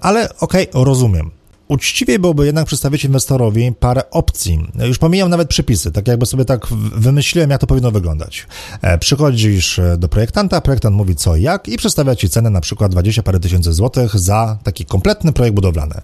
ale 0.00 0.38
okej, 0.38 0.70
okay, 0.70 0.84
rozumiem. 0.84 1.30
Uczciwie 1.68 2.18
byłoby 2.18 2.46
jednak 2.46 2.66
przedstawić 2.66 3.04
inwestorowi 3.04 3.72
parę 3.80 4.10
opcji. 4.10 4.66
Już 4.86 4.98
pomijam 4.98 5.30
nawet 5.30 5.48
przepisy, 5.48 5.92
tak 5.92 6.08
jakby 6.08 6.26
sobie 6.26 6.44
tak 6.44 6.66
wymyśliłem, 6.96 7.50
jak 7.50 7.60
to 7.60 7.66
powinno 7.66 7.90
wyglądać. 7.90 8.46
E, 8.82 8.98
przychodzisz 8.98 9.80
do 9.98 10.08
projektanta, 10.08 10.60
projektant 10.60 10.96
mówi 10.96 11.16
co 11.16 11.36
i 11.36 11.42
jak 11.42 11.68
i 11.68 11.76
przedstawia 11.76 12.16
ci 12.16 12.28
cenę 12.28 12.50
na 12.50 12.60
przykład 12.60 12.92
20 12.92 13.22
parę 13.22 13.40
tysięcy 13.40 13.72
złotych 13.72 14.18
za 14.18 14.58
taki 14.62 14.84
kompletny 14.84 15.32
projekt 15.32 15.54
budowlany. 15.54 15.94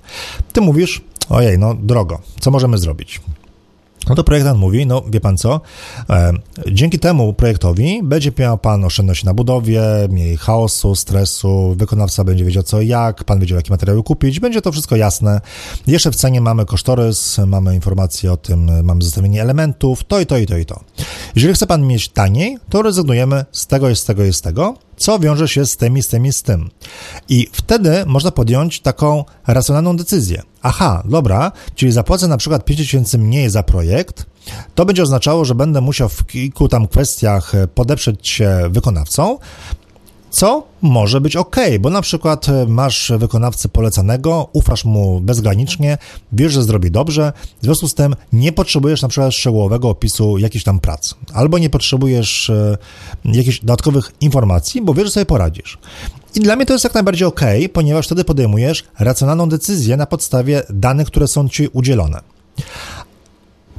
Ty 0.53 0.61
mówisz, 0.61 1.03
ojej, 1.29 1.59
no 1.59 1.75
drogo, 1.75 2.19
co 2.41 2.51
możemy 2.51 2.79
zrobić? 2.79 3.21
No 4.09 4.15
to 4.15 4.25
projektant 4.25 4.59
mówi, 4.59 4.87
no 4.87 5.03
wie 5.11 5.21
pan 5.21 5.37
co, 5.37 5.61
e, 6.11 6.33
dzięki 6.73 6.99
temu 6.99 7.33
projektowi 7.33 8.01
będzie 8.03 8.33
miał 8.39 8.59
pan 8.59 8.85
oszczędności 8.85 9.27
na 9.27 9.35
budowie, 9.35 9.83
mniej 10.11 10.37
chaosu, 10.37 10.95
stresu, 10.95 11.75
wykonawca 11.79 12.25
będzie 12.25 12.45
wiedział 12.45 12.63
co 12.63 12.81
i 12.81 12.89
jak, 12.89 13.25
pan 13.25 13.41
wiedział 13.41 13.57
jakie 13.57 13.71
materiały 13.71 14.03
kupić, 14.03 14.41
będzie 14.41 14.63
to 14.63 14.73
wszystko 14.73 14.97
jasne. 14.97 15.41
Jeszcze 15.87 16.11
w 16.11 16.17
cenie 16.17 16.41
mamy 16.41 16.65
kosztorys, 16.65 17.39
mamy 17.47 17.75
informacje 17.75 18.33
o 18.33 18.37
tym, 18.37 18.85
mamy 18.85 19.03
zestawienie 19.03 19.43
elementów, 19.43 20.05
to 20.05 20.21
i 20.21 20.27
to 20.27 20.39
i 20.39 20.47
to 20.47 20.57
i 20.57 20.67
to. 20.67 20.81
Jeżeli 21.37 21.55
chce 21.55 21.67
pan 21.67 21.87
mieć 21.87 22.09
taniej, 22.09 22.59
to 22.71 22.83
rezygnujemy 22.83 23.45
z 23.53 23.67
tego 23.67 23.91
i 23.91 23.97
z 23.97 24.05
tego 24.05 24.25
i 24.25 24.33
z 24.33 24.41
tego, 24.41 24.75
co 24.97 25.19
wiąże 25.19 25.49
się 25.49 25.67
z 25.67 25.77
tym 25.77 25.99
i 25.99 26.03
z 26.03 26.09
tym 26.09 26.27
i 26.27 26.33
z 26.33 26.43
tym. 26.43 26.71
I 27.29 27.49
wtedy 27.53 28.05
można 28.07 28.31
podjąć 28.31 28.81
taką 28.81 29.25
racjonalną 29.47 29.97
decyzję. 29.97 30.43
Aha, 30.63 31.03
dobra, 31.05 31.53
czyli 31.75 31.93
zapłacę 31.93 32.29
na 32.29 32.37
przykład 32.37 32.65
5000 32.65 33.19
mniej 33.19 33.51
za 33.51 33.63
projekt, 33.63 34.27
to 34.75 34.85
będzie 34.85 35.03
oznaczało, 35.03 35.45
że 35.45 35.55
będę 35.55 35.81
musiał 35.81 36.09
w 36.09 36.27
kilku 36.27 36.69
tam 36.69 36.89
kwestiach 36.89 37.53
podeprzeć 37.75 38.29
się 38.29 38.61
wykonawcą, 38.71 39.39
co 40.37 40.67
może 40.83 41.21
być 41.21 41.37
ok, 41.37 41.57
bo 41.81 41.91
na 41.91 42.03
przykład 42.03 42.49
e, 42.49 42.67
masz 42.67 43.13
wykonawcę 43.19 43.69
polecanego, 43.69 44.49
ufasz 44.53 44.85
mu 44.85 45.21
bezgranicznie, 45.21 45.99
wiesz, 46.33 46.53
że 46.53 46.63
zrobi 46.63 46.91
dobrze, 46.91 47.33
w 47.61 47.65
związku 47.65 47.89
z 47.89 47.95
tym 47.95 48.17
nie 48.33 48.53
potrzebujesz 48.53 49.03
na 49.03 49.09
przykład 49.09 49.35
szczegółowego 49.35 49.89
opisu 49.89 50.39
jakichś 50.39 50.65
tam 50.65 50.81
prac, 50.81 51.15
albo 51.33 51.59
nie 51.59 51.71
potrzebujesz 51.71 52.51
e, 52.51 52.77
jakichś 53.25 53.61
dodatkowych 53.61 54.13
informacji, 54.21 54.83
bo 54.83 54.95
wiesz, 54.95 55.05
że 55.05 55.11
sobie 55.11 55.27
poradzisz. 55.27 55.79
I 56.35 56.41
dla 56.41 56.57
mnie 56.57 56.67
to 56.67 56.73
jest 56.73 56.85
jak 56.85 56.95
najbardziej 56.95 57.29
ok, 57.29 57.41
ponieważ 57.73 58.07
wtedy 58.07 58.25
podejmujesz 58.25 58.85
racjonalną 58.99 59.49
decyzję 59.49 59.97
na 59.97 60.07
podstawie 60.07 60.63
danych, 60.71 61.07
które 61.07 61.29
są 61.29 61.49
ci 61.49 61.69
udzielone. 61.69 62.21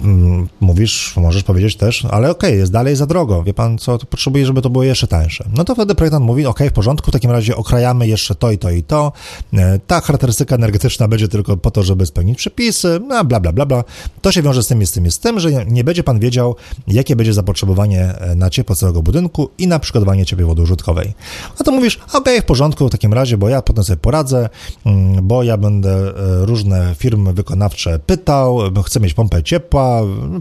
Mm, 0.03 0.47
mówisz, 0.60 1.13
możesz 1.17 1.43
powiedzieć 1.43 1.75
też, 1.75 2.05
ale 2.05 2.31
okej, 2.31 2.49
okay, 2.49 2.60
jest 2.60 2.71
dalej 2.71 2.95
za 2.95 3.05
drogo, 3.05 3.43
wie 3.43 3.53
pan 3.53 3.77
co, 3.77 3.97
potrzebuje, 3.97 4.45
żeby 4.45 4.62
to 4.62 4.69
było 4.69 4.83
jeszcze 4.83 5.07
tańsze. 5.07 5.45
No 5.55 5.63
to 5.63 5.73
wtedy 5.75 5.95
projektant 5.95 6.25
mówi, 6.25 6.45
okej, 6.45 6.67
okay, 6.67 6.69
w 6.69 6.73
porządku, 6.73 7.12
w 7.12 7.13
takim 7.13 7.31
razie 7.31 7.55
okrajamy 7.55 8.07
jeszcze 8.07 8.36
to 8.36 8.51
i 8.51 8.57
to 8.57 8.69
i 8.69 8.83
to, 8.83 9.12
e, 9.53 9.79
ta 9.88 10.01
charakterystyka 10.01 10.55
energetyczna 10.55 11.07
będzie 11.07 11.27
tylko 11.27 11.57
po 11.57 11.71
to, 11.71 11.83
żeby 11.83 12.05
spełnić 12.05 12.38
przepisy, 12.38 12.99
no 13.07 13.25
bla, 13.25 13.39
bla, 13.39 13.53
bla, 13.53 13.65
bla. 13.65 13.83
To 14.21 14.31
się 14.31 14.41
wiąże 14.41 14.63
z 14.63 14.67
tym 14.67 14.88
z 14.88 14.91
tym 14.91 15.12
z 15.12 15.19
tym, 15.19 15.39
że 15.39 15.65
nie 15.65 15.83
będzie 15.83 16.03
pan 16.03 16.19
wiedział, 16.19 16.55
jakie 16.88 17.15
będzie 17.15 17.33
zapotrzebowanie 17.33 18.01
e, 18.01 18.36
na 18.36 18.49
ciepło 18.49 18.75
całego 18.75 19.01
budynku 19.01 19.49
i 19.57 19.67
na 19.67 19.79
przygotowanie 19.79 20.25
ciepłej 20.25 20.47
wody 20.47 20.62
użytkowej. 20.62 21.13
No 21.60 21.65
to 21.65 21.71
mówisz, 21.71 21.95
okej, 22.07 22.19
okay, 22.19 22.41
w 22.41 22.45
porządku, 22.45 22.88
w 22.88 22.91
takim 22.91 23.13
razie, 23.13 23.38
bo 23.38 23.49
ja 23.49 23.62
potem 23.62 23.83
sobie 23.83 23.97
poradzę, 23.97 24.49
mm, 24.86 25.27
bo 25.27 25.43
ja 25.43 25.57
będę 25.57 25.89
e, 25.89 26.13
różne 26.45 26.95
firmy 26.97 27.33
wykonawcze 27.33 27.99
pytał, 27.99 28.60
chcę 28.86 28.99
mieć 28.99 29.13
pompę 29.13 29.43
ciepła, 29.43 29.87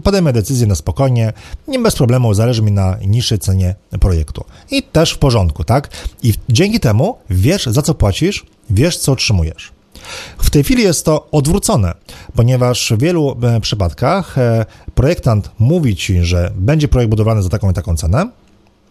podejmę 0.03 0.33
decyzję 0.33 0.67
na 0.67 0.75
spokojnie, 0.75 1.33
nie 1.67 1.79
bez 1.79 1.95
problemu, 1.95 2.33
zależy 2.33 2.61
mi 2.61 2.71
na 2.71 2.97
niższej 3.07 3.39
cenie 3.39 3.75
projektu. 3.99 4.45
I 4.71 4.83
też 4.83 5.11
w 5.11 5.17
porządku, 5.17 5.63
tak? 5.63 5.89
I 6.23 6.33
dzięki 6.49 6.79
temu 6.79 7.17
wiesz, 7.29 7.65
za 7.65 7.81
co 7.81 7.93
płacisz, 7.93 8.45
wiesz, 8.69 8.97
co 8.97 9.11
otrzymujesz. 9.11 9.71
W 10.37 10.49
tej 10.49 10.63
chwili 10.63 10.83
jest 10.83 11.05
to 11.05 11.27
odwrócone, 11.31 11.93
ponieważ 12.35 12.93
w 12.97 13.01
wielu 13.01 13.37
e, 13.43 13.61
przypadkach 13.61 14.37
e, 14.37 14.65
projektant 14.95 15.51
mówi 15.59 15.95
ci, 15.95 16.23
że 16.23 16.51
będzie 16.55 16.87
projekt 16.87 17.09
budowany 17.09 17.43
za 17.43 17.49
taką 17.49 17.71
i 17.71 17.73
taką 17.73 17.95
cenę, 17.95 18.29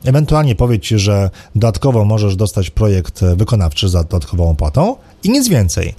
Ewentualnie 0.04 0.54
powie 0.54 0.80
ci, 0.80 0.98
że 0.98 1.30
dodatkowo 1.54 2.04
możesz 2.04 2.36
dostać 2.36 2.70
projekt 2.70 3.24
wykonawczy 3.24 3.88
za 3.88 4.02
dodatkową 4.02 4.50
opłatą 4.50 4.96
i 5.24 5.30
nic 5.30 5.48
więcej. 5.48 5.94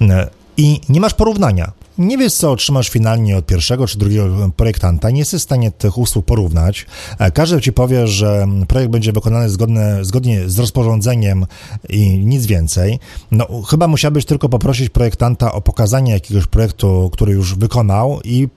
E, 0.00 0.30
I 0.56 0.80
nie 0.88 1.00
masz 1.00 1.14
porównania 1.14 1.72
nie 1.98 2.18
wiesz, 2.18 2.34
co 2.34 2.50
otrzymasz 2.50 2.90
finalnie 2.90 3.36
od 3.36 3.46
pierwszego 3.46 3.86
czy 3.86 3.98
drugiego 3.98 4.50
projektanta, 4.56 5.10
nie 5.10 5.18
jesteś 5.18 5.40
w 5.40 5.44
stanie 5.44 5.70
tych 5.70 5.98
usług 5.98 6.24
porównać. 6.24 6.86
E, 7.18 7.30
każdy 7.30 7.60
ci 7.60 7.72
powie, 7.72 8.06
że 8.06 8.46
projekt 8.68 8.92
będzie 8.92 9.12
wykonany 9.12 9.50
zgodne, 9.50 10.04
zgodnie 10.04 10.48
z 10.48 10.58
rozporządzeniem 10.58 11.46
i 11.88 12.18
nic 12.18 12.46
więcej. 12.46 12.98
No, 13.30 13.62
chyba 13.62 13.88
musiałbyś 13.88 14.24
tylko 14.24 14.48
poprosić 14.48 14.88
projektanta 14.88 15.52
o 15.52 15.60
pokazanie 15.60 16.12
jakiegoś 16.12 16.46
projektu, 16.46 17.10
który 17.12 17.32
już 17.32 17.54
wykonał 17.54 18.20
i 18.24 18.48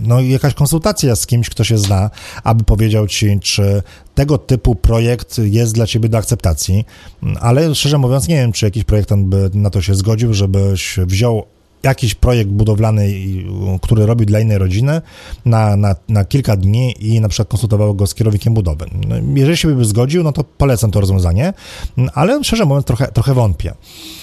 no, 0.00 0.20
jakaś 0.20 0.54
konsultacja 0.54 1.16
z 1.16 1.26
kimś, 1.26 1.50
kto 1.50 1.64
się 1.64 1.78
zna, 1.78 2.10
aby 2.44 2.64
powiedział 2.64 3.06
ci, 3.06 3.40
czy 3.40 3.82
tego 4.14 4.38
typu 4.38 4.74
projekt 4.74 5.38
jest 5.38 5.74
dla 5.74 5.86
ciebie 5.86 6.08
do 6.08 6.18
akceptacji, 6.18 6.84
ale 7.40 7.74
szczerze 7.74 7.98
mówiąc, 7.98 8.28
nie 8.28 8.36
wiem, 8.36 8.52
czy 8.52 8.64
jakiś 8.64 8.84
projektant 8.84 9.26
by 9.26 9.50
na 9.54 9.70
to 9.70 9.82
się 9.82 9.94
zgodził, 9.94 10.34
żebyś 10.34 10.98
wziął 11.06 11.53
jakiś 11.84 12.14
projekt 12.14 12.50
budowlany, 12.50 13.14
który 13.82 14.06
robi 14.06 14.26
dla 14.26 14.40
innej 14.40 14.58
rodziny 14.58 15.02
na, 15.44 15.76
na, 15.76 15.96
na 16.08 16.24
kilka 16.24 16.56
dni 16.56 16.94
i 17.00 17.20
na 17.20 17.28
przykład 17.28 17.48
konsultował 17.48 17.94
go 17.94 18.06
z 18.06 18.14
kierownikiem 18.14 18.54
budowy. 18.54 18.86
No, 19.08 19.16
jeżeli 19.34 19.56
się 19.56 19.74
by 19.74 19.84
zgodził, 19.84 20.22
no 20.22 20.32
to 20.32 20.44
polecam 20.44 20.90
to 20.90 21.00
rozwiązanie, 21.00 21.52
ale 22.14 22.44
szczerze 22.44 22.64
mówiąc 22.64 22.86
trochę, 22.86 23.06
trochę 23.06 23.34
wątpię. 23.34 23.74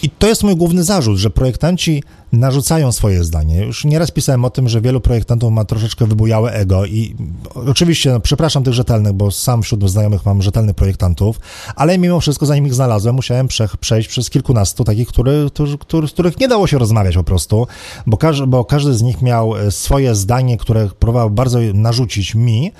I 0.03 0.09
to 0.09 0.27
jest 0.27 0.43
mój 0.43 0.55
główny 0.55 0.83
zarzut, 0.83 1.17
że 1.17 1.29
projektanci 1.29 2.03
narzucają 2.31 2.91
swoje 2.91 3.23
zdanie. 3.23 3.65
Już 3.65 3.85
nieraz 3.85 4.11
pisałem 4.11 4.45
o 4.45 4.49
tym, 4.49 4.69
że 4.69 4.81
wielu 4.81 5.01
projektantów 5.01 5.51
ma 5.51 5.65
troszeczkę 5.65 6.05
wybujałe 6.05 6.53
ego 6.53 6.85
i 6.85 7.15
oczywiście, 7.55 8.11
no, 8.11 8.19
przepraszam 8.19 8.63
tych 8.63 8.73
rzetelnych, 8.73 9.13
bo 9.13 9.31
sam 9.31 9.63
wśród 9.63 9.89
znajomych 9.89 10.25
mam 10.25 10.41
rzetelnych 10.41 10.75
projektantów, 10.75 11.39
ale 11.75 11.97
mimo 11.97 12.19
wszystko, 12.19 12.45
zanim 12.45 12.67
ich 12.67 12.73
znalazłem, 12.73 13.15
musiałem 13.15 13.47
prze, 13.47 13.69
przejść 13.79 14.09
przez 14.09 14.29
kilkunastu 14.29 14.83
takich, 14.83 15.07
który, 15.07 15.47
który, 15.53 15.77
który, 15.77 16.07
z 16.07 16.11
których 16.11 16.39
nie 16.39 16.47
dało 16.47 16.67
się 16.67 16.77
rozmawiać 16.77 17.15
po 17.15 17.23
prostu, 17.23 17.67
bo, 18.07 18.17
każ, 18.17 18.41
bo 18.41 18.65
każdy 18.65 18.93
z 18.93 19.01
nich 19.01 19.21
miał 19.21 19.57
e, 19.57 19.71
swoje 19.71 20.15
zdanie, 20.15 20.57
które 20.57 20.89
próbował 20.99 21.29
bardzo 21.29 21.59
narzucić 21.73 22.35
mi 22.35 22.71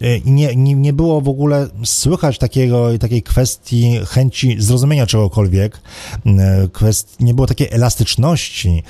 e, 0.00 0.16
i 0.16 0.30
nie, 0.30 0.56
nie, 0.56 0.74
nie 0.74 0.92
było 0.92 1.20
w 1.20 1.28
ogóle 1.28 1.68
słychać 1.84 2.38
takiego, 2.38 2.98
takiej 2.98 3.22
kwestii 3.22 4.00
chęci 4.08 4.56
zrozumienia 4.58 5.06
czegokolwiek, 5.06 5.80
e, 6.26 6.68
kwestii, 6.72 7.24
nie 7.24 7.34
było 7.34 7.46
takiej 7.46 7.68
elastyczności, 7.70 8.82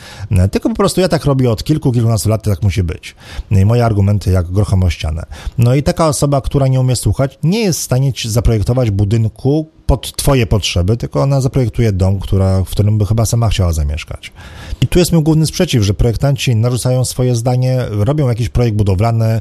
tylko 0.50 0.68
po 0.68 0.74
prostu 0.74 1.00
ja 1.00 1.08
tak 1.08 1.24
robię 1.24 1.50
od 1.50 1.64
kilku, 1.64 1.92
kilkunastu 1.92 2.28
lat, 2.28 2.42
tak 2.42 2.62
musi 2.62 2.82
być. 2.82 3.14
I 3.50 3.64
moje 3.64 3.84
argumenty 3.84 4.30
jak 4.30 4.46
grochom 4.46 4.82
o 4.82 4.90
ścianę. 4.90 5.22
No 5.58 5.74
i 5.74 5.82
taka 5.82 6.08
osoba, 6.08 6.40
która 6.40 6.66
nie 6.66 6.80
umie 6.80 6.96
słuchać, 6.96 7.38
nie 7.42 7.61
jest 7.61 7.80
w 7.80 7.82
stanie 7.82 8.12
zaprojektować 8.24 8.90
budynku, 8.90 9.66
pod 9.91 10.16
twoje 10.16 10.47
potrzeby, 10.47 10.97
tylko 10.97 11.22
ona 11.22 11.41
zaprojektuje 11.41 11.93
dom, 11.93 12.20
która, 12.20 12.64
w 12.64 12.70
którym 12.70 12.99
by 12.99 13.07
chyba 13.07 13.26
sama 13.26 13.49
chciała 13.49 13.72
zamieszkać. 13.72 14.32
I 14.80 14.86
tu 14.86 14.99
jest 14.99 15.12
mój 15.12 15.22
główny 15.22 15.47
sprzeciw, 15.47 15.82
że 15.82 15.95
projektanci 15.95 16.57
narzucają 16.57 17.05
swoje 17.05 17.36
zdanie, 17.36 17.78
robią 17.91 18.28
jakiś 18.28 18.49
projekt 18.49 18.76
budowlany, 18.76 19.41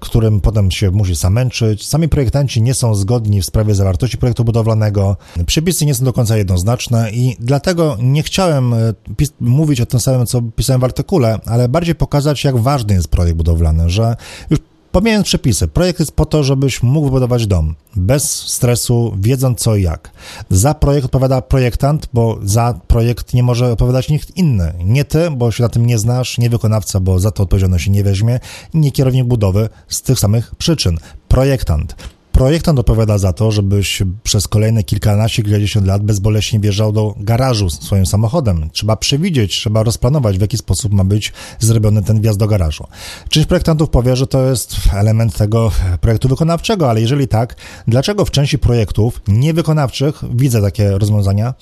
którym 0.00 0.40
potem 0.40 0.70
się 0.70 0.90
musi 0.90 1.16
samęczyć. 1.16 1.86
Sami 1.86 2.08
projektanci 2.08 2.62
nie 2.62 2.74
są 2.74 2.94
zgodni 2.94 3.42
w 3.42 3.46
sprawie 3.46 3.74
zawartości 3.74 4.18
projektu 4.18 4.44
budowlanego, 4.44 5.16
przepisy 5.46 5.86
nie 5.86 5.94
są 5.94 6.04
do 6.04 6.12
końca 6.12 6.36
jednoznaczne 6.36 7.10
i 7.10 7.36
dlatego 7.40 7.96
nie 8.00 8.22
chciałem 8.22 8.74
e, 8.74 8.94
mówić 9.40 9.80
o 9.80 9.86
tym 9.86 10.00
samym, 10.00 10.26
co 10.26 10.42
pisałem 10.42 10.80
w 10.80 10.84
artykule, 10.84 11.38
ale 11.46 11.68
bardziej 11.68 11.94
pokazać, 11.94 12.44
jak 12.44 12.56
ważny 12.56 12.94
jest 12.94 13.08
projekt 13.08 13.36
budowlany, 13.36 13.90
że 13.90 14.16
już 14.50 14.58
Pomijając 14.98 15.26
przepisy, 15.26 15.68
projekt 15.68 16.00
jest 16.00 16.12
po 16.12 16.26
to, 16.26 16.44
żebyś 16.44 16.82
mógł 16.82 17.06
wybudować 17.06 17.46
dom 17.46 17.74
bez 17.96 18.32
stresu, 18.32 19.14
wiedząc 19.20 19.60
co 19.60 19.76
i 19.76 19.82
jak. 19.82 20.10
Za 20.50 20.74
projekt 20.74 21.04
odpowiada 21.04 21.42
projektant, 21.42 22.08
bo 22.12 22.38
za 22.42 22.80
projekt 22.86 23.34
nie 23.34 23.42
może 23.42 23.72
odpowiadać 23.72 24.08
nikt 24.08 24.36
inny. 24.36 24.74
Nie 24.84 25.04
ty, 25.04 25.30
bo 25.30 25.50
się 25.50 25.62
na 25.62 25.68
tym 25.68 25.86
nie 25.86 25.98
znasz, 25.98 26.38
nie 26.38 26.50
wykonawca, 26.50 27.00
bo 27.00 27.18
za 27.18 27.30
to 27.30 27.42
odpowiedzialność 27.42 27.88
nie 27.88 28.04
weźmie, 28.04 28.40
nie 28.74 28.92
kierownik 28.92 29.24
budowy 29.24 29.68
z 29.88 30.02
tych 30.02 30.18
samych 30.18 30.54
przyczyn. 30.54 30.98
Projektant. 31.28 31.96
Projektant 32.38 32.78
odpowiada 32.78 33.18
za 33.18 33.32
to, 33.32 33.50
żebyś 33.50 34.02
przez 34.22 34.48
kolejne 34.48 34.84
kilkanaście, 34.84 35.42
kilkadziesiąt 35.42 35.86
lat 35.86 36.02
bezboleśnie 36.02 36.60
wjeżdżał 36.60 36.92
do 36.92 37.14
garażu 37.16 37.70
swoim 37.70 38.06
samochodem. 38.06 38.70
Trzeba 38.72 38.96
przewidzieć, 38.96 39.52
trzeba 39.52 39.82
rozplanować, 39.82 40.38
w 40.38 40.40
jaki 40.40 40.56
sposób 40.58 40.92
ma 40.92 41.04
być 41.04 41.32
zrobiony 41.58 42.02
ten 42.02 42.20
wjazd 42.20 42.38
do 42.38 42.46
garażu. 42.46 42.84
Część 43.28 43.46
projektantów 43.46 43.90
powie, 43.90 44.16
że 44.16 44.26
to 44.26 44.42
jest 44.42 44.76
element 44.92 45.36
tego 45.36 45.70
projektu 46.00 46.28
wykonawczego, 46.28 46.90
ale 46.90 47.00
jeżeli 47.00 47.28
tak, 47.28 47.56
dlaczego 47.88 48.24
w 48.24 48.30
części 48.30 48.58
projektów 48.58 49.22
niewykonawczych 49.28 50.22
widzę 50.34 50.62
takie 50.62 50.90
rozwiązania? 50.90 51.54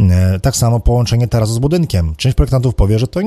E, 0.00 0.40
tak 0.40 0.56
samo 0.56 0.80
połączenie 0.80 1.28
tarasu 1.28 1.52
z 1.52 1.58
budynkiem. 1.58 2.14
Część 2.16 2.36
projektantów 2.36 2.74
powie, 2.74 2.98
że 2.98 3.06
to 3.06 3.20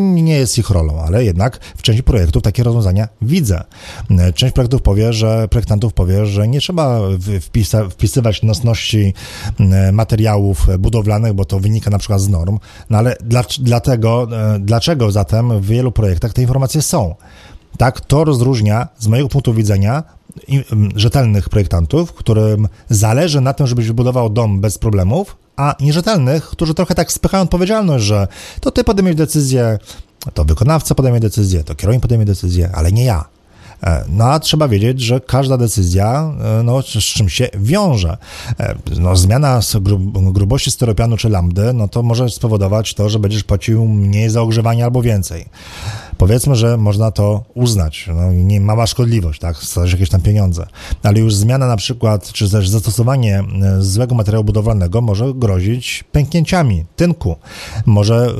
nie 0.00 0.34
jest 0.34 0.58
ich 0.58 0.70
rolą, 0.70 1.00
ale 1.00 1.24
jednak 1.24 1.60
w 1.76 1.82
części 1.82 2.02
projektów 2.02 2.42
takie 2.42 2.62
rozwiązania 2.62 3.08
widzę. 3.22 3.64
E, 4.10 4.32
część 4.32 4.54
projektów 4.54 4.82
powie, 4.82 5.12
że 5.12 5.48
projektantów 5.48 5.92
powie, 5.92 6.26
że 6.26 6.49
nie 6.50 6.60
trzeba 6.60 7.00
wpisa, 7.40 7.88
wpisywać 7.88 8.42
nosności 8.42 9.14
mm, 9.60 9.94
materiałów 9.94 10.66
budowlanych, 10.78 11.32
bo 11.32 11.44
to 11.44 11.60
wynika 11.60 11.90
na 11.90 11.98
przykład 11.98 12.20
z 12.20 12.28
norm, 12.28 12.58
no 12.90 12.98
ale 12.98 13.16
dla, 13.24 13.44
dlatego, 13.60 14.28
e, 14.32 14.58
dlaczego 14.58 15.10
zatem 15.10 15.60
w 15.60 15.66
wielu 15.66 15.92
projektach 15.92 16.32
te 16.32 16.42
informacje 16.42 16.82
są? 16.82 17.14
Tak, 17.76 18.00
to 18.00 18.24
rozróżnia 18.24 18.88
z 18.98 19.06
mojego 19.06 19.28
punktu 19.28 19.54
widzenia 19.54 20.02
rzetelnych 20.96 21.48
projektantów, 21.48 22.12
którym 22.12 22.68
zależy 22.90 23.40
na 23.40 23.52
tym, 23.52 23.66
żebyś 23.66 23.86
wybudował 23.86 24.30
dom 24.30 24.60
bez 24.60 24.78
problemów, 24.78 25.36
a 25.56 25.74
nierzetelnych, 25.80 26.44
którzy 26.44 26.74
trochę 26.74 26.94
tak 26.94 27.12
spychają 27.12 27.42
odpowiedzialność, 27.42 28.04
że 28.04 28.28
to 28.60 28.70
ty 28.70 28.84
podejmiesz 28.84 29.14
decyzję, 29.14 29.78
to 30.34 30.44
wykonawca 30.44 30.94
podejmie 30.94 31.20
decyzję, 31.20 31.64
to 31.64 31.74
kierownik 31.74 32.02
podejmie 32.02 32.24
decyzję, 32.24 32.70
ale 32.74 32.92
nie 32.92 33.04
ja. 33.04 33.24
E, 33.82 34.04
no 34.08 34.24
a 34.24 34.40
trzeba 34.40 34.68
wiedzieć, 34.68 35.00
że 35.00 35.20
każda 35.20 35.56
decyzja 35.56 36.34
e, 36.60 36.62
no, 36.62 36.82
z 36.82 36.86
czym 36.86 37.28
się 37.28 37.48
wiąże. 37.54 38.16
E, 38.60 38.74
no, 39.00 39.16
zmiana 39.16 39.60
grubości 40.14 40.70
styropianu 40.70 41.16
czy 41.16 41.28
lambdy, 41.28 41.72
no 41.72 41.88
to 41.88 42.02
może 42.02 42.30
spowodować 42.30 42.94
to, 42.94 43.08
że 43.08 43.18
będziesz 43.18 43.44
płacił 43.44 43.88
mniej 43.88 44.30
za 44.30 44.42
ogrzewanie 44.42 44.84
albo 44.84 45.02
więcej. 45.02 45.46
Powiedzmy, 46.20 46.56
że 46.56 46.76
można 46.76 47.10
to 47.10 47.44
uznać. 47.54 48.08
No, 48.14 48.32
nie 48.32 48.60
mała 48.60 48.86
szkodliwość, 48.86 49.40
tak? 49.40 49.56
Stać 49.56 49.92
jakieś 49.92 50.08
tam 50.08 50.20
pieniądze. 50.20 50.66
Ale 51.02 51.20
już 51.20 51.34
zmiana 51.34 51.66
na 51.66 51.76
przykład, 51.76 52.32
czy 52.32 52.50
też 52.50 52.68
zastosowanie 52.68 53.38
e, 53.38 53.82
złego 53.82 54.14
materiału 54.14 54.44
budowlanego 54.44 55.00
może 55.00 55.34
grozić 55.34 56.04
pęknięciami 56.12 56.84
tynku. 56.96 57.36
Może 57.86 58.34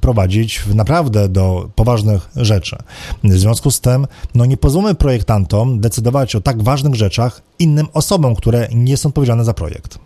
prowadzić 0.00 0.62
naprawdę 0.74 1.28
do 1.28 1.68
poważnych 1.74 2.28
rzeczy. 2.36 2.76
W 3.24 3.32
związku 3.32 3.70
z 3.70 3.80
tym, 3.80 4.06
no 4.34 4.44
nie 4.44 4.56
pozwólmy 4.56 4.94
projektantom 4.94 5.80
decydować 5.80 6.36
o 6.36 6.40
tak 6.40 6.62
ważnych 6.62 6.94
rzeczach 6.94 7.42
innym 7.58 7.86
osobom, 7.92 8.34
które 8.34 8.68
nie 8.74 8.96
są 8.96 9.08
odpowiedzialne 9.08 9.44
za 9.44 9.54
projekt. 9.54 9.98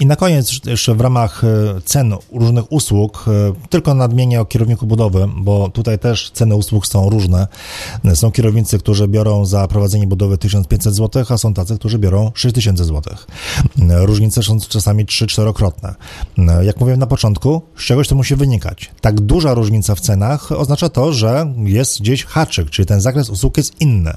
I 0.00 0.06
na 0.06 0.16
koniec 0.16 0.60
jeszcze 0.66 0.94
w 0.94 1.00
ramach 1.00 1.44
e, 1.44 1.80
cen 1.84 2.14
różnych 2.32 2.72
usług, 2.72 3.24
e, 3.28 3.68
tylko 3.68 3.94
nadmienię 3.94 4.40
o 4.40 4.44
kierowniku 4.44 4.86
budowy, 4.86 5.28
bo 5.36 5.68
tutaj 5.68 5.98
też 5.98 6.30
ceny 6.30 6.56
usług 6.56 6.86
są 6.86 7.10
różne. 7.10 7.46
Są 8.14 8.32
kierownicy, 8.32 8.78
którzy 8.78 9.08
biorą 9.08 9.46
za 9.46 9.68
prowadzenie 9.68 10.06
budowy 10.06 10.38
1500 10.38 10.94
zł, 10.94 11.24
a 11.28 11.38
są 11.38 11.54
tacy, 11.54 11.78
którzy 11.78 11.98
biorą 11.98 12.32
6000 12.34 12.84
zł. 12.84 13.14
Różnice 13.78 14.42
są 14.42 14.60
czasami 14.60 15.06
3-4-krotne. 15.06 15.94
Jak 16.62 16.80
mówiłem 16.80 17.00
na 17.00 17.06
początku, 17.06 17.62
z 17.76 17.82
czegoś 17.82 18.08
to 18.08 18.14
musi 18.14 18.36
wynikać. 18.36 18.90
Tak 19.00 19.20
duża 19.20 19.54
różnica 19.54 19.94
w 19.94 20.00
cenach 20.00 20.52
oznacza 20.52 20.88
to, 20.88 21.12
że 21.12 21.54
jest 21.64 22.00
gdzieś 22.00 22.24
haczyk, 22.24 22.70
czyli 22.70 22.86
ten 22.86 23.00
zakres 23.00 23.30
usług 23.30 23.56
jest 23.56 23.80
inny. 23.80 24.12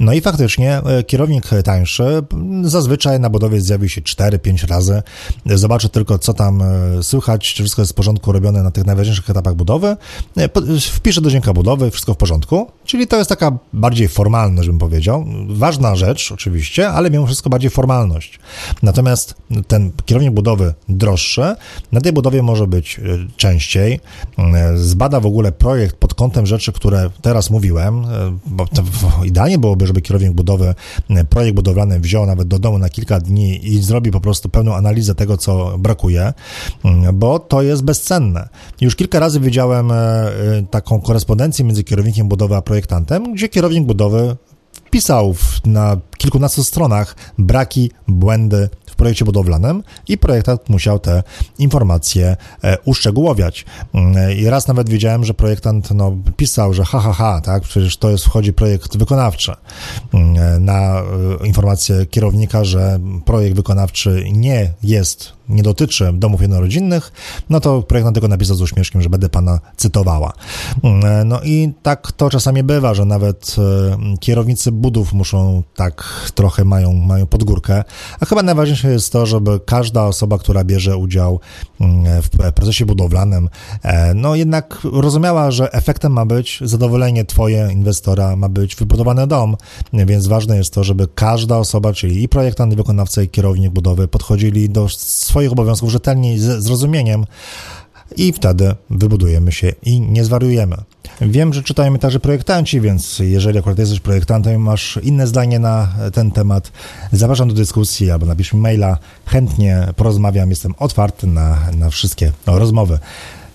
No 0.00 0.12
i 0.12 0.20
faktycznie 0.20 0.78
e, 0.78 1.02
kierownik 1.02 1.50
tańszy 1.64 2.22
zazwyczaj 2.62 3.20
na 3.20 3.30
budowie 3.30 3.60
zjawi 3.60 3.88
się 3.88 4.00
4-5 4.00 4.66
razy 4.68 5.02
zobaczę 5.46 5.88
tylko, 5.88 6.18
co 6.18 6.34
tam 6.34 6.62
e, 6.62 7.02
słychać, 7.02 7.54
czy 7.54 7.62
wszystko 7.62 7.82
jest 7.82 7.92
w 7.92 7.94
porządku 7.94 8.32
robione 8.32 8.62
na 8.62 8.70
tych 8.70 8.86
najważniejszych 8.86 9.30
etapach 9.30 9.54
budowy, 9.54 9.96
e, 10.36 10.48
wpiszę 10.80 11.20
do 11.20 11.30
dziennika 11.30 11.52
budowy, 11.52 11.90
wszystko 11.90 12.14
w 12.14 12.16
porządku, 12.16 12.70
czyli 12.84 13.06
to 13.06 13.16
jest 13.16 13.28
taka 13.28 13.58
bardziej 13.72 14.08
formalność, 14.08 14.68
bym 14.68 14.78
powiedział. 14.78 15.26
Ważna 15.48 15.96
rzecz 15.96 16.32
oczywiście, 16.32 16.88
ale 16.88 17.10
mimo 17.10 17.26
wszystko 17.26 17.50
bardziej 17.50 17.70
formalność. 17.70 18.38
Natomiast 18.82 19.34
ten 19.68 19.90
kierownik 20.06 20.32
budowy 20.32 20.74
droższy, 20.88 21.56
na 21.92 22.00
tej 22.00 22.12
budowie 22.12 22.42
może 22.42 22.66
być 22.66 22.98
e, 22.98 23.02
częściej, 23.36 24.00
zbada 24.74 25.20
w 25.20 25.26
ogóle 25.26 25.52
projekt 25.52 25.96
pod 25.96 26.14
kątem 26.14 26.46
rzeczy, 26.46 26.72
które 26.72 27.10
teraz 27.22 27.50
mówiłem, 27.50 28.04
bo 28.46 28.66
idealnie 29.24 29.58
byłoby, 29.58 29.86
żeby 29.86 30.02
kierownik 30.02 30.32
budowy 30.32 30.74
projekt 31.30 31.56
budowlany 31.56 32.00
wziął 32.00 32.26
nawet 32.26 32.48
do 32.48 32.58
domu 32.58 32.78
na 32.78 32.88
kilka 32.88 33.20
dni 33.20 33.68
i 33.68 33.82
zrobi 33.82 34.10
po 34.10 34.20
prostu 34.20 34.48
pełną 34.48 34.74
analizę 34.74 35.11
tego, 35.14 35.36
co 35.36 35.78
brakuje, 35.78 36.32
mm, 36.84 37.18
bo 37.18 37.38
to 37.38 37.62
jest 37.62 37.82
bezcenne. 37.84 38.48
Już 38.80 38.96
kilka 38.96 39.20
razy 39.20 39.40
widziałem 39.40 39.92
e, 39.92 39.94
e, 39.94 40.32
taką 40.70 41.00
korespondencję 41.00 41.64
między 41.64 41.84
kierownikiem 41.84 42.28
budowy 42.28 42.56
a 42.56 42.62
projektantem, 42.62 43.34
gdzie 43.34 43.48
kierownik 43.48 43.84
budowy 43.86 44.36
wpisał 44.92 45.34
na 45.64 45.96
kilkunastu 46.18 46.64
stronach 46.64 47.16
braki, 47.38 47.90
błędy, 48.08 48.68
projekcie 49.02 49.24
budowlanym 49.24 49.82
i 50.08 50.18
projektant 50.18 50.68
musiał 50.68 50.98
te 50.98 51.22
informacje 51.58 52.36
e, 52.64 52.78
uszczegółowiać. 52.84 53.64
Mm, 53.94 54.38
I 54.38 54.44
raz 54.44 54.68
nawet 54.68 54.90
widziałem, 54.90 55.24
że 55.24 55.34
projektant 55.34 55.90
no, 55.90 56.16
pisał, 56.36 56.74
że 56.74 56.84
ha, 56.84 57.00
ha, 57.00 57.12
ha, 57.12 57.40
tak, 57.40 57.62
przecież 57.62 57.96
to 57.96 58.10
jest, 58.10 58.24
wchodzi 58.24 58.52
projekt 58.52 58.96
wykonawczy 58.96 59.52
mm, 60.14 60.64
na 60.64 61.00
e, 61.42 61.46
informację 61.46 62.06
kierownika, 62.06 62.64
że 62.64 62.98
projekt 63.24 63.56
wykonawczy 63.56 64.24
nie 64.32 64.72
jest 64.82 65.32
nie 65.48 65.62
dotyczy 65.62 66.12
domów 66.14 66.40
jednorodzinnych, 66.40 67.12
no 67.50 67.60
to 67.60 67.82
projektant 67.82 68.14
tylko 68.14 68.28
napisał 68.28 68.56
z 68.56 68.60
uśmieszkiem, 68.60 69.02
że 69.02 69.08
będę 69.08 69.28
pana 69.28 69.60
cytowała. 69.76 70.32
Mm, 70.82 71.28
no 71.28 71.40
i 71.44 71.72
tak 71.82 72.12
to 72.12 72.30
czasami 72.30 72.62
bywa, 72.62 72.94
że 72.94 73.04
nawet 73.04 73.56
e, 73.58 74.16
kierownicy 74.20 74.72
budów 74.72 75.12
muszą 75.12 75.62
tak 75.76 76.30
trochę 76.34 76.64
mają, 76.64 76.92
mają 76.92 77.26
podgórkę, 77.26 77.84
a 78.20 78.26
chyba 78.26 78.42
najważniejsze 78.42 78.90
jest 78.90 79.12
to, 79.12 79.26
żeby 79.26 79.60
każda 79.66 80.04
osoba, 80.04 80.38
która 80.38 80.64
bierze 80.64 80.96
udział 80.96 81.40
mm, 81.80 82.22
w 82.22 82.52
procesie 82.52 82.86
budowlanym, 82.86 83.48
e, 83.82 84.14
no 84.14 84.34
jednak 84.34 84.78
rozumiała, 84.92 85.50
że 85.50 85.72
efektem 85.72 86.12
ma 86.12 86.26
być 86.26 86.60
zadowolenie 86.64 87.24
twoje 87.24 87.68
inwestora, 87.72 88.36
ma 88.36 88.48
być 88.48 88.76
wybudowany 88.76 89.26
dom, 89.26 89.56
więc 89.92 90.26
ważne 90.26 90.56
jest 90.56 90.74
to, 90.74 90.84
żeby 90.84 91.08
każda 91.14 91.58
osoba, 91.58 91.92
czyli 91.92 92.22
i 92.22 92.28
projektant, 92.28 92.72
i 92.72 92.76
wykonawca, 92.76 93.22
i 93.22 93.28
kierownik 93.28 93.72
budowy 93.72 94.08
podchodzili 94.08 94.70
do 94.70 94.88
swoich 95.32 95.52
obowiązków 95.52 95.90
rzetelnie 95.90 96.34
i 96.34 96.38
z 96.38 96.64
zrozumieniem, 96.64 97.24
i 98.16 98.32
wtedy 98.32 98.74
wybudujemy 98.90 99.52
się 99.52 99.72
i 99.82 100.00
nie 100.00 100.24
zwariujemy. 100.24 100.76
Wiem, 101.20 101.54
że 101.54 101.62
czytają 101.62 101.98
także 101.98 102.20
projektanci, 102.20 102.80
więc 102.80 103.18
jeżeli 103.18 103.58
akurat 103.58 103.78
jesteś 103.78 104.00
projektantem 104.00 104.54
i 104.54 104.58
masz 104.58 104.98
inne 105.02 105.26
zdanie 105.26 105.58
na 105.58 105.88
ten 106.12 106.30
temat, 106.30 106.72
zapraszam 107.12 107.48
do 107.48 107.54
dyskusji 107.54 108.10
albo 108.10 108.26
napisz 108.26 108.52
mi 108.52 108.60
maila. 108.60 108.98
Chętnie 109.26 109.88
porozmawiam, 109.96 110.50
jestem 110.50 110.74
otwarty 110.78 111.26
na, 111.26 111.58
na 111.76 111.90
wszystkie 111.90 112.32
rozmowy. 112.46 112.98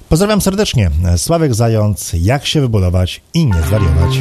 Pozdrawiam 0.09 0.41
serdecznie. 0.41 0.91
Sławek 1.17 1.55
Zając, 1.55 2.13
jak 2.13 2.45
się 2.45 2.61
wybudować 2.61 3.21
i 3.33 3.45
nie 3.45 3.61
zwariować. 3.67 4.19